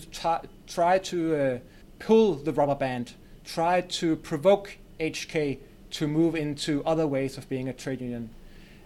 try 0.67 0.97
to 0.97 1.61
pull 1.99 2.35
the 2.35 2.53
rubber 2.53 2.75
band, 2.75 3.13
try 3.45 3.81
to 3.81 4.15
provoke 4.15 4.77
HK 4.99 5.59
to 5.91 6.07
move 6.07 6.35
into 6.35 6.83
other 6.85 7.07
ways 7.07 7.37
of 7.37 7.47
being 7.49 7.69
a 7.69 7.73
trade 7.73 8.01
union. 8.01 8.29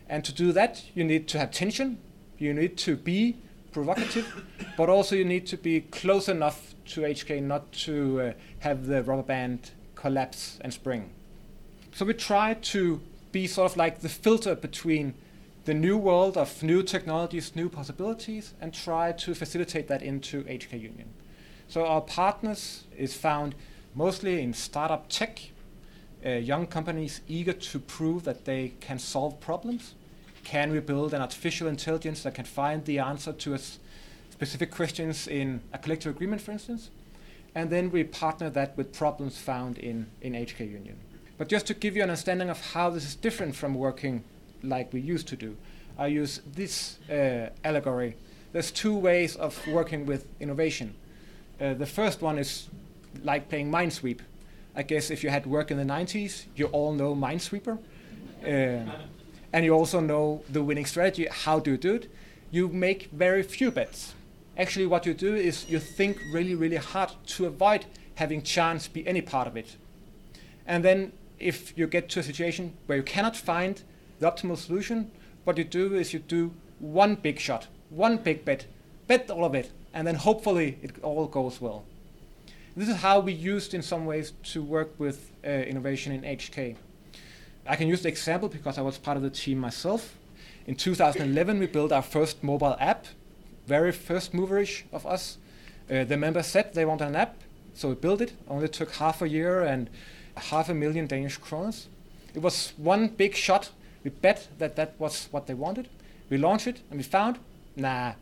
And 0.07 0.23
to 0.25 0.33
do 0.33 0.51
that, 0.51 0.83
you 0.93 1.03
need 1.03 1.27
to 1.29 1.39
have 1.39 1.51
tension, 1.51 1.97
you 2.37 2.53
need 2.53 2.77
to 2.79 2.95
be 2.95 3.37
provocative, 3.71 4.43
but 4.77 4.89
also 4.89 5.15
you 5.15 5.25
need 5.25 5.47
to 5.47 5.57
be 5.57 5.81
close 5.81 6.27
enough 6.27 6.75
to 6.87 7.01
HK 7.01 7.41
not 7.41 7.71
to 7.71 8.21
uh, 8.21 8.33
have 8.59 8.87
the 8.87 9.03
rubber 9.03 9.23
band 9.23 9.71
collapse 9.95 10.57
and 10.61 10.73
spring. 10.73 11.09
So 11.93 12.05
we 12.05 12.13
try 12.13 12.55
to 12.55 13.01
be 13.31 13.47
sort 13.47 13.71
of 13.71 13.77
like 13.77 14.01
the 14.01 14.09
filter 14.09 14.55
between 14.55 15.13
the 15.65 15.73
new 15.73 15.97
world 15.97 16.37
of 16.37 16.63
new 16.63 16.81
technologies, 16.81 17.55
new 17.55 17.69
possibilities, 17.69 18.53
and 18.59 18.73
try 18.73 19.11
to 19.11 19.35
facilitate 19.35 19.87
that 19.87 20.01
into 20.01 20.43
HK 20.43 20.73
Union. 20.73 21.13
So 21.71 21.85
our 21.85 22.01
partners 22.01 22.83
is 22.97 23.13
found 23.13 23.55
mostly 23.95 24.41
in 24.41 24.53
startup 24.53 25.07
tech, 25.07 25.39
uh, 26.25 26.31
young 26.31 26.67
companies 26.67 27.21
eager 27.29 27.53
to 27.53 27.79
prove 27.79 28.25
that 28.25 28.43
they 28.43 28.73
can 28.81 28.99
solve 28.99 29.39
problems. 29.39 29.95
Can 30.43 30.73
we 30.73 30.81
build 30.81 31.13
an 31.13 31.21
artificial 31.21 31.69
intelligence 31.69 32.23
that 32.23 32.35
can 32.35 32.43
find 32.43 32.83
the 32.83 32.99
answer 32.99 33.31
to 33.31 33.57
specific 34.31 34.69
questions 34.69 35.29
in 35.29 35.61
a 35.71 35.77
collective 35.77 36.13
agreement, 36.13 36.41
for 36.41 36.51
instance? 36.51 36.89
And 37.55 37.69
then 37.69 37.89
we 37.89 38.03
partner 38.03 38.49
that 38.49 38.75
with 38.75 38.91
problems 38.91 39.37
found 39.37 39.77
in, 39.77 40.07
in 40.19 40.33
HK 40.33 40.69
Union. 40.69 40.97
But 41.37 41.47
just 41.47 41.67
to 41.67 41.73
give 41.73 41.95
you 41.95 42.03
an 42.03 42.09
understanding 42.09 42.49
of 42.49 42.59
how 42.73 42.89
this 42.89 43.05
is 43.05 43.15
different 43.15 43.55
from 43.55 43.75
working 43.75 44.25
like 44.61 44.91
we 44.91 44.99
used 44.99 45.29
to 45.29 45.37
do, 45.37 45.55
I 45.97 46.07
use 46.07 46.41
this 46.53 46.99
uh, 47.09 47.51
allegory. 47.63 48.17
There's 48.51 48.71
two 48.71 48.93
ways 48.93 49.37
of 49.37 49.57
working 49.69 50.05
with 50.05 50.27
innovation. 50.41 50.95
Uh, 51.61 51.75
the 51.75 51.85
first 51.85 52.21
one 52.21 52.39
is 52.39 52.69
like 53.23 53.47
playing 53.47 53.71
Minesweep. 53.71 54.19
I 54.75 54.81
guess 54.81 55.11
if 55.11 55.23
you 55.23 55.29
had 55.29 55.45
work 55.45 55.69
in 55.69 55.77
the 55.77 55.83
90s, 55.83 56.45
you 56.55 56.65
all 56.67 56.91
know 56.91 57.13
Minesweeper. 57.13 57.77
Uh, 58.43 58.91
and 59.53 59.65
you 59.65 59.73
also 59.73 59.99
know 59.99 60.43
the 60.49 60.63
winning 60.63 60.85
strategy. 60.85 61.27
How 61.29 61.59
do 61.59 61.71
you 61.71 61.77
do 61.77 61.95
it? 61.95 62.11
You 62.49 62.67
make 62.67 63.09
very 63.11 63.43
few 63.43 63.69
bets. 63.69 64.15
Actually, 64.57 64.87
what 64.87 65.05
you 65.05 65.13
do 65.13 65.35
is 65.35 65.69
you 65.69 65.79
think 65.79 66.17
really, 66.33 66.55
really 66.55 66.77
hard 66.77 67.11
to 67.27 67.45
avoid 67.45 67.85
having 68.15 68.41
chance 68.41 68.87
be 68.87 69.05
any 69.07 69.21
part 69.21 69.47
of 69.47 69.55
it. 69.55 69.75
And 70.65 70.83
then 70.83 71.11
if 71.39 71.77
you 71.77 71.85
get 71.85 72.09
to 72.09 72.19
a 72.19 72.23
situation 72.23 72.73
where 72.87 72.97
you 72.97 73.03
cannot 73.03 73.35
find 73.35 73.81
the 74.19 74.31
optimal 74.31 74.57
solution, 74.57 75.11
what 75.43 75.57
you 75.57 75.63
do 75.63 75.93
is 75.93 76.13
you 76.13 76.19
do 76.19 76.53
one 76.79 77.15
big 77.15 77.39
shot, 77.39 77.67
one 77.89 78.17
big 78.17 78.45
bet, 78.45 78.65
bet 79.07 79.29
all 79.29 79.45
of 79.45 79.53
it, 79.53 79.71
and 79.93 80.07
then 80.07 80.15
hopefully 80.15 80.77
it 80.81 80.91
all 81.03 81.27
goes 81.27 81.61
well. 81.61 81.83
This 82.75 82.87
is 82.87 82.97
how 82.97 83.19
we 83.19 83.33
used, 83.33 83.73
in 83.73 83.81
some 83.81 84.05
ways, 84.05 84.31
to 84.43 84.61
work 84.61 84.97
with 84.97 85.31
uh, 85.45 85.49
innovation 85.49 86.13
in 86.13 86.21
HK. 86.21 86.75
I 87.67 87.75
can 87.75 87.87
use 87.87 88.01
the 88.01 88.09
example 88.09 88.47
because 88.47 88.77
I 88.77 88.81
was 88.81 88.97
part 88.97 89.17
of 89.17 89.23
the 89.23 89.29
team 89.29 89.57
myself. 89.59 90.15
In 90.65 90.75
2011, 90.75 91.59
we 91.59 91.67
built 91.67 91.91
our 91.91 92.01
first 92.01 92.43
mobile 92.43 92.77
app, 92.79 93.07
very 93.67 93.91
first 93.91 94.31
moverish 94.33 94.83
of 94.93 95.05
us. 95.05 95.37
Uh, 95.89 96.05
the 96.05 96.15
members 96.15 96.47
said 96.47 96.73
they 96.73 96.85
wanted 96.85 97.07
an 97.07 97.15
app, 97.15 97.37
so 97.73 97.89
we 97.89 97.95
built 97.95 98.21
it. 98.21 98.33
Only 98.47 98.69
took 98.69 98.91
half 98.93 99.21
a 99.21 99.27
year 99.27 99.61
and 99.61 99.89
half 100.35 100.69
a 100.69 100.73
million 100.73 101.07
Danish 101.07 101.39
kroners. 101.39 101.87
It 102.33 102.41
was 102.41 102.73
one 102.77 103.09
big 103.09 103.35
shot. 103.35 103.71
We 104.03 104.11
bet 104.11 104.47
that 104.59 104.75
that 104.77 104.93
was 104.97 105.27
what 105.31 105.47
they 105.47 105.53
wanted. 105.53 105.89
We 106.29 106.37
launched 106.37 106.67
it, 106.67 106.79
and 106.89 106.97
we 106.97 107.03
found, 107.03 107.39
nah, 107.75 108.13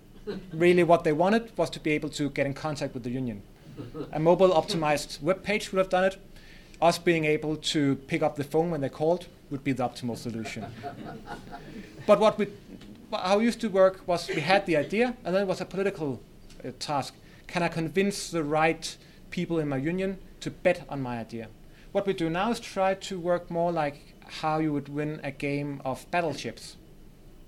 really 0.53 0.83
what 0.83 1.03
they 1.03 1.13
wanted 1.13 1.51
was 1.57 1.69
to 1.71 1.79
be 1.79 1.91
able 1.91 2.09
to 2.09 2.29
get 2.29 2.45
in 2.45 2.53
contact 2.53 2.93
with 2.93 3.03
the 3.03 3.09
union. 3.09 3.41
A 4.11 4.19
mobile 4.19 4.49
optimized 4.49 5.21
web 5.21 5.43
page 5.43 5.71
would 5.71 5.79
have 5.79 5.89
done 5.89 6.03
it. 6.03 6.17
Us 6.81 6.97
being 6.97 7.25
able 7.25 7.55
to 7.57 7.95
pick 8.07 8.21
up 8.21 8.35
the 8.35 8.43
phone 8.43 8.71
when 8.71 8.81
they 8.81 8.89
called 8.89 9.27
would 9.49 9.63
be 9.63 9.71
the 9.71 9.83
optimal 9.83 10.17
solution. 10.17 10.65
but 12.05 12.19
what 12.19 12.37
we, 12.37 12.47
how 13.11 13.37
we 13.37 13.45
used 13.45 13.61
to 13.61 13.69
work 13.69 14.01
was 14.07 14.27
we 14.27 14.41
had 14.41 14.65
the 14.65 14.77
idea, 14.77 15.15
and 15.23 15.33
then 15.33 15.43
it 15.43 15.47
was 15.47 15.61
a 15.61 15.65
political 15.65 16.21
uh, 16.63 16.71
task. 16.79 17.15
Can 17.47 17.63
I 17.63 17.67
convince 17.67 18.29
the 18.29 18.43
right 18.43 18.95
people 19.31 19.59
in 19.59 19.67
my 19.67 19.77
union 19.77 20.19
to 20.41 20.51
bet 20.51 20.85
on 20.89 21.01
my 21.01 21.19
idea? 21.19 21.47
What 21.91 22.05
we 22.05 22.13
do 22.13 22.29
now 22.29 22.51
is 22.51 22.59
try 22.59 22.93
to 22.93 23.19
work 23.19 23.49
more 23.49 23.71
like 23.71 24.13
how 24.27 24.59
you 24.59 24.71
would 24.71 24.89
win 24.89 25.19
a 25.23 25.31
game 25.31 25.81
of 25.83 26.05
battleships. 26.11 26.77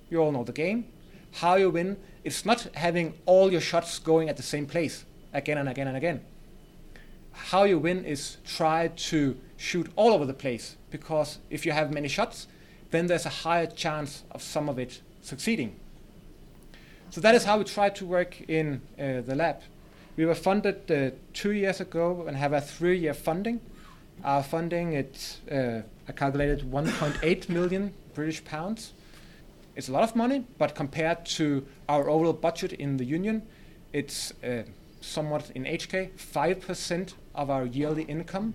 You 0.09 0.19
all 0.19 0.31
know 0.31 0.43
the 0.43 0.51
game. 0.51 0.85
How 1.31 1.55
you 1.55 1.69
win, 1.69 1.97
it's 2.23 2.45
not 2.45 2.67
having 2.75 3.13
all 3.25 3.51
your 3.51 3.61
shots 3.61 3.99
going 3.99 4.29
at 4.29 4.37
the 4.37 4.43
same 4.43 4.65
place 4.65 5.05
again 5.33 5.57
and 5.57 5.69
again 5.69 5.87
and 5.87 5.97
again. 5.97 6.21
How 7.31 7.63
you 7.63 7.79
win 7.79 8.05
is 8.05 8.37
try 8.45 8.89
to 8.89 9.37
shoot 9.57 9.89
all 9.95 10.13
over 10.13 10.25
the 10.25 10.33
place 10.33 10.75
because 10.89 11.39
if 11.49 11.65
you 11.65 11.71
have 11.71 11.93
many 11.93 12.07
shots, 12.07 12.47
then 12.91 13.07
there's 13.07 13.25
a 13.25 13.29
higher 13.29 13.67
chance 13.67 14.23
of 14.31 14.41
some 14.41 14.67
of 14.69 14.77
it 14.77 15.01
succeeding. 15.21 15.75
So 17.09 17.21
that 17.21 17.35
is 17.35 17.43
how 17.43 17.57
we 17.57 17.63
try 17.63 17.89
to 17.89 18.05
work 18.05 18.41
in 18.49 18.81
uh, 18.99 19.21
the 19.21 19.35
lab. 19.35 19.61
We 20.17 20.25
were 20.25 20.35
funded 20.35 20.91
uh, 20.91 21.15
two 21.33 21.51
years 21.51 21.79
ago 21.79 22.25
and 22.27 22.37
have 22.37 22.53
a 22.53 22.61
three-year 22.61 23.13
funding. 23.13 23.61
Our 24.23 24.43
funding 24.43 24.93
it's 24.93 25.39
uh, 25.49 25.81
I 26.07 26.11
calculated 26.11 26.69
1.8 26.69 27.49
million 27.49 27.93
British 28.13 28.43
pounds. 28.43 28.93
It's 29.81 29.89
a 29.89 29.93
lot 29.93 30.03
of 30.03 30.15
money, 30.15 30.45
but 30.59 30.75
compared 30.75 31.25
to 31.37 31.65
our 31.89 32.07
overall 32.07 32.33
budget 32.33 32.71
in 32.73 32.97
the 32.97 33.03
union, 33.03 33.41
it's 33.93 34.31
uh, 34.43 34.61
somewhat 35.01 35.49
in 35.55 35.63
HK 35.63 36.11
5% 36.19 37.13
of 37.33 37.49
our 37.49 37.65
yearly 37.65 38.03
income 38.03 38.53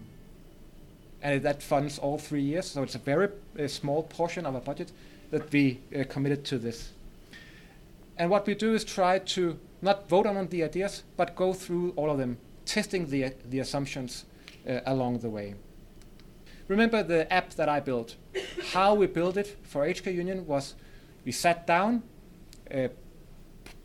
and 1.20 1.42
that 1.42 1.64
funds 1.64 1.98
all 1.98 2.16
three 2.16 2.42
years. 2.42 2.66
So 2.66 2.84
it's 2.84 2.94
a 2.94 3.00
very 3.00 3.30
uh, 3.58 3.66
small 3.66 4.04
portion 4.04 4.46
of 4.46 4.54
our 4.54 4.60
budget 4.60 4.92
that 5.32 5.50
we 5.50 5.80
uh, 5.92 6.04
committed 6.08 6.44
to 6.44 6.58
this. 6.58 6.92
And 8.16 8.30
what 8.30 8.46
we 8.46 8.54
do 8.54 8.74
is 8.74 8.84
try 8.84 9.18
to 9.18 9.58
not 9.82 10.08
vote 10.08 10.26
on 10.26 10.46
the 10.46 10.62
ideas, 10.62 11.02
but 11.16 11.34
go 11.34 11.52
through 11.52 11.92
all 11.96 12.08
of 12.08 12.18
them, 12.18 12.38
testing 12.66 13.10
the, 13.10 13.32
the 13.50 13.58
assumptions 13.58 14.26
uh, 14.70 14.78
along 14.86 15.18
the 15.18 15.28
way. 15.28 15.56
Remember 16.68 17.02
the 17.02 17.32
app 17.32 17.54
that 17.54 17.68
I 17.68 17.80
built. 17.80 18.14
How 18.72 18.94
we 18.94 19.08
built 19.08 19.36
it 19.36 19.56
for 19.64 19.84
HK 19.84 20.14
Union 20.14 20.46
was 20.46 20.76
we 21.26 21.32
sat 21.32 21.66
down, 21.66 22.02
uh, 22.74 22.88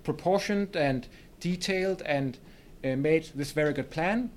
proportioned 0.04 0.78
and 0.78 1.10
detailed, 1.42 2.02
and 2.04 2.38
uh, 2.86 2.96
made 2.96 3.32
this 3.36 3.52
very 3.52 3.74
good 3.74 3.90
plan 3.90 4.32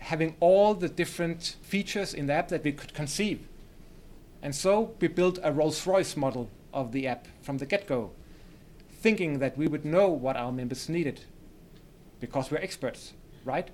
having 0.00 0.34
all 0.40 0.74
the 0.74 0.88
different 0.88 1.56
features 1.62 2.14
in 2.14 2.26
the 2.26 2.32
app 2.32 2.48
that 2.48 2.64
we 2.64 2.72
could 2.72 2.94
conceive. 2.94 3.46
And 4.42 4.54
so 4.54 4.94
we 4.98 5.08
built 5.08 5.38
a 5.42 5.52
Rolls 5.52 5.86
Royce 5.86 6.16
model 6.16 6.48
of 6.72 6.92
the 6.92 7.06
app 7.06 7.28
from 7.42 7.58
the 7.58 7.66
get 7.66 7.86
go, 7.86 8.10
thinking 8.90 9.38
that 9.38 9.56
we 9.58 9.66
would 9.66 9.84
know 9.84 10.08
what 10.08 10.36
our 10.36 10.52
members 10.52 10.88
needed 10.88 11.20
because 12.18 12.50
we're 12.50 12.58
experts, 12.58 13.12
right? 13.44 13.68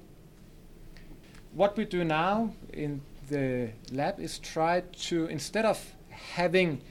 What 1.52 1.76
we 1.76 1.84
do 1.84 2.04
now 2.04 2.52
in 2.72 3.00
the 3.28 3.70
lab 3.92 4.20
is 4.20 4.38
try 4.38 4.80
to, 4.80 5.26
instead 5.26 5.64
of 5.64 5.94
having, 6.10 6.82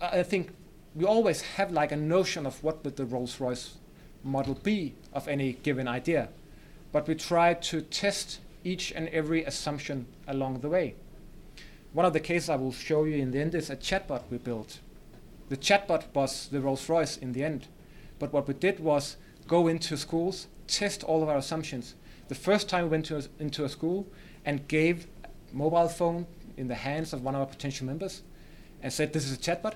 I 0.00 0.22
think 0.22 0.50
we 0.98 1.04
always 1.04 1.40
have 1.56 1.70
like 1.70 1.92
a 1.92 1.96
notion 1.96 2.44
of 2.44 2.62
what 2.62 2.84
would 2.84 2.96
the 2.96 3.06
Rolls 3.06 3.40
Royce 3.40 3.76
model 4.22 4.54
be 4.54 4.94
of 5.14 5.28
any 5.28 5.52
given 5.52 5.88
idea 5.88 6.28
but 6.92 7.06
we 7.06 7.14
try 7.14 7.54
to 7.54 7.80
test 7.82 8.40
each 8.64 8.92
and 8.92 9.08
every 9.08 9.44
assumption 9.44 10.06
along 10.26 10.60
the 10.60 10.68
way. 10.68 10.94
One 11.92 12.06
of 12.06 12.12
the 12.12 12.20
cases 12.20 12.48
I 12.48 12.56
will 12.56 12.72
show 12.72 13.04
you 13.04 13.16
in 13.16 13.30
the 13.30 13.40
end 13.40 13.54
is 13.54 13.70
a 13.70 13.76
chatbot 13.76 14.22
we 14.30 14.38
built. 14.38 14.80
The 15.48 15.56
chatbot 15.56 16.04
was 16.14 16.48
the 16.48 16.60
Rolls 16.60 16.88
Royce 16.88 17.16
in 17.16 17.32
the 17.32 17.44
end, 17.44 17.68
but 18.18 18.32
what 18.32 18.46
we 18.46 18.54
did 18.54 18.80
was 18.80 19.16
go 19.46 19.68
into 19.68 19.96
schools, 19.96 20.48
test 20.66 21.02
all 21.04 21.22
of 21.22 21.28
our 21.28 21.38
assumptions. 21.38 21.94
The 22.28 22.34
first 22.34 22.68
time 22.68 22.84
we 22.84 22.90
went 22.90 23.10
a, 23.10 23.26
into 23.38 23.64
a 23.64 23.68
school 23.68 24.06
and 24.44 24.68
gave 24.68 25.06
a 25.24 25.28
mobile 25.56 25.88
phone 25.88 26.26
in 26.56 26.68
the 26.68 26.74
hands 26.74 27.12
of 27.12 27.22
one 27.22 27.34
of 27.34 27.40
our 27.40 27.46
potential 27.46 27.86
members 27.86 28.22
and 28.82 28.92
said, 28.92 29.12
This 29.12 29.24
is 29.24 29.32
a 29.32 29.40
chatbot. 29.40 29.74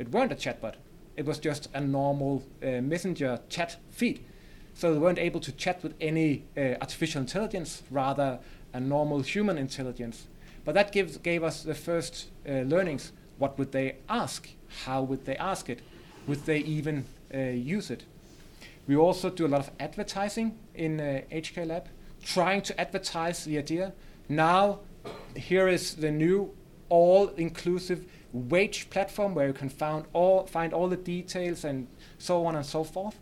It 0.00 0.10
weren't 0.10 0.32
a 0.32 0.34
chatbot, 0.34 0.74
it 1.16 1.26
was 1.26 1.38
just 1.38 1.68
a 1.74 1.80
normal 1.80 2.42
uh, 2.62 2.80
messenger 2.80 3.40
chat 3.48 3.76
feed 3.90 4.24
so 4.74 4.92
they 4.92 4.98
weren't 4.98 5.18
able 5.18 5.40
to 5.40 5.52
chat 5.52 5.82
with 5.82 5.94
any 6.00 6.44
uh, 6.56 6.76
artificial 6.80 7.20
intelligence, 7.20 7.82
rather 7.90 8.38
a 8.72 8.80
normal 8.80 9.20
human 9.20 9.58
intelligence. 9.58 10.26
But 10.64 10.74
that 10.74 10.90
gives, 10.90 11.18
gave 11.18 11.42
us 11.42 11.62
the 11.62 11.74
first 11.74 12.28
uh, 12.48 12.62
learnings. 12.62 13.12
What 13.38 13.58
would 13.58 13.72
they 13.72 13.96
ask? 14.08 14.48
How 14.84 15.02
would 15.02 15.26
they 15.26 15.36
ask 15.36 15.68
it? 15.68 15.80
Would 16.26 16.46
they 16.46 16.58
even 16.60 17.04
uh, 17.34 17.38
use 17.38 17.90
it? 17.90 18.04
We 18.86 18.96
also 18.96 19.28
do 19.28 19.46
a 19.46 19.48
lot 19.48 19.60
of 19.60 19.70
advertising 19.78 20.58
in 20.74 20.98
HK 21.30 21.62
uh, 21.62 21.66
Lab, 21.66 21.88
trying 22.24 22.62
to 22.62 22.80
advertise 22.80 23.44
the 23.44 23.58
idea. 23.58 23.92
Now, 24.28 24.80
here 25.36 25.68
is 25.68 25.94
the 25.96 26.10
new 26.10 26.54
all-inclusive 26.88 28.06
wage 28.32 28.90
platform 28.90 29.34
where 29.34 29.46
you 29.46 29.52
can 29.52 29.68
find 29.68 30.04
all, 30.12 30.46
find 30.46 30.72
all 30.72 30.88
the 30.88 30.96
details 30.96 31.64
and 31.64 31.88
so 32.18 32.46
on 32.46 32.56
and 32.56 32.64
so 32.64 32.84
forth. 32.84 33.18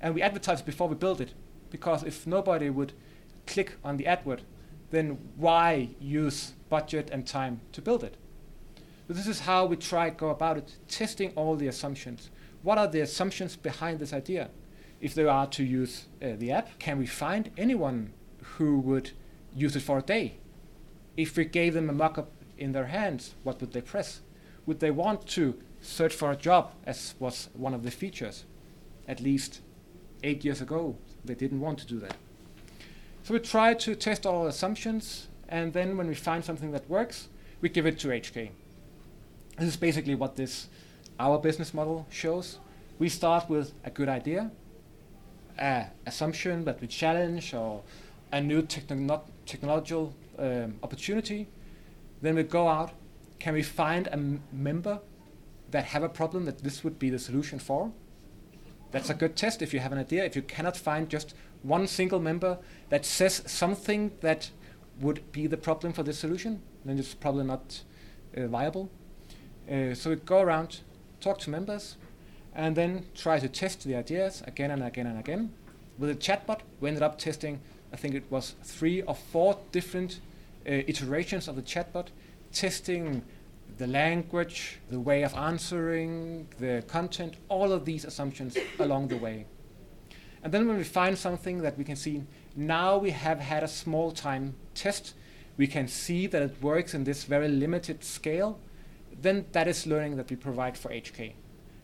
And 0.00 0.14
we 0.14 0.22
advertise 0.22 0.62
before 0.62 0.88
we 0.88 0.94
build 0.94 1.20
it 1.20 1.34
because 1.70 2.02
if 2.02 2.26
nobody 2.26 2.70
would 2.70 2.92
click 3.46 3.76
on 3.84 3.96
the 3.96 4.06
advert 4.06 4.42
then 4.90 5.18
why 5.36 5.90
use 6.00 6.52
budget 6.68 7.10
and 7.10 7.26
time 7.26 7.60
to 7.72 7.82
build 7.82 8.02
it? 8.02 8.16
So 9.06 9.14
this 9.14 9.26
is 9.26 9.40
how 9.40 9.66
we 9.66 9.76
try 9.76 10.10
to 10.10 10.16
go 10.16 10.30
about 10.30 10.56
it 10.56 10.76
testing 10.88 11.32
all 11.34 11.56
the 11.56 11.66
assumptions. 11.66 12.30
What 12.62 12.78
are 12.78 12.88
the 12.88 13.00
assumptions 13.00 13.56
behind 13.56 13.98
this 13.98 14.12
idea? 14.12 14.50
If 15.00 15.14
they 15.14 15.24
are 15.24 15.46
to 15.48 15.64
use 15.64 16.06
uh, 16.22 16.32
the 16.38 16.50
app 16.52 16.78
can 16.78 16.98
we 16.98 17.06
find 17.06 17.50
anyone 17.56 18.12
who 18.56 18.78
would 18.80 19.12
use 19.54 19.76
it 19.76 19.82
for 19.82 19.98
a 19.98 20.02
day? 20.02 20.38
If 21.16 21.36
we 21.36 21.44
gave 21.44 21.74
them 21.74 21.90
a 21.90 21.92
mock-up 21.92 22.30
in 22.58 22.72
their 22.72 22.86
hands 22.86 23.34
what 23.42 23.60
would 23.60 23.72
they 23.72 23.80
press 23.80 24.20
would 24.66 24.80
they 24.80 24.90
want 24.90 25.26
to 25.26 25.58
search 25.80 26.14
for 26.14 26.30
a 26.30 26.36
job 26.36 26.72
as 26.84 27.14
was 27.18 27.48
one 27.54 27.74
of 27.74 27.82
the 27.82 27.90
features 27.90 28.44
at 29.08 29.20
least 29.20 29.60
eight 30.22 30.44
years 30.44 30.60
ago, 30.60 30.96
they 31.24 31.34
didn't 31.34 31.60
want 31.60 31.78
to 31.78 31.86
do 31.86 31.98
that. 32.00 32.14
So 33.22 33.34
we 33.34 33.40
try 33.40 33.74
to 33.74 33.94
test 33.94 34.26
all 34.26 34.46
assumptions, 34.46 35.28
and 35.48 35.72
then 35.72 35.96
when 35.96 36.06
we 36.06 36.14
find 36.14 36.44
something 36.44 36.72
that 36.72 36.88
works, 36.88 37.28
we 37.60 37.68
give 37.68 37.86
it 37.86 37.98
to 38.00 38.08
HK. 38.08 38.50
This 39.58 39.68
is 39.68 39.76
basically 39.76 40.14
what 40.14 40.36
this 40.36 40.68
our 41.18 41.38
business 41.38 41.74
model 41.74 42.06
shows. 42.10 42.58
We 42.98 43.08
start 43.08 43.48
with 43.48 43.72
a 43.84 43.90
good 43.90 44.08
idea, 44.08 44.50
an 45.58 45.86
assumption 46.06 46.64
that 46.64 46.80
we 46.80 46.86
challenge, 46.86 47.54
or 47.54 47.82
a 48.30 48.40
new 48.40 48.62
techno- 48.62 49.24
technological 49.46 50.14
um, 50.38 50.76
opportunity. 50.82 51.48
Then 52.20 52.34
we 52.34 52.42
go 52.42 52.68
out. 52.68 52.92
Can 53.38 53.54
we 53.54 53.62
find 53.62 54.06
a 54.08 54.14
m- 54.14 54.42
member 54.52 55.00
that 55.70 55.84
have 55.84 56.02
a 56.02 56.08
problem 56.08 56.44
that 56.46 56.58
this 56.64 56.82
would 56.82 56.98
be 56.98 57.10
the 57.10 57.18
solution 57.18 57.58
for? 57.58 57.92
That's 58.90 59.10
a 59.10 59.14
good 59.14 59.36
test 59.36 59.62
if 59.62 59.74
you 59.74 59.80
have 59.80 59.92
an 59.92 59.98
idea. 59.98 60.24
If 60.24 60.34
you 60.34 60.42
cannot 60.42 60.76
find 60.76 61.08
just 61.08 61.34
one 61.62 61.86
single 61.86 62.20
member 62.20 62.58
that 62.88 63.04
says 63.04 63.42
something 63.46 64.12
that 64.20 64.50
would 65.00 65.30
be 65.32 65.46
the 65.46 65.56
problem 65.56 65.92
for 65.92 66.02
this 66.02 66.18
solution, 66.18 66.62
then 66.84 66.98
it's 66.98 67.14
probably 67.14 67.44
not 67.44 67.82
uh, 68.36 68.46
viable. 68.46 68.90
Uh, 69.70 69.94
so 69.94 70.10
we 70.10 70.16
go 70.16 70.40
around, 70.40 70.80
talk 71.20 71.38
to 71.40 71.50
members, 71.50 71.96
and 72.54 72.74
then 72.74 73.04
try 73.14 73.38
to 73.38 73.48
test 73.48 73.84
the 73.84 73.94
ideas 73.94 74.42
again 74.46 74.70
and 74.70 74.82
again 74.82 75.06
and 75.06 75.18
again. 75.18 75.52
With 75.98 76.10
a 76.10 76.14
chatbot, 76.14 76.60
we 76.80 76.88
ended 76.88 77.02
up 77.02 77.18
testing, 77.18 77.60
I 77.92 77.96
think 77.96 78.14
it 78.14 78.24
was 78.30 78.54
three 78.62 79.02
or 79.02 79.14
four 79.14 79.58
different 79.72 80.20
Uh, 80.68 80.82
iterations 80.86 81.48
of 81.48 81.56
the 81.56 81.62
chatbot, 81.62 82.08
testing 82.52 83.22
the 83.78 83.86
language, 83.86 84.78
the 84.90 85.00
way 85.00 85.22
of 85.22 85.32
answering, 85.34 86.46
the 86.58 86.84
content, 86.86 87.36
all 87.48 87.72
of 87.72 87.86
these 87.86 88.04
assumptions 88.04 88.54
along 88.78 89.08
the 89.08 89.16
way. 89.16 89.46
And 90.42 90.52
then 90.52 90.68
when 90.68 90.76
we 90.76 90.84
find 90.84 91.16
something 91.16 91.62
that 91.62 91.78
we 91.78 91.84
can 91.84 91.96
see, 91.96 92.22
now 92.54 92.98
we 92.98 93.12
have 93.12 93.40
had 93.40 93.62
a 93.62 93.68
small 93.68 94.10
time 94.10 94.56
test, 94.74 95.14
we 95.56 95.66
can 95.66 95.88
see 95.88 96.26
that 96.26 96.42
it 96.42 96.62
works 96.62 96.92
in 96.92 97.04
this 97.04 97.24
very 97.24 97.48
limited 97.48 98.04
scale, 98.04 98.58
then 99.22 99.46
that 99.52 99.68
is 99.68 99.86
learning 99.86 100.16
that 100.16 100.28
we 100.28 100.36
provide 100.36 100.76
for 100.76 100.90
HK. 100.90 101.32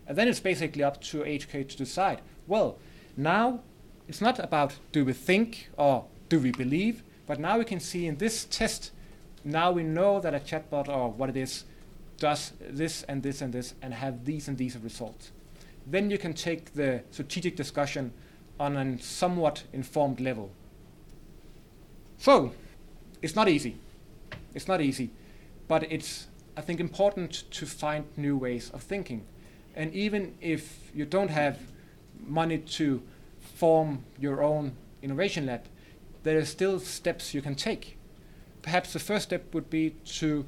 And 0.07 0.19
then 0.19 0.29
it's 0.29 0.41
basically 0.41 0.83
up 0.83 1.01
to 1.05 1.23
HK 1.23 1.71
to 1.71 1.77
decide, 1.79 2.21
well, 2.47 2.77
now 3.17 3.61
it's 4.09 4.21
not 4.21 4.39
about 4.39 4.75
do 4.93 5.07
we 5.07 5.15
think 5.15 5.71
or 5.79 6.05
do 6.29 6.39
we 6.39 6.51
believe, 6.53 7.03
but 7.27 7.39
now 7.39 7.59
we 7.59 7.65
can 7.65 7.81
see 7.81 8.07
in 8.07 8.17
this 8.17 8.45
test, 8.45 8.91
now 9.45 9.73
we 9.73 9.83
know 9.83 10.21
that 10.21 10.35
a 10.35 10.41
chatbot 10.41 10.89
or 10.89 11.11
what 11.11 11.29
it 11.29 11.37
is 11.37 11.65
does 12.19 12.53
this 12.61 13.03
and 13.05 13.23
this 13.23 13.41
and 13.41 13.53
this 13.53 13.75
and 13.83 13.95
have 13.95 14.25
these 14.25 14.49
and 14.49 14.57
these 14.59 14.77
results. 14.79 15.33
Then 15.87 16.11
you 16.11 16.19
can 16.19 16.35
take 16.35 16.75
the 16.75 17.03
strategic 17.11 17.57
discussion 17.57 18.13
on 18.59 18.77
a 18.77 18.99
somewhat 19.01 19.65
informed 19.73 20.21
level. 20.21 20.51
So, 22.19 22.53
it's 23.21 23.35
not 23.35 23.49
easy. 23.49 23.77
It's 24.55 24.69
not 24.69 24.81
easy, 24.81 25.11
but 25.67 25.91
it's, 25.91 26.29
I 26.57 26.61
think, 26.61 26.81
important 26.81 27.45
to 27.51 27.67
find 27.67 28.05
new 28.17 28.37
ways 28.37 28.71
of 28.71 28.83
thinking. 28.83 29.25
And 29.75 29.93
even 29.93 30.35
if 30.41 30.91
you 30.95 31.05
don't 31.05 31.31
have 31.31 31.59
money 32.25 32.59
to 32.59 33.03
form 33.41 34.05
your 34.19 34.43
own 34.43 34.73
innovation 35.03 35.47
lab, 35.47 35.65
there 36.25 36.39
are 36.39 36.45
still 36.45 36.81
steps 36.81 37.33
you 37.33 37.41
can 37.41 37.55
take. 37.55 37.97
Perhaps 38.63 38.93
the 38.93 38.99
first 38.99 39.25
step 39.25 39.55
would 39.55 39.71
be 39.71 39.91
to 40.07 40.47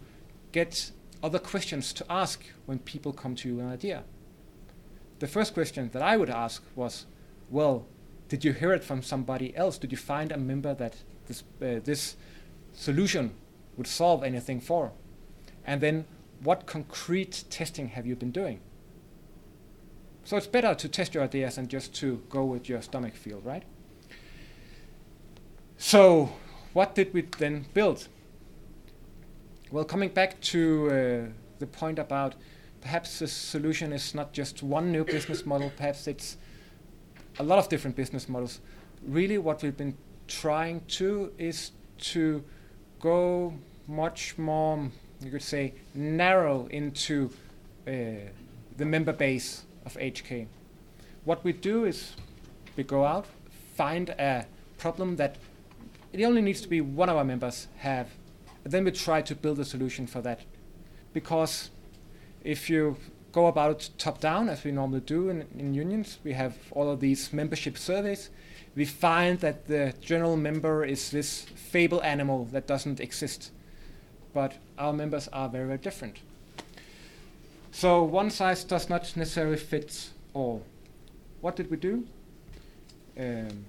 get 0.52 0.90
other 1.22 1.38
questions 1.38 1.92
to 1.92 2.04
ask 2.10 2.44
when 2.64 2.78
people 2.80 3.12
come 3.12 3.34
to 3.36 3.48
you 3.48 3.56
with 3.56 3.66
an 3.66 3.72
idea. 3.72 4.04
The 5.18 5.26
first 5.26 5.54
question 5.54 5.90
that 5.92 6.02
I 6.02 6.16
would 6.16 6.30
ask 6.30 6.62
was, 6.74 7.06
well, 7.50 7.86
did 8.28 8.44
you 8.44 8.52
hear 8.52 8.72
it 8.72 8.82
from 8.82 9.02
somebody 9.02 9.56
else? 9.56 9.78
Did 9.78 9.92
you 9.92 9.98
find 9.98 10.32
a 10.32 10.36
member 10.36 10.74
that 10.74 10.96
this, 11.26 11.42
uh, 11.62 11.80
this 11.84 12.16
solution 12.72 13.34
would 13.76 13.86
solve 13.86 14.24
anything 14.24 14.60
for? 14.60 14.92
And 15.66 15.80
then, 15.80 16.06
what 16.42 16.66
concrete 16.66 17.44
testing 17.50 17.88
have 17.88 18.06
you 18.06 18.16
been 18.16 18.30
doing? 18.30 18.60
So 20.24 20.36
it's 20.36 20.46
better 20.46 20.74
to 20.74 20.88
test 20.88 21.14
your 21.14 21.22
ideas 21.22 21.56
than 21.56 21.68
just 21.68 21.94
to 21.96 22.22
go 22.28 22.44
with 22.44 22.68
your 22.68 22.82
stomach 22.82 23.14
feel, 23.14 23.40
right? 23.40 23.62
So, 25.78 26.30
what 26.72 26.94
did 26.94 27.12
we 27.12 27.22
then 27.38 27.66
build? 27.74 28.08
Well, 29.70 29.84
coming 29.84 30.08
back 30.08 30.40
to 30.40 30.86
uh, 30.86 31.32
the 31.58 31.66
point 31.66 31.98
about 31.98 32.34
perhaps 32.80 33.18
the 33.18 33.28
solution 33.28 33.92
is 33.92 34.14
not 34.14 34.32
just 34.32 34.62
one 34.62 34.90
new 34.90 35.04
business 35.04 35.44
model, 35.44 35.70
perhaps 35.76 36.06
it's 36.06 36.38
a 37.38 37.42
lot 37.42 37.58
of 37.58 37.68
different 37.68 37.94
business 37.94 38.28
models. 38.28 38.60
Really, 39.06 39.38
what 39.38 39.62
we've 39.62 39.76
been 39.76 39.96
trying 40.28 40.80
to 40.88 41.32
is 41.36 41.72
to 41.98 42.42
go 43.00 43.52
much 43.86 44.38
more, 44.38 44.90
you 45.20 45.30
could 45.30 45.42
say, 45.42 45.74
narrow 45.94 46.66
into 46.70 47.30
uh, 47.86 47.90
the 48.76 48.84
member 48.84 49.12
base 49.12 49.64
of 49.84 49.94
HK. 49.94 50.46
What 51.24 51.44
we 51.44 51.52
do 51.52 51.84
is 51.84 52.12
we 52.76 52.82
go 52.82 53.04
out, 53.04 53.26
find 53.74 54.10
a 54.10 54.46
problem 54.78 55.16
that 55.16 55.36
it 56.12 56.24
only 56.24 56.42
needs 56.42 56.60
to 56.62 56.68
be 56.68 56.80
one 56.80 57.08
of 57.08 57.16
our 57.16 57.24
members 57.24 57.68
have, 57.78 58.10
and 58.64 58.72
then 58.72 58.84
we 58.84 58.90
try 58.90 59.22
to 59.22 59.34
build 59.34 59.58
a 59.58 59.64
solution 59.64 60.06
for 60.06 60.20
that. 60.22 60.40
Because 61.12 61.70
if 62.44 62.68
you 62.70 62.96
go 63.32 63.46
about 63.46 63.70
it 63.70 63.90
top 63.98 64.20
down, 64.20 64.48
as 64.48 64.64
we 64.64 64.72
normally 64.72 65.00
do 65.00 65.28
in, 65.28 65.46
in 65.58 65.74
unions, 65.74 66.18
we 66.24 66.32
have 66.32 66.56
all 66.70 66.90
of 66.90 67.00
these 67.00 67.32
membership 67.32 67.76
surveys. 67.76 68.30
We 68.74 68.84
find 68.84 69.40
that 69.40 69.66
the 69.66 69.94
general 70.00 70.36
member 70.36 70.84
is 70.84 71.10
this 71.10 71.42
fable 71.54 72.02
animal 72.02 72.46
that 72.52 72.66
doesn't 72.66 73.00
exist. 73.00 73.50
But 74.32 74.54
our 74.78 74.92
members 74.92 75.28
are 75.28 75.48
very, 75.48 75.66
very 75.66 75.78
different. 75.78 76.18
So 77.72 78.02
one 78.02 78.30
size 78.30 78.64
does 78.64 78.88
not 78.88 79.14
necessarily 79.16 79.58
fit 79.58 80.10
all. 80.32 80.62
What 81.40 81.56
did 81.56 81.70
we 81.70 81.76
do? 81.76 82.06
Um, 83.18 83.64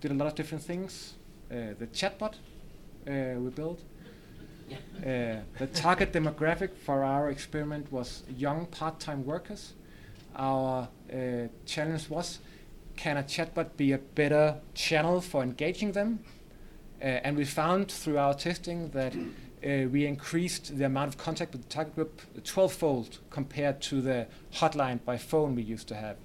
did 0.00 0.12
a 0.12 0.14
lot 0.14 0.28
of 0.28 0.34
different 0.34 0.62
things. 0.62 1.14
Uh, 1.50 1.74
the 1.78 1.86
chatbot 1.88 2.34
uh, 3.08 3.40
we 3.40 3.50
built. 3.50 3.80
Uh, 4.98 5.40
the 5.58 5.66
target 5.72 6.12
demographic 6.12 6.76
for 6.76 7.02
our 7.02 7.28
experiment 7.28 7.90
was 7.90 8.22
young 8.36 8.66
part-time 8.66 9.24
workers. 9.24 9.72
Our 10.36 10.88
uh, 11.12 11.48
challenge 11.66 12.08
was, 12.08 12.38
can 12.96 13.16
a 13.16 13.24
chatbot 13.24 13.76
be 13.76 13.90
a 13.92 13.98
better 13.98 14.60
channel 14.74 15.20
for 15.20 15.42
engaging 15.42 15.90
them? 15.92 16.20
Uh, 17.02 17.06
and 17.06 17.36
we 17.36 17.44
found 17.44 17.90
through 17.90 18.18
our 18.18 18.34
testing 18.34 18.90
that 18.90 19.14
uh, 19.14 19.88
we 19.88 20.06
increased 20.06 20.78
the 20.78 20.84
amount 20.84 21.08
of 21.08 21.18
contact 21.18 21.50
with 21.52 21.62
the 21.62 21.68
target 21.68 21.96
group 21.96 22.22
12-fold 22.38 23.18
compared 23.30 23.80
to 23.82 24.00
the 24.00 24.28
hotline 24.54 25.04
by 25.04 25.16
phone 25.16 25.56
we 25.56 25.62
used 25.62 25.88
to 25.88 25.96
have. 25.96 26.16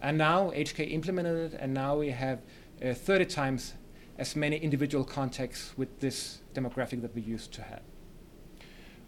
And 0.00 0.16
now 0.16 0.52
HK 0.52 0.90
implemented 0.90 1.52
it, 1.52 1.58
and 1.60 1.74
now 1.74 1.98
we 1.98 2.10
have 2.10 2.40
30 2.80 3.24
times 3.26 3.74
as 4.18 4.34
many 4.34 4.56
individual 4.56 5.04
contacts 5.04 5.72
with 5.76 6.00
this 6.00 6.40
demographic 6.54 7.00
that 7.02 7.14
we 7.14 7.22
used 7.22 7.52
to 7.52 7.62
have. 7.62 7.82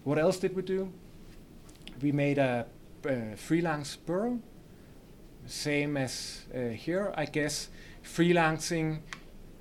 What 0.05 0.19
else 0.19 0.39
did 0.39 0.55
we 0.55 0.63
do? 0.63 0.93
We 2.01 2.13
made 2.13 2.39
a, 2.39 2.67
a 3.05 3.37
freelance 3.37 3.97
bureau, 3.97 4.41
same 5.47 5.97
as 5.97 6.45
uh, 6.55 6.69
here, 6.69 7.13
I 7.17 7.27
guess. 7.27 7.69
Freelancing, 8.05 9.01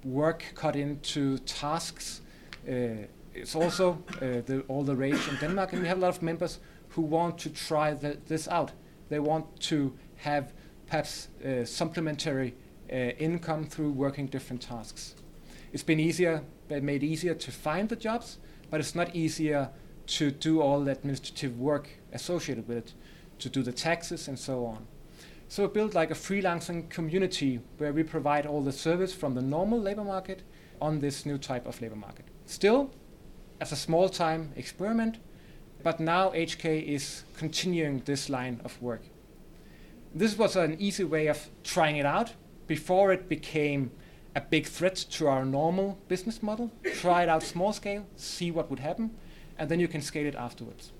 work 0.04 0.46
cut 0.56 0.76
into 0.76 1.40
tasks. 1.40 2.22
Uh, 2.68 3.08
it's 3.34 3.56
also 3.56 4.04
uh, 4.22 4.42
the, 4.46 4.64
all 4.68 4.84
the 4.84 4.96
rage 4.96 5.28
in 5.28 5.36
Denmark, 5.42 5.74
and 5.74 5.82
we 5.82 5.88
have 5.88 5.98
a 5.98 6.02
lot 6.02 6.16
of 6.16 6.22
members 6.22 6.60
who 6.90 7.02
want 7.02 7.38
to 7.40 7.50
try 7.50 7.94
the, 7.94 8.18
this 8.28 8.48
out. 8.48 8.72
They 9.10 9.20
want 9.20 9.60
to 9.62 9.94
have 10.18 10.54
perhaps 10.88 11.28
uh, 11.46 11.66
supplementary 11.66 12.56
uh, 12.92 12.96
income 12.96 13.66
through 13.66 13.92
working 13.92 14.28
different 14.28 14.62
tasks. 14.62 15.16
It's 15.72 15.84
been 15.84 16.00
easier, 16.00 16.44
made 16.70 17.04
easier 17.04 17.36
to 17.36 17.52
find 17.52 17.90
the 17.90 17.96
jobs, 17.96 18.38
but 18.70 18.80
it's 18.80 18.96
not 18.96 19.16
easier 19.16 19.70
to 20.08 20.32
do 20.32 20.62
all 20.62 20.84
the 20.84 20.92
administrative 20.92 21.60
work 21.60 21.90
associated 22.12 22.68
with 22.68 22.78
it, 22.78 22.94
to 23.40 23.50
do 23.50 23.62
the 23.62 23.72
taxes 23.72 24.28
and 24.28 24.38
so 24.38 24.66
on. 24.66 24.88
So 25.48 25.64
we 25.66 25.74
built 25.74 25.94
like 25.94 26.12
a 26.12 26.16
freelancing 26.16 26.90
community 26.90 27.60
where 27.78 27.94
we 27.94 28.04
provide 28.04 28.46
all 28.46 28.62
the 28.62 28.72
service 28.72 29.14
from 29.14 29.36
the 29.36 29.42
normal 29.42 29.80
labor 29.80 30.04
market 30.04 30.44
on 30.82 31.00
this 31.00 31.26
new 31.26 31.38
type 31.38 31.66
of 31.66 31.82
labor 31.82 31.96
market. 31.96 32.26
Still, 32.46 32.92
as 33.62 33.72
a 33.72 33.76
small 33.76 34.10
time 34.10 34.52
experiment, 34.56 35.18
but 35.84 36.00
now 36.00 36.30
HK 36.32 36.84
is 36.88 37.24
continuing 37.38 38.00
this 38.06 38.30
line 38.30 38.62
of 38.64 38.82
work. 38.82 39.04
This 40.14 40.38
was 40.38 40.56
an 40.56 40.76
easy 40.80 41.04
way 41.04 41.28
of 41.28 41.50
trying 41.64 41.98
it 41.98 42.06
out 42.06 42.34
before 42.68 43.12
it 43.12 43.30
became 43.30 43.92
a 44.40 44.42
big 44.50 44.66
threat 44.66 44.96
to 44.96 45.28
our 45.28 45.44
normal 45.44 45.98
business 46.08 46.42
model. 46.42 46.72
Try 46.96 47.24
it 47.24 47.30
out 47.30 47.44
small 47.44 47.74
scale, 47.74 48.06
see 48.16 48.52
what 48.52 48.70
would 48.70 48.80
happen, 48.80 49.12
and 49.58 49.70
then 49.70 49.80
you 49.82 49.88
can 49.88 50.02
scale 50.02 50.26
it 50.26 50.36
afterwards. 50.36 50.94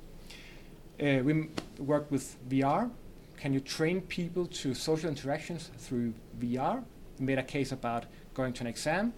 Uh, 1.02 1.20
we 1.24 1.48
work 1.94 2.12
with 2.12 2.26
VR. 2.50 2.92
Can 3.38 3.54
you 3.54 3.62
train 3.62 4.02
people 4.02 4.46
to 4.62 4.74
social 4.74 5.10
interactions 5.10 5.72
through 5.78 6.14
VR? 6.38 6.84
We 7.18 7.26
made 7.26 7.40
a 7.40 7.44
case 7.56 7.72
about 7.72 8.04
going 8.34 8.52
to 8.54 8.62
an 8.62 8.68
exam. 8.68 9.14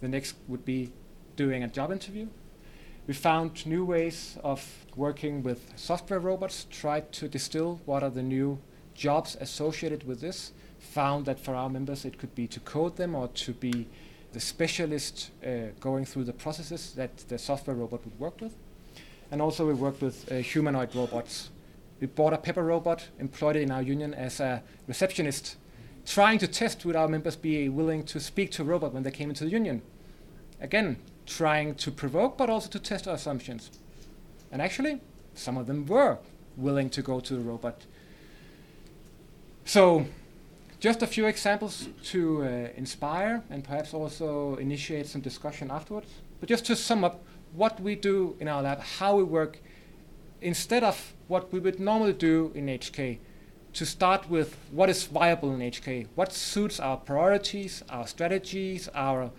The 0.00 0.08
next 0.08 0.36
would 0.48 0.64
be 0.64 0.92
doing 1.36 1.62
a 1.62 1.68
job 1.68 1.92
interview. 1.92 2.26
We 3.06 3.14
found 3.14 3.66
new 3.66 3.84
ways 3.84 4.38
of 4.42 4.60
working 4.96 5.42
with 5.42 5.60
software 5.76 6.20
robots, 6.20 6.66
tried 6.70 7.12
to 7.12 7.28
distill 7.28 7.80
what 7.84 8.02
are 8.02 8.10
the 8.10 8.22
new 8.22 8.58
jobs 8.94 9.36
associated 9.40 10.06
with 10.08 10.20
this, 10.20 10.52
found 10.78 11.26
that 11.26 11.38
for 11.38 11.54
our 11.54 11.68
members 11.68 12.04
it 12.04 12.18
could 12.18 12.34
be 12.34 12.46
to 12.46 12.60
code 12.60 12.96
them 12.96 13.14
or 13.14 13.28
to 13.28 13.52
be 13.52 13.86
the 14.32 14.40
specialist 14.40 15.30
uh, 15.44 15.72
going 15.80 16.04
through 16.04 16.24
the 16.24 16.32
processes 16.32 16.92
that 16.94 17.16
the 17.28 17.38
software 17.38 17.76
robot 17.76 18.04
would 18.04 18.18
work 18.18 18.40
with. 18.40 18.54
And 19.30 19.42
also 19.42 19.66
we 19.66 19.74
worked 19.74 20.00
with 20.00 20.30
uh, 20.30 20.36
humanoid 20.36 20.94
robots. 20.94 21.50
We 22.00 22.06
bought 22.06 22.32
a 22.32 22.38
Pepper 22.38 22.62
robot, 22.62 23.08
employed 23.18 23.56
it 23.56 23.62
in 23.62 23.70
our 23.70 23.82
union 23.82 24.14
as 24.14 24.40
a 24.40 24.62
receptionist, 24.86 25.56
trying 26.06 26.38
to 26.38 26.46
test 26.46 26.84
would 26.84 26.96
our 26.96 27.08
members 27.08 27.36
be 27.36 27.68
willing 27.68 28.04
to 28.04 28.20
speak 28.20 28.50
to 28.52 28.62
a 28.62 28.64
robot 28.64 28.94
when 28.94 29.02
they 29.02 29.10
came 29.10 29.28
into 29.28 29.44
the 29.44 29.50
union. 29.50 29.82
Again, 30.60 30.98
trying 31.26 31.74
to 31.74 31.90
provoke 31.90 32.38
but 32.38 32.48
also 32.48 32.68
to 32.68 32.78
test 32.78 33.06
our 33.08 33.14
assumptions. 33.14 33.70
And 34.50 34.62
actually, 34.62 35.00
some 35.34 35.56
of 35.56 35.66
them 35.66 35.86
were 35.86 36.18
willing 36.56 36.90
to 36.90 37.02
go 37.02 37.20
to 37.20 37.34
the 37.34 37.40
robot. 37.40 37.84
So 39.64 40.06
just 40.80 41.02
a 41.02 41.06
few 41.06 41.26
examples 41.26 41.88
to 42.04 42.42
uh, 42.42 42.46
inspire 42.76 43.42
and 43.50 43.64
perhaps 43.64 43.92
also 43.92 44.56
initiate 44.56 45.06
some 45.06 45.20
discussion 45.20 45.70
afterwards. 45.70 46.08
But 46.40 46.48
just 46.48 46.64
to 46.66 46.76
sum 46.76 47.04
up 47.04 47.24
what 47.52 47.80
we 47.80 47.96
do 47.96 48.36
in 48.38 48.46
our 48.46 48.62
lab, 48.62 48.80
how 48.80 49.16
we 49.16 49.24
work, 49.24 49.58
instead 50.40 50.84
of 50.84 51.14
what 51.26 51.52
we 51.52 51.58
would 51.58 51.80
normally 51.80 52.12
do 52.12 52.52
in 52.54 52.66
HK, 52.66 53.18
to 53.72 53.86
start 53.86 54.30
with 54.30 54.56
what 54.70 54.88
is 54.88 55.04
viable 55.04 55.52
in 55.52 55.60
HK, 55.60 56.06
what 56.14 56.32
suits 56.32 56.80
our 56.80 56.96
priorities, 56.96 57.82
our 57.88 58.06
strategies, 58.06 58.88
our 58.94 59.30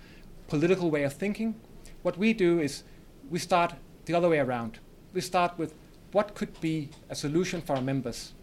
political 0.47 0.91
way 0.91 1.03
of 1.03 1.13
thinking. 1.13 1.55
What 2.03 2.17
we 2.17 2.33
do 2.33 2.59
is 2.59 2.83
we 3.29 3.39
start 3.39 3.73
the 4.05 4.13
other 4.13 4.29
way 4.29 4.39
around. 4.39 4.79
We 5.13 5.21
start 5.21 5.57
with 5.57 5.73
what 6.11 6.35
could 6.35 6.59
be 6.59 6.89
a 7.09 7.15
solution 7.15 7.61
for 7.61 7.75
our 7.75 7.81
members. 7.81 8.33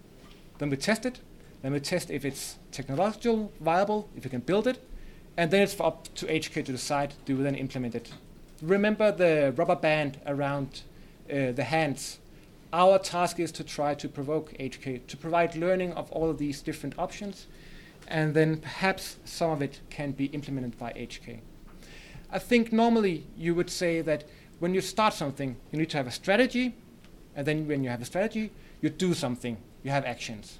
Then 0.59 0.71
we 0.71 0.77
test 0.77 1.05
it. 1.05 1.21
Then 1.63 1.73
we 1.73 1.81
test 1.81 2.11
if 2.11 2.25
it's 2.25 2.57
technological 2.71 3.53
viable, 3.61 4.09
if 4.17 4.25
we 4.25 4.31
can 4.31 4.41
build 4.41 4.67
it, 4.67 4.79
and 5.37 5.51
then 5.51 5.63
it's 5.63 5.79
up 5.81 6.15
to 6.15 6.27
HK 6.27 6.65
to 6.65 6.73
decide 6.73 7.15
do 7.25 7.37
we 7.37 7.43
then 7.43 7.55
implement 7.55 7.95
it. 7.95 8.13
Remember 8.63 9.13
the 9.13 9.53
rubber 9.57 9.77
band 9.77 10.21
around 10.27 10.83
uh, 11.31 11.53
the 11.53 11.65
hands. 11.65 12.19
Our 12.73 12.99
task 12.99 13.39
is 13.39 13.53
to 13.53 13.65
try 13.65 13.95
to 13.95 14.09
provoke 14.09 14.53
HK 14.59 15.07
to 15.07 15.17
provide 15.17 15.57
learning 15.57 15.93
of 15.93 16.11
all 16.13 16.31
of 16.31 16.39
these 16.39 16.63
different 16.63 16.99
options, 16.99 17.47
and 18.09 18.35
then 18.35 18.59
perhaps 18.59 19.17
some 19.25 19.51
of 19.51 19.63
it 19.63 19.81
can 19.91 20.13
be 20.13 20.27
implemented 20.27 20.79
by 20.79 20.93
HK. 20.93 21.41
I 22.31 22.39
think 22.39 22.73
normally 22.73 23.27
you 23.37 23.55
would 23.55 23.71
say 23.71 24.01
that 24.03 24.25
when 24.59 24.75
you 24.75 24.81
start 24.81 25.15
something, 25.15 25.57
you 25.71 25.79
need 25.79 25.91
to 25.91 25.97
have 25.97 26.07
a 26.07 26.11
strategy, 26.11 26.75
and 27.35 27.47
then 27.47 27.69
when 27.69 27.85
you 27.85 27.91
have 27.91 28.03
a 28.03 28.07
strategy, 28.07 28.51
you 28.81 28.89
do 28.89 29.15
something, 29.15 29.59
you 29.83 29.91
have 29.91 30.05
actions. 30.05 30.59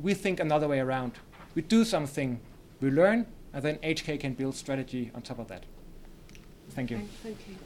We 0.00 0.14
think 0.14 0.40
another 0.40 0.68
way 0.68 0.80
around. 0.80 1.12
We 1.54 1.62
do 1.62 1.84
something, 1.84 2.40
we 2.80 2.90
learn, 2.90 3.26
and 3.52 3.62
then 3.62 3.76
HK 3.78 4.20
can 4.20 4.34
build 4.34 4.54
strategy 4.54 5.10
on 5.14 5.22
top 5.22 5.38
of 5.38 5.48
that. 5.48 5.64
Thank 6.70 6.90
you. 6.90 7.00
Thank 7.22 7.36
you. 7.48 7.56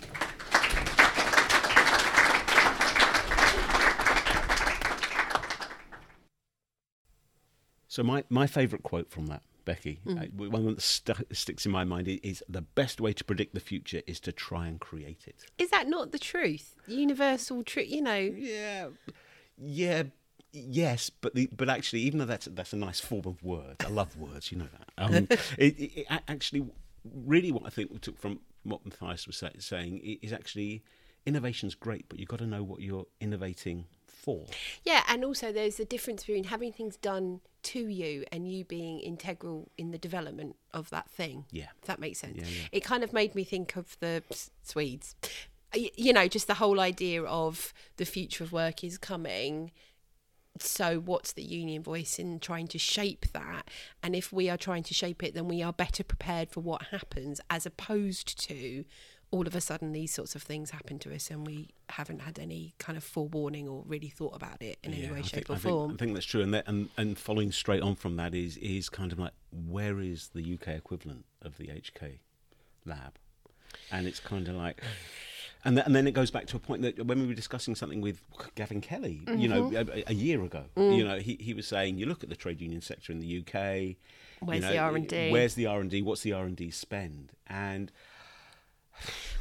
So 7.88 8.02
my, 8.02 8.24
my 8.28 8.46
favourite 8.46 8.82
quote 8.82 9.10
from 9.10 9.26
that, 9.26 9.42
Becky, 9.64 10.00
Mm. 10.06 10.22
uh, 10.46 10.50
one 10.50 10.66
that 10.66 10.82
stu- 10.82 11.14
sticks 11.32 11.66
in 11.66 11.72
my 11.72 11.84
mind 11.84 12.08
is 12.08 12.42
the 12.48 12.62
best 12.62 13.00
way 13.00 13.12
to 13.12 13.24
predict 13.24 13.54
the 13.54 13.60
future 13.60 14.02
is 14.06 14.20
to 14.20 14.32
try 14.32 14.66
and 14.66 14.80
create 14.80 15.24
it. 15.26 15.46
Is 15.58 15.70
that 15.70 15.88
not 15.88 16.12
the 16.12 16.18
truth? 16.18 16.76
Universal 16.86 17.64
truth, 17.64 17.88
you 17.88 18.02
know. 18.02 18.16
Yeah, 18.16 18.88
yeah, 19.58 20.04
yes, 20.56 21.10
but 21.10 21.34
the 21.34 21.48
but 21.56 21.68
actually, 21.68 22.00
even 22.00 22.18
though 22.18 22.24
that's 22.24 22.46
that's 22.46 22.72
a 22.72 22.76
nice 22.76 23.00
form 23.00 23.26
of 23.26 23.42
word, 23.42 23.76
I 23.84 23.88
love 23.88 24.16
words, 24.16 24.50
you 24.50 24.58
know 24.58 24.68
that. 24.78 24.88
Um, 24.98 25.26
it, 25.58 25.78
it, 25.78 26.00
it 26.00 26.06
actually, 26.28 26.66
really, 27.04 27.52
what 27.52 27.64
I 27.66 27.70
think 27.70 27.90
we 27.90 27.98
took 27.98 28.18
from 28.18 28.40
what 28.62 28.84
Mathias 28.84 29.26
was 29.26 29.36
say, 29.36 29.50
saying 29.58 30.18
is 30.22 30.32
actually 30.32 30.82
innovation's 31.24 31.74
great, 31.74 32.08
but 32.08 32.18
you've 32.18 32.28
got 32.28 32.38
to 32.38 32.46
know 32.46 32.62
what 32.62 32.80
you're 32.80 33.06
innovating 33.20 33.86
for. 34.06 34.44
Yeah, 34.84 35.02
and 35.08 35.24
also 35.24 35.52
there's 35.52 35.78
a 35.78 35.84
difference 35.84 36.24
between 36.24 36.44
having 36.44 36.72
things 36.72 36.96
done 36.96 37.40
to 37.64 37.86
you 37.88 38.24
and 38.30 38.50
you 38.50 38.64
being 38.64 39.00
integral 39.00 39.68
in 39.76 39.90
the 39.90 39.98
development 39.98 40.56
of 40.72 40.90
that 40.90 41.10
thing. 41.10 41.44
Yeah. 41.50 41.66
If 41.80 41.86
that 41.86 41.98
makes 41.98 42.20
sense. 42.20 42.36
Yeah, 42.36 42.44
yeah. 42.44 42.68
It 42.72 42.84
kind 42.84 43.02
of 43.02 43.12
made 43.12 43.34
me 43.34 43.44
think 43.44 43.76
of 43.76 43.96
the 44.00 44.22
Swedes. 44.62 45.14
You 45.74 46.12
know, 46.12 46.28
just 46.28 46.46
the 46.46 46.54
whole 46.54 46.80
idea 46.80 47.22
of 47.24 47.74
the 47.96 48.04
future 48.04 48.44
of 48.44 48.52
work 48.52 48.84
is 48.84 48.98
coming. 48.98 49.72
So, 50.62 50.98
what's 50.98 51.32
the 51.32 51.42
union 51.42 51.82
voice 51.82 52.18
in 52.18 52.40
trying 52.40 52.68
to 52.68 52.78
shape 52.78 53.26
that? 53.32 53.68
And 54.02 54.14
if 54.14 54.32
we 54.32 54.48
are 54.48 54.56
trying 54.56 54.82
to 54.84 54.94
shape 54.94 55.22
it, 55.22 55.34
then 55.34 55.48
we 55.48 55.62
are 55.62 55.72
better 55.72 56.04
prepared 56.04 56.50
for 56.50 56.60
what 56.60 56.84
happens 56.84 57.40
as 57.50 57.66
opposed 57.66 58.38
to 58.48 58.84
all 59.30 59.46
of 59.46 59.54
a 59.56 59.60
sudden 59.60 59.92
these 59.92 60.12
sorts 60.12 60.34
of 60.34 60.42
things 60.42 60.70
happen 60.70 60.98
to 61.00 61.14
us 61.14 61.30
and 61.30 61.46
we 61.46 61.68
haven't 61.90 62.20
had 62.20 62.38
any 62.38 62.74
kind 62.78 62.96
of 62.96 63.02
forewarning 63.02 63.66
or 63.68 63.82
really 63.86 64.08
thought 64.08 64.34
about 64.36 64.62
it 64.62 64.78
in 64.82 64.94
any 64.94 65.10
way, 65.10 65.20
shape, 65.22 65.46
think, 65.46 65.50
or 65.50 65.54
I 65.54 65.56
think, 65.56 65.72
form. 65.72 65.92
I 65.92 65.96
think 65.96 66.14
that's 66.14 66.26
true, 66.26 66.42
and, 66.42 66.54
that, 66.54 66.64
and 66.66 66.88
and 66.96 67.18
following 67.18 67.52
straight 67.52 67.82
on 67.82 67.96
from 67.96 68.16
that 68.16 68.34
is 68.34 68.56
is 68.58 68.88
kind 68.88 69.12
of 69.12 69.18
like 69.18 69.32
where 69.50 70.00
is 70.00 70.28
the 70.34 70.54
UK 70.54 70.68
equivalent 70.68 71.24
of 71.42 71.58
the 71.58 71.66
HK 71.66 72.18
lab, 72.84 73.18
and 73.90 74.06
it's 74.06 74.20
kind 74.20 74.48
of 74.48 74.54
like. 74.54 74.82
And, 75.66 75.76
th- 75.76 75.84
and 75.86 75.94
then 75.94 76.06
it 76.06 76.12
goes 76.12 76.30
back 76.30 76.46
to 76.46 76.56
a 76.56 76.60
point 76.60 76.80
that 76.82 77.04
when 77.06 77.20
we 77.20 77.26
were 77.26 77.34
discussing 77.34 77.74
something 77.74 78.00
with 78.00 78.22
Gavin 78.54 78.80
Kelly, 78.80 79.20
you 79.36 79.48
know, 79.48 79.64
Mm-hmm. 79.64 79.90
a, 79.98 80.04
a 80.06 80.14
year 80.14 80.42
ago, 80.42 80.64
Mm. 80.76 80.96
you 80.96 81.04
know, 81.06 81.18
he, 81.18 81.36
he 81.40 81.52
was 81.54 81.66
saying, 81.66 81.98
you 81.98 82.06
look 82.06 82.22
at 82.22 82.28
the 82.30 82.36
trade 82.36 82.60
union 82.60 82.80
sector 82.80 83.12
in 83.12 83.18
the 83.20 83.38
UK. 83.40 83.96
Where's 84.40 84.64
you 84.64 84.70
the 84.70 84.78
R&D? 84.78 85.30
Where's 85.32 85.54
the 85.54 85.66
R 85.66 85.80
and 85.80 85.90
D? 85.90 86.02
What's 86.02 86.22
the 86.22 86.32
R 86.32 86.44
and 86.44 86.56
D 86.56 86.70
spend? 86.70 87.32
And 87.48 87.90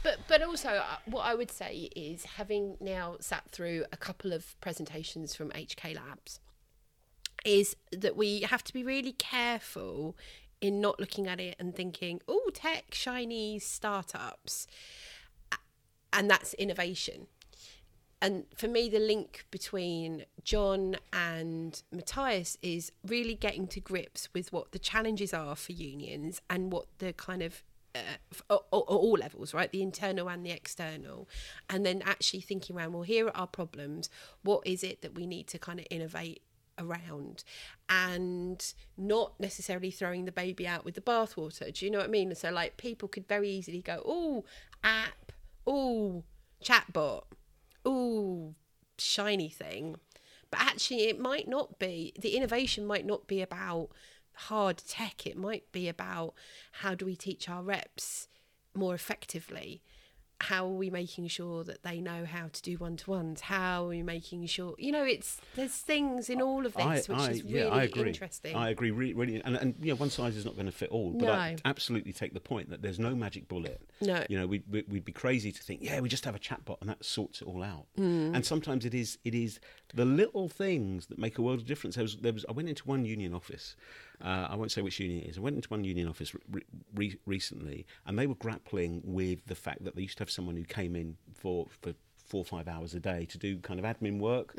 But 0.04 0.20
but 0.28 0.42
also 0.42 0.70
uh, 0.70 0.98
what 1.06 1.22
I 1.22 1.34
would 1.36 1.52
say 1.52 1.90
is 1.96 2.26
having 2.26 2.78
now 2.80 3.18
sat 3.20 3.50
through 3.52 3.86
a 3.92 3.98
couple 3.98 4.34
of 4.34 4.60
presentations 4.62 5.34
from 5.36 5.50
HK 5.52 5.96
Labs 5.96 6.40
is 7.46 7.76
that 7.92 8.16
we 8.18 8.42
have 8.42 8.64
to 8.66 8.74
be 8.74 8.84
really 8.84 9.12
careful 9.14 10.16
in 10.62 10.82
not 10.82 11.00
looking 11.00 11.28
at 11.28 11.40
it 11.40 11.56
and 11.60 11.76
thinking, 11.76 12.22
"Oh, 12.28 12.50
tech 12.54 12.94
shiny 12.94 13.60
startups." 13.60 14.68
And 16.16 16.30
that's 16.30 16.54
innovation. 16.56 17.28
And 18.22 18.46
for 18.56 18.68
me, 18.68 18.90
the 18.90 19.00
link 19.00 19.46
between 19.52 20.26
John 20.44 20.96
and 21.14 21.84
Mathias 21.92 22.58
is 22.62 22.92
really 23.06 23.36
getting 23.36 23.68
to 23.68 23.80
grips 23.80 24.30
with 24.34 24.52
what 24.52 24.72
the 24.72 24.80
challenges 24.80 25.34
are 25.34 25.56
for 25.56 25.74
unions 25.74 26.42
and 26.50 26.72
what 26.72 26.88
the 26.98 27.14
kind 27.14 27.44
of 27.44 27.62
uh, 28.50 28.56
all 28.72 29.18
levels, 29.20 29.54
right? 29.54 29.72
The 29.72 29.82
internal 29.82 30.30
and 30.30 30.46
the 30.46 30.52
external. 30.52 31.30
And 31.70 31.86
then 31.86 32.02
actually 32.06 32.42
thinking 32.42 32.76
around, 32.76 32.94
well, 32.94 33.04
here 33.04 33.28
are 33.28 33.38
our 33.38 33.48
problems. 33.48 34.10
What 34.44 34.66
is 34.66 34.84
it 34.84 35.02
that 35.02 35.16
we 35.16 35.26
need 35.26 35.48
to 35.48 35.60
kind 35.60 35.80
of 35.80 35.86
innovate 35.90 36.42
around? 36.80 37.44
And 37.90 38.74
not 38.98 39.40
necessarily 39.40 39.92
throwing 39.92 40.26
the 40.26 40.32
baby 40.32 40.68
out 40.68 40.86
with 40.86 40.96
the 40.96 41.02
bathwater. 41.02 41.74
Do 41.74 41.86
you 41.86 41.92
know 41.92 42.00
what 42.00 42.08
I 42.08 42.12
mean? 42.12 42.34
So, 42.36 42.50
like, 42.50 42.78
people 42.78 43.08
could 43.08 43.28
very 43.28 43.50
easily 43.50 43.82
go, 43.82 44.02
oh, 44.06 44.46
app, 44.84 45.32
oh, 45.68 46.24
chatbot, 46.64 47.24
oh, 47.86 48.56
shiny 48.98 49.50
thing. 49.50 49.98
But 50.52 50.62
actually, 50.62 51.10
it 51.10 51.20
might 51.20 51.48
not 51.48 51.80
be, 51.80 52.14
the 52.20 52.36
innovation 52.36 52.86
might 52.86 53.06
not 53.06 53.28
be 53.28 53.42
about 53.42 53.90
hard 54.34 54.78
tech. 54.88 55.26
It 55.26 55.38
might 55.38 55.72
be 55.72 55.88
about 55.88 56.34
how 56.72 56.96
do 56.96 57.06
we 57.06 57.16
teach 57.16 57.50
our 57.50 57.64
reps 57.64 58.28
more 58.74 58.94
effectively? 58.94 59.82
How 60.42 60.66
are 60.66 60.74
we 60.74 60.90
making 60.90 61.28
sure 61.28 61.64
that 61.64 61.84
they 61.84 62.02
know 62.02 62.26
how 62.26 62.50
to 62.52 62.62
do 62.62 62.76
one 62.78 62.98
to 62.98 63.10
ones? 63.10 63.42
How 63.42 63.86
are 63.86 63.88
we 63.88 64.04
making 64.04 64.46
sure, 64.48 64.76
you 64.78 64.92
know, 64.92 65.04
it's, 65.06 65.40
there's 65.56 65.72
things 65.76 66.30
in 66.30 66.42
all 66.42 66.66
of 66.66 66.74
this 66.74 67.08
which 67.08 67.18
is 67.30 67.44
really 67.44 67.60
yeah, 67.60 67.68
I 67.68 67.84
agree. 67.84 68.10
interesting. 68.10 68.54
I 68.56 68.70
agree, 68.70 68.92
really, 68.92 69.14
really 69.14 69.42
and, 69.46 69.56
and 69.56 69.76
you 69.80 69.94
know, 69.94 69.96
one 69.96 70.10
size 70.10 70.36
is 70.36 70.44
not 70.44 70.56
going 70.56 70.66
to 70.66 70.74
fit 70.74 70.90
all. 70.90 71.12
But 71.12 71.30
I 71.30 71.52
No. 71.54 71.58
absolutely 71.64 72.12
take 72.12 72.34
the 72.34 72.42
point 72.42 72.70
that 72.70 72.82
there's 72.82 73.00
no 73.00 73.16
magic 73.16 73.48
bullet. 73.48 73.82
No. 74.02 74.26
you 74.30 74.38
know, 74.38 74.46
we'd, 74.46 74.64
we'd 74.70 74.90
we'd 74.90 75.06
be 75.06 75.14
crazy 75.14 75.52
to 75.54 75.64
think, 75.64 75.82
yeah, 75.82 76.02
we 76.02 76.10
just 76.10 76.26
have 76.26 76.36
a 76.36 76.40
chatbot 76.40 76.82
and 76.82 76.90
that 76.90 77.04
sorts 77.06 77.42
it 77.42 77.48
all 77.48 77.64
out. 77.64 77.86
Mm. 77.98 78.36
And 78.36 78.46
sometimes 78.46 78.84
it 78.86 78.94
is 78.94 79.18
it 79.24 79.34
is 79.34 79.60
the 79.94 80.06
little 80.06 80.50
things 80.50 81.06
that 81.08 81.18
make 81.18 81.38
a 81.38 81.42
world 81.42 81.60
of 81.62 81.66
difference. 81.66 81.96
There 81.96 82.04
was, 82.04 82.18
there 82.18 82.34
was 82.34 82.46
I 82.50 82.52
went 82.52 82.68
into 82.68 82.84
one 82.86 83.06
union 83.06 83.34
office. 83.34 83.76
Uh, 84.22 84.48
I 84.50 84.56
won't 84.56 84.72
say 84.72 84.82
which 84.82 85.00
union 85.00 85.24
it 85.24 85.30
is. 85.30 85.38
I 85.38 85.42
went 85.42 85.56
into 85.56 85.70
one 85.70 85.84
union 85.84 86.08
office 86.08 86.34
re- 86.50 86.64
re- 86.94 87.20
recently, 87.26 87.86
and 88.06 88.18
they 88.18 88.28
were 88.28 88.36
grappling 88.36 89.02
with 89.04 89.46
the 89.46 89.56
fact 89.56 89.84
that 89.84 89.96
they 89.96 90.04
used 90.04 90.18
to 90.18 90.22
have 90.22 90.32
someone 90.32 90.56
who 90.56 90.64
came 90.64 90.96
in 90.96 91.18
for 91.34 91.68
for 91.82 91.94
four 92.18 92.42
or 92.42 92.46
five 92.46 92.68
hours 92.68 92.94
a 92.94 93.00
day 93.00 93.26
to 93.26 93.38
do 93.38 93.58
kind 93.60 93.80
of 93.80 93.86
admin 93.86 94.20
work. 94.20 94.56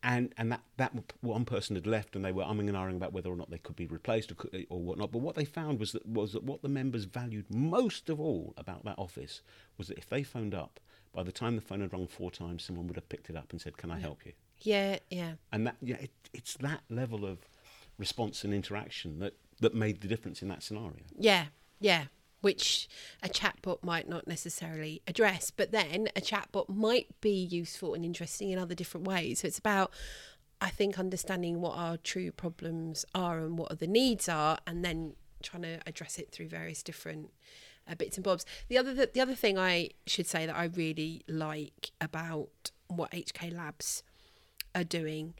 And 0.00 0.32
and 0.38 0.52
that, 0.52 0.62
that 0.76 0.92
one 1.22 1.44
person 1.44 1.74
had 1.74 1.86
left, 1.86 2.14
and 2.14 2.24
they 2.24 2.30
were 2.30 2.44
umming 2.44 2.68
and 2.68 2.76
ahhing 2.76 2.96
about 2.96 3.12
whether 3.12 3.30
or 3.30 3.36
not 3.36 3.50
they 3.50 3.58
could 3.58 3.74
be 3.74 3.86
replaced 3.86 4.30
or, 4.30 4.36
could, 4.36 4.66
or 4.70 4.80
whatnot. 4.80 5.10
But 5.10 5.22
what 5.22 5.34
they 5.34 5.44
found 5.44 5.80
was 5.80 5.90
that 5.92 6.06
was 6.06 6.32
that 6.34 6.44
what 6.44 6.62
the 6.62 6.68
members 6.68 7.04
valued 7.04 7.46
most 7.52 8.08
of 8.08 8.20
all 8.20 8.54
about 8.56 8.84
that 8.84 8.96
office 8.96 9.42
was 9.76 9.88
that 9.88 9.98
if 9.98 10.08
they 10.08 10.22
phoned 10.22 10.54
up, 10.54 10.78
by 11.12 11.24
the 11.24 11.32
time 11.32 11.56
the 11.56 11.62
phone 11.62 11.80
had 11.80 11.92
rung 11.92 12.06
four 12.06 12.30
times, 12.30 12.62
someone 12.62 12.86
would 12.86 12.94
have 12.96 13.08
picked 13.08 13.28
it 13.28 13.36
up 13.36 13.50
and 13.50 13.60
said, 13.60 13.76
"Can 13.76 13.90
I 13.90 13.98
help 13.98 14.24
you?" 14.24 14.32
yeah, 14.60 14.98
yeah. 15.10 15.32
And 15.52 15.66
that 15.66 15.76
yeah, 15.82 15.96
it, 15.96 16.12
it's 16.32 16.54
that 16.58 16.82
level 16.90 17.24
of 17.24 17.38
response 17.98 18.44
and 18.44 18.54
interaction 18.54 19.18
that 19.18 19.34
that 19.60 19.74
made 19.74 20.00
the 20.00 20.08
difference 20.08 20.40
in 20.40 20.48
that 20.48 20.62
scenario. 20.62 21.02
Yeah, 21.16 21.46
yeah. 21.80 22.04
Which 22.40 22.88
a 23.22 23.28
chatbot 23.28 23.82
might 23.82 24.08
not 24.08 24.28
necessarily 24.28 25.02
address, 25.08 25.50
but 25.50 25.72
then 25.72 26.08
a 26.14 26.20
chatbot 26.20 26.68
might 26.68 27.20
be 27.20 27.32
useful 27.32 27.94
and 27.94 28.04
interesting 28.04 28.50
in 28.50 28.58
other 28.60 28.76
different 28.76 29.08
ways. 29.08 29.40
So 29.40 29.48
it's 29.48 29.58
about, 29.58 29.92
I 30.60 30.70
think, 30.70 31.00
understanding 31.00 31.60
what 31.60 31.76
our 31.76 31.96
true 31.96 32.30
problems 32.30 33.04
are 33.12 33.40
and 33.40 33.58
what 33.58 33.80
the 33.80 33.88
needs 33.88 34.28
are, 34.28 34.58
and 34.68 34.84
then 34.84 35.14
trying 35.42 35.62
to 35.62 35.80
address 35.84 36.18
it 36.18 36.30
through 36.30 36.46
various 36.46 36.84
different 36.84 37.30
uh, 37.90 37.96
bits 37.96 38.16
and 38.16 38.24
bobs. 38.24 38.46
The 38.68 38.78
other 38.78 38.94
the, 38.94 39.10
the 39.12 39.20
other 39.20 39.34
thing 39.34 39.58
I 39.58 39.90
should 40.06 40.26
say 40.26 40.46
that 40.46 40.56
I 40.56 40.64
really 40.64 41.24
like 41.26 41.90
about 42.00 42.70
what 42.86 43.10
HK 43.10 43.56
Labs 43.56 44.02
are 44.74 44.84
doing 44.84 45.34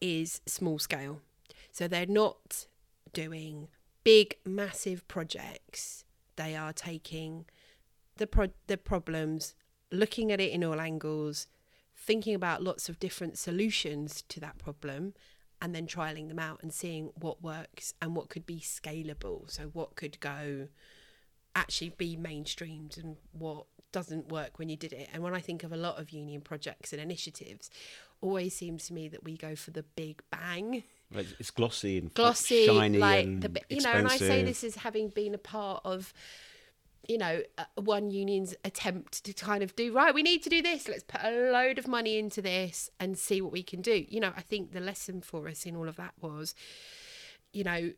is 0.00 0.40
small 0.46 0.78
scale. 0.78 1.20
So 1.70 1.88
they're 1.88 2.06
not 2.06 2.66
doing 3.12 3.68
big, 4.04 4.36
massive 4.44 5.06
projects. 5.08 6.04
They 6.36 6.56
are 6.56 6.72
taking 6.72 7.46
the 8.16 8.26
pro- 8.26 8.52
the 8.66 8.76
problems, 8.76 9.54
looking 9.90 10.32
at 10.32 10.40
it 10.40 10.52
in 10.52 10.64
all 10.64 10.80
angles, 10.80 11.46
thinking 11.96 12.34
about 12.34 12.62
lots 12.62 12.88
of 12.88 12.98
different 12.98 13.38
solutions 13.38 14.22
to 14.28 14.40
that 14.40 14.58
problem, 14.58 15.14
and 15.60 15.74
then 15.74 15.86
trialing 15.86 16.28
them 16.28 16.38
out 16.38 16.62
and 16.62 16.72
seeing 16.72 17.10
what 17.14 17.42
works 17.42 17.94
and 18.00 18.16
what 18.16 18.28
could 18.28 18.46
be 18.46 18.60
scalable. 18.60 19.50
So, 19.50 19.64
what 19.72 19.96
could 19.96 20.20
go 20.20 20.68
actually 21.54 21.90
be 21.90 22.16
mainstreamed 22.16 22.96
and 22.96 23.16
what 23.32 23.66
doesn't 23.92 24.28
work 24.28 24.58
when 24.58 24.68
you 24.68 24.76
did 24.76 24.92
it. 24.92 25.08
And 25.12 25.22
when 25.22 25.34
I 25.34 25.40
think 25.40 25.62
of 25.62 25.72
a 25.72 25.76
lot 25.76 26.00
of 26.00 26.10
union 26.10 26.40
projects 26.40 26.92
and 26.92 27.00
initiatives, 27.00 27.70
always 28.20 28.54
seems 28.54 28.86
to 28.86 28.94
me 28.94 29.08
that 29.08 29.22
we 29.22 29.36
go 29.36 29.54
for 29.54 29.70
the 29.70 29.82
big 29.82 30.22
bang 30.30 30.82
It's, 31.14 31.50
glossy 31.50 31.98
and 31.98 32.12
glossy, 32.14 32.66
shiny 32.66 32.98
like 32.98 33.26
and 33.26 33.42
the 33.42 33.60
you 33.68 33.80
know. 33.80 33.92
And 33.92 34.08
I 34.08 34.16
say 34.16 34.42
this 34.42 34.64
as 34.64 34.76
having 34.76 35.08
been 35.08 35.34
a 35.34 35.38
part 35.38 35.82
of, 35.84 36.12
you 37.06 37.18
know, 37.18 37.42
uh, 37.58 37.64
one 37.76 38.10
union's 38.10 38.54
attempt 38.64 39.24
to 39.24 39.32
kind 39.32 39.62
of 39.62 39.76
do 39.76 39.92
right. 39.92 40.14
We 40.14 40.22
need 40.22 40.42
to 40.44 40.50
do 40.50 40.62
this. 40.62 40.88
Let's 40.88 41.04
put 41.04 41.20
a 41.22 41.50
load 41.50 41.78
of 41.78 41.86
money 41.86 42.18
into 42.18 42.42
this 42.42 42.90
and 42.98 43.18
see 43.18 43.40
what 43.40 43.52
we 43.52 43.62
can 43.62 43.82
do. 43.82 44.04
You 44.08 44.20
know, 44.20 44.32
I 44.36 44.42
think 44.42 44.72
the 44.72 44.80
lesson 44.80 45.20
for 45.20 45.48
us 45.48 45.66
in 45.66 45.76
all 45.76 45.88
of 45.88 45.96
that 45.96 46.14
was, 46.20 46.54
you 47.52 47.64
know, 47.64 47.92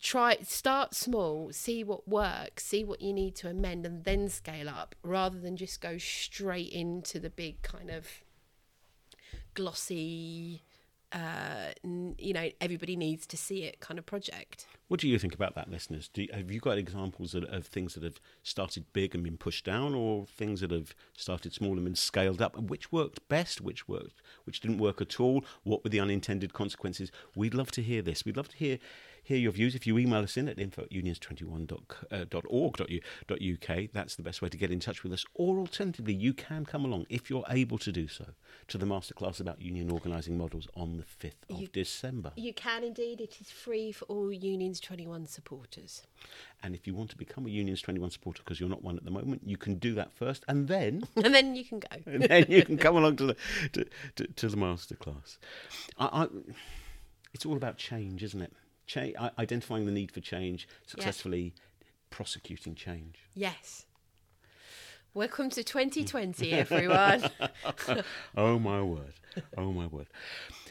try 0.00 0.36
start 0.42 0.94
small 0.94 1.52
see 1.52 1.84
what 1.84 2.08
works 2.08 2.64
see 2.64 2.82
what 2.82 3.02
you 3.02 3.12
need 3.12 3.34
to 3.34 3.50
amend 3.50 3.84
and 3.84 4.04
then 4.04 4.30
scale 4.30 4.66
up 4.66 4.94
rather 5.02 5.38
than 5.38 5.56
just 5.56 5.80
go 5.80 5.98
straight 5.98 6.72
into 6.72 7.20
the 7.20 7.28
big 7.28 7.60
kind 7.60 7.90
of 7.90 8.22
glossy 9.52 10.62
uh 11.14 11.72
you 12.18 12.32
know 12.32 12.50
everybody 12.60 12.96
needs 12.96 13.26
to 13.26 13.36
see 13.36 13.62
it 13.62 13.80
kind 13.80 13.98
of 13.98 14.04
project 14.04 14.66
What 14.88 15.00
do 15.00 15.08
you 15.08 15.18
think 15.18 15.34
about 15.34 15.54
that, 15.54 15.70
listeners? 15.70 16.08
Do 16.12 16.22
you, 16.22 16.28
have 16.32 16.50
you 16.50 16.60
got 16.60 16.76
examples 16.76 17.34
of, 17.34 17.44
of 17.44 17.66
things 17.66 17.94
that 17.94 18.02
have 18.02 18.20
started 18.42 18.84
big 18.92 19.14
and 19.14 19.24
been 19.24 19.38
pushed 19.38 19.64
down, 19.64 19.94
or 19.94 20.26
things 20.26 20.60
that 20.60 20.70
have 20.70 20.94
started 21.16 21.54
small 21.54 21.72
and 21.72 21.84
been 21.84 21.94
scaled 21.94 22.42
up? 22.42 22.56
And 22.56 22.68
which 22.68 22.92
worked 22.92 23.26
best? 23.28 23.60
Which 23.62 23.88
worked? 23.88 24.20
Which 24.44 24.60
didn't 24.60 24.78
work 24.78 25.00
at 25.00 25.18
all? 25.18 25.44
What 25.62 25.82
were 25.82 25.90
the 25.90 26.00
unintended 26.00 26.52
consequences? 26.52 27.10
We'd 27.34 27.54
love 27.54 27.70
to 27.72 27.82
hear 27.82 28.02
this. 28.02 28.24
We'd 28.26 28.36
love 28.36 28.48
to 28.48 28.56
hear 28.56 28.78
hear 29.24 29.38
your 29.38 29.52
views. 29.52 29.74
If 29.74 29.86
you 29.86 29.98
email 29.98 30.22
us 30.22 30.36
in 30.36 30.48
at 30.48 30.58
info 30.58 30.82
at 30.82 30.90
unions21.org.uk, 30.92 33.70
uh, 33.70 33.80
that's 33.92 34.14
the 34.16 34.22
best 34.22 34.42
way 34.42 34.48
to 34.48 34.56
get 34.56 34.70
in 34.70 34.80
touch 34.80 35.02
with 35.02 35.12
us. 35.12 35.24
Or 35.34 35.58
alternatively, 35.58 36.14
you 36.14 36.32
can 36.34 36.64
come 36.64 36.84
along 36.84 37.06
if 37.08 37.28
you're 37.30 37.44
able 37.50 37.78
to 37.78 37.90
do 37.90 38.06
so 38.08 38.26
to 38.68 38.78
the 38.78 38.86
masterclass 38.86 39.40
about 39.40 39.60
union 39.60 39.90
organising 39.90 40.38
models 40.38 40.68
on 40.76 40.96
the 40.98 41.02
fifth 41.02 41.44
of 41.50 41.60
You- 41.60 41.68
December. 41.68 42.32
you 42.36 42.52
can 42.54 42.84
indeed 42.84 43.20
it 43.20 43.38
is 43.40 43.50
free 43.50 43.90
for 43.92 44.04
all 44.06 44.32
unions 44.32 44.80
21 44.80 45.26
supporters 45.26 46.02
And 46.62 46.74
if 46.74 46.86
you 46.86 46.94
want 46.94 47.10
to 47.10 47.16
become 47.16 47.46
a 47.46 47.50
Unions 47.50 47.82
21 47.82 48.10
supporter 48.10 48.42
because 48.42 48.58
you're 48.60 48.68
not 48.70 48.82
one 48.82 48.96
at 48.96 49.04
the 49.04 49.10
moment, 49.10 49.42
you 49.44 49.56
can 49.56 49.74
do 49.76 49.94
that 49.94 50.12
first, 50.12 50.44
and 50.48 50.68
then 50.68 51.04
and 51.16 51.34
then 51.34 51.54
you 51.54 51.64
can 51.64 51.80
go 51.80 51.88
and 52.06 52.22
then 52.22 52.46
you 52.48 52.64
can 52.64 52.76
come 52.78 52.96
along 52.96 53.16
to 53.16 53.26
the 53.26 53.36
to, 53.72 53.84
to, 54.16 54.26
to 54.26 54.48
the 54.48 54.56
masterclass. 54.56 55.38
I, 55.98 56.24
I, 56.24 56.28
it's 57.34 57.44
all 57.46 57.56
about 57.56 57.76
change, 57.76 58.22
isn't 58.22 58.40
it? 58.40 58.52
Cha- 58.86 59.30
identifying 59.38 59.86
the 59.86 59.92
need 59.92 60.10
for 60.12 60.20
change, 60.20 60.68
successfully 60.86 61.54
prosecuting 62.10 62.74
change. 62.74 63.16
yes 63.34 63.86
welcome 65.14 65.48
to 65.50 65.62
2020 65.64 66.52
everyone 66.64 67.22
oh 68.36 68.58
my 68.58 68.82
word! 68.82 69.14
Oh 69.56 69.72
my 69.72 69.86
word! 69.86 70.06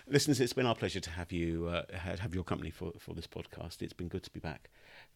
Listeners, 0.08 0.40
it's 0.40 0.54
been 0.54 0.66
our 0.66 0.76
pleasure 0.76 1.00
to 1.00 1.10
have 1.10 1.32
you 1.32 1.68
uh, 1.68 1.84
have 1.98 2.34
your 2.36 2.44
company 2.44 2.70
for, 2.70 2.92
for 3.00 3.14
this 3.14 3.28
podcast. 3.28 3.82
It's 3.82 3.94
been 3.94 4.08
good 4.10 4.24
to 4.24 4.30
be 4.32 4.40
back, 4.40 4.70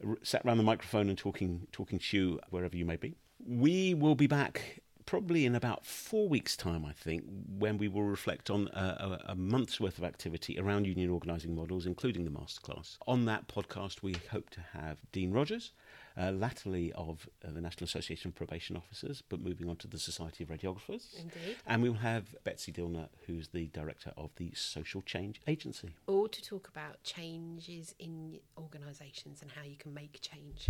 R- 0.05 0.17
sat 0.23 0.43
around 0.45 0.57
the 0.57 0.63
microphone 0.63 1.09
and 1.09 1.17
talking 1.17 1.67
talking 1.71 1.99
to 1.99 2.17
you 2.17 2.39
wherever 2.49 2.75
you 2.75 2.85
may 2.85 2.95
be. 2.97 3.15
We 3.45 3.93
will 3.93 4.15
be 4.15 4.27
back 4.27 4.79
probably 5.07 5.45
in 5.45 5.55
about 5.55 5.83
four 5.85 6.29
weeks' 6.29 6.55
time, 6.55 6.85
I 6.85 6.91
think, 6.91 7.23
when 7.57 7.79
we 7.79 7.87
will 7.87 8.03
reflect 8.03 8.51
on 8.51 8.67
a, 8.73 9.19
a, 9.25 9.31
a 9.31 9.35
month's 9.35 9.79
worth 9.79 9.97
of 9.97 10.03
activity 10.03 10.59
around 10.59 10.85
union 10.85 11.09
organising 11.09 11.55
models, 11.55 11.87
including 11.87 12.25
the 12.25 12.29
masterclass. 12.29 12.97
On 13.07 13.25
that 13.25 13.47
podcast, 13.47 14.03
we 14.03 14.15
hope 14.31 14.49
to 14.51 14.61
have 14.73 14.97
Dean 15.11 15.31
Rogers, 15.31 15.71
uh, 16.19 16.31
latterly 16.31 16.91
of 16.93 17.27
uh, 17.43 17.51
the 17.51 17.61
National 17.61 17.85
Association 17.85 18.29
of 18.29 18.35
Probation 18.35 18.75
Officers, 18.77 19.23
but 19.27 19.39
moving 19.39 19.69
on 19.69 19.77
to 19.77 19.87
the 19.87 19.97
Society 19.97 20.43
of 20.43 20.49
Radiographers. 20.49 21.15
Indeed. 21.17 21.55
And 21.65 21.81
we'll 21.81 21.93
have 21.95 22.35
Betsy 22.43 22.71
Dillner, 22.71 23.07
who's 23.25 23.47
the 23.49 23.67
director 23.67 24.11
of 24.17 24.31
the 24.35 24.51
Social 24.55 25.01
Change 25.01 25.41
Agency. 25.47 25.95
all 26.05 26.27
to 26.27 26.41
talk 26.43 26.67
about 26.67 27.01
changes 27.03 27.95
in 27.97 28.39
organisations 28.57 29.41
and 29.41 29.51
how 29.51 29.63
you 29.63 29.77
can 29.77 29.93
make 29.93 30.19
change 30.21 30.69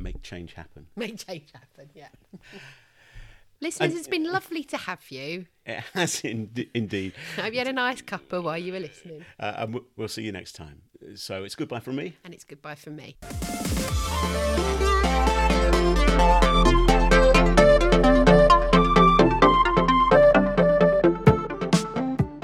Make 0.00 0.22
change 0.22 0.52
happen. 0.54 0.86
make 0.94 1.18
change 1.26 1.50
happen 1.52 1.90
yeah 1.92 2.08
listeners 3.60 3.94
it's 3.94 4.08
been 4.08 4.30
lovely 4.30 4.62
to 4.64 4.76
have 4.76 5.10
you 5.10 5.46
It 5.66 5.84
has 5.92 6.20
in, 6.22 6.50
indeed. 6.72 7.12
I 7.36 7.42
hope 7.42 7.52
you 7.52 7.58
had 7.58 7.68
a 7.68 7.72
nice 7.74 8.00
cuppa 8.00 8.42
while 8.42 8.56
you 8.56 8.72
were 8.72 8.80
listening. 8.80 9.22
Uh, 9.38 9.52
and 9.58 9.74
we'll- 9.74 9.84
we'll 9.96 10.08
see 10.08 10.22
you 10.22 10.32
next 10.32 10.52
time. 10.54 10.80
So 11.14 11.44
it's 11.44 11.54
goodbye 11.54 11.80
from 11.80 11.96
me. 11.96 12.16
And 12.24 12.32
it's 12.32 12.44
goodbye 12.44 12.76
from 12.76 12.96
me. 12.96 13.16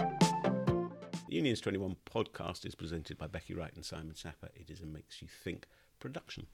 The 0.07 1.39
Unions 1.41 1.61
21 1.61 1.97
podcast 2.11 2.67
is 2.67 2.75
presented 2.75 3.19
by 3.19 3.27
Becky 3.27 3.55
Wright 3.55 3.73
and 3.75 3.85
Simon 3.85 4.15
Sapper. 4.15 4.49
It 4.55 4.71
is 4.71 4.81
a 4.81 4.87
Makes 4.87 5.23
You 5.23 5.29
Think 5.29 5.67
production. 6.01 6.47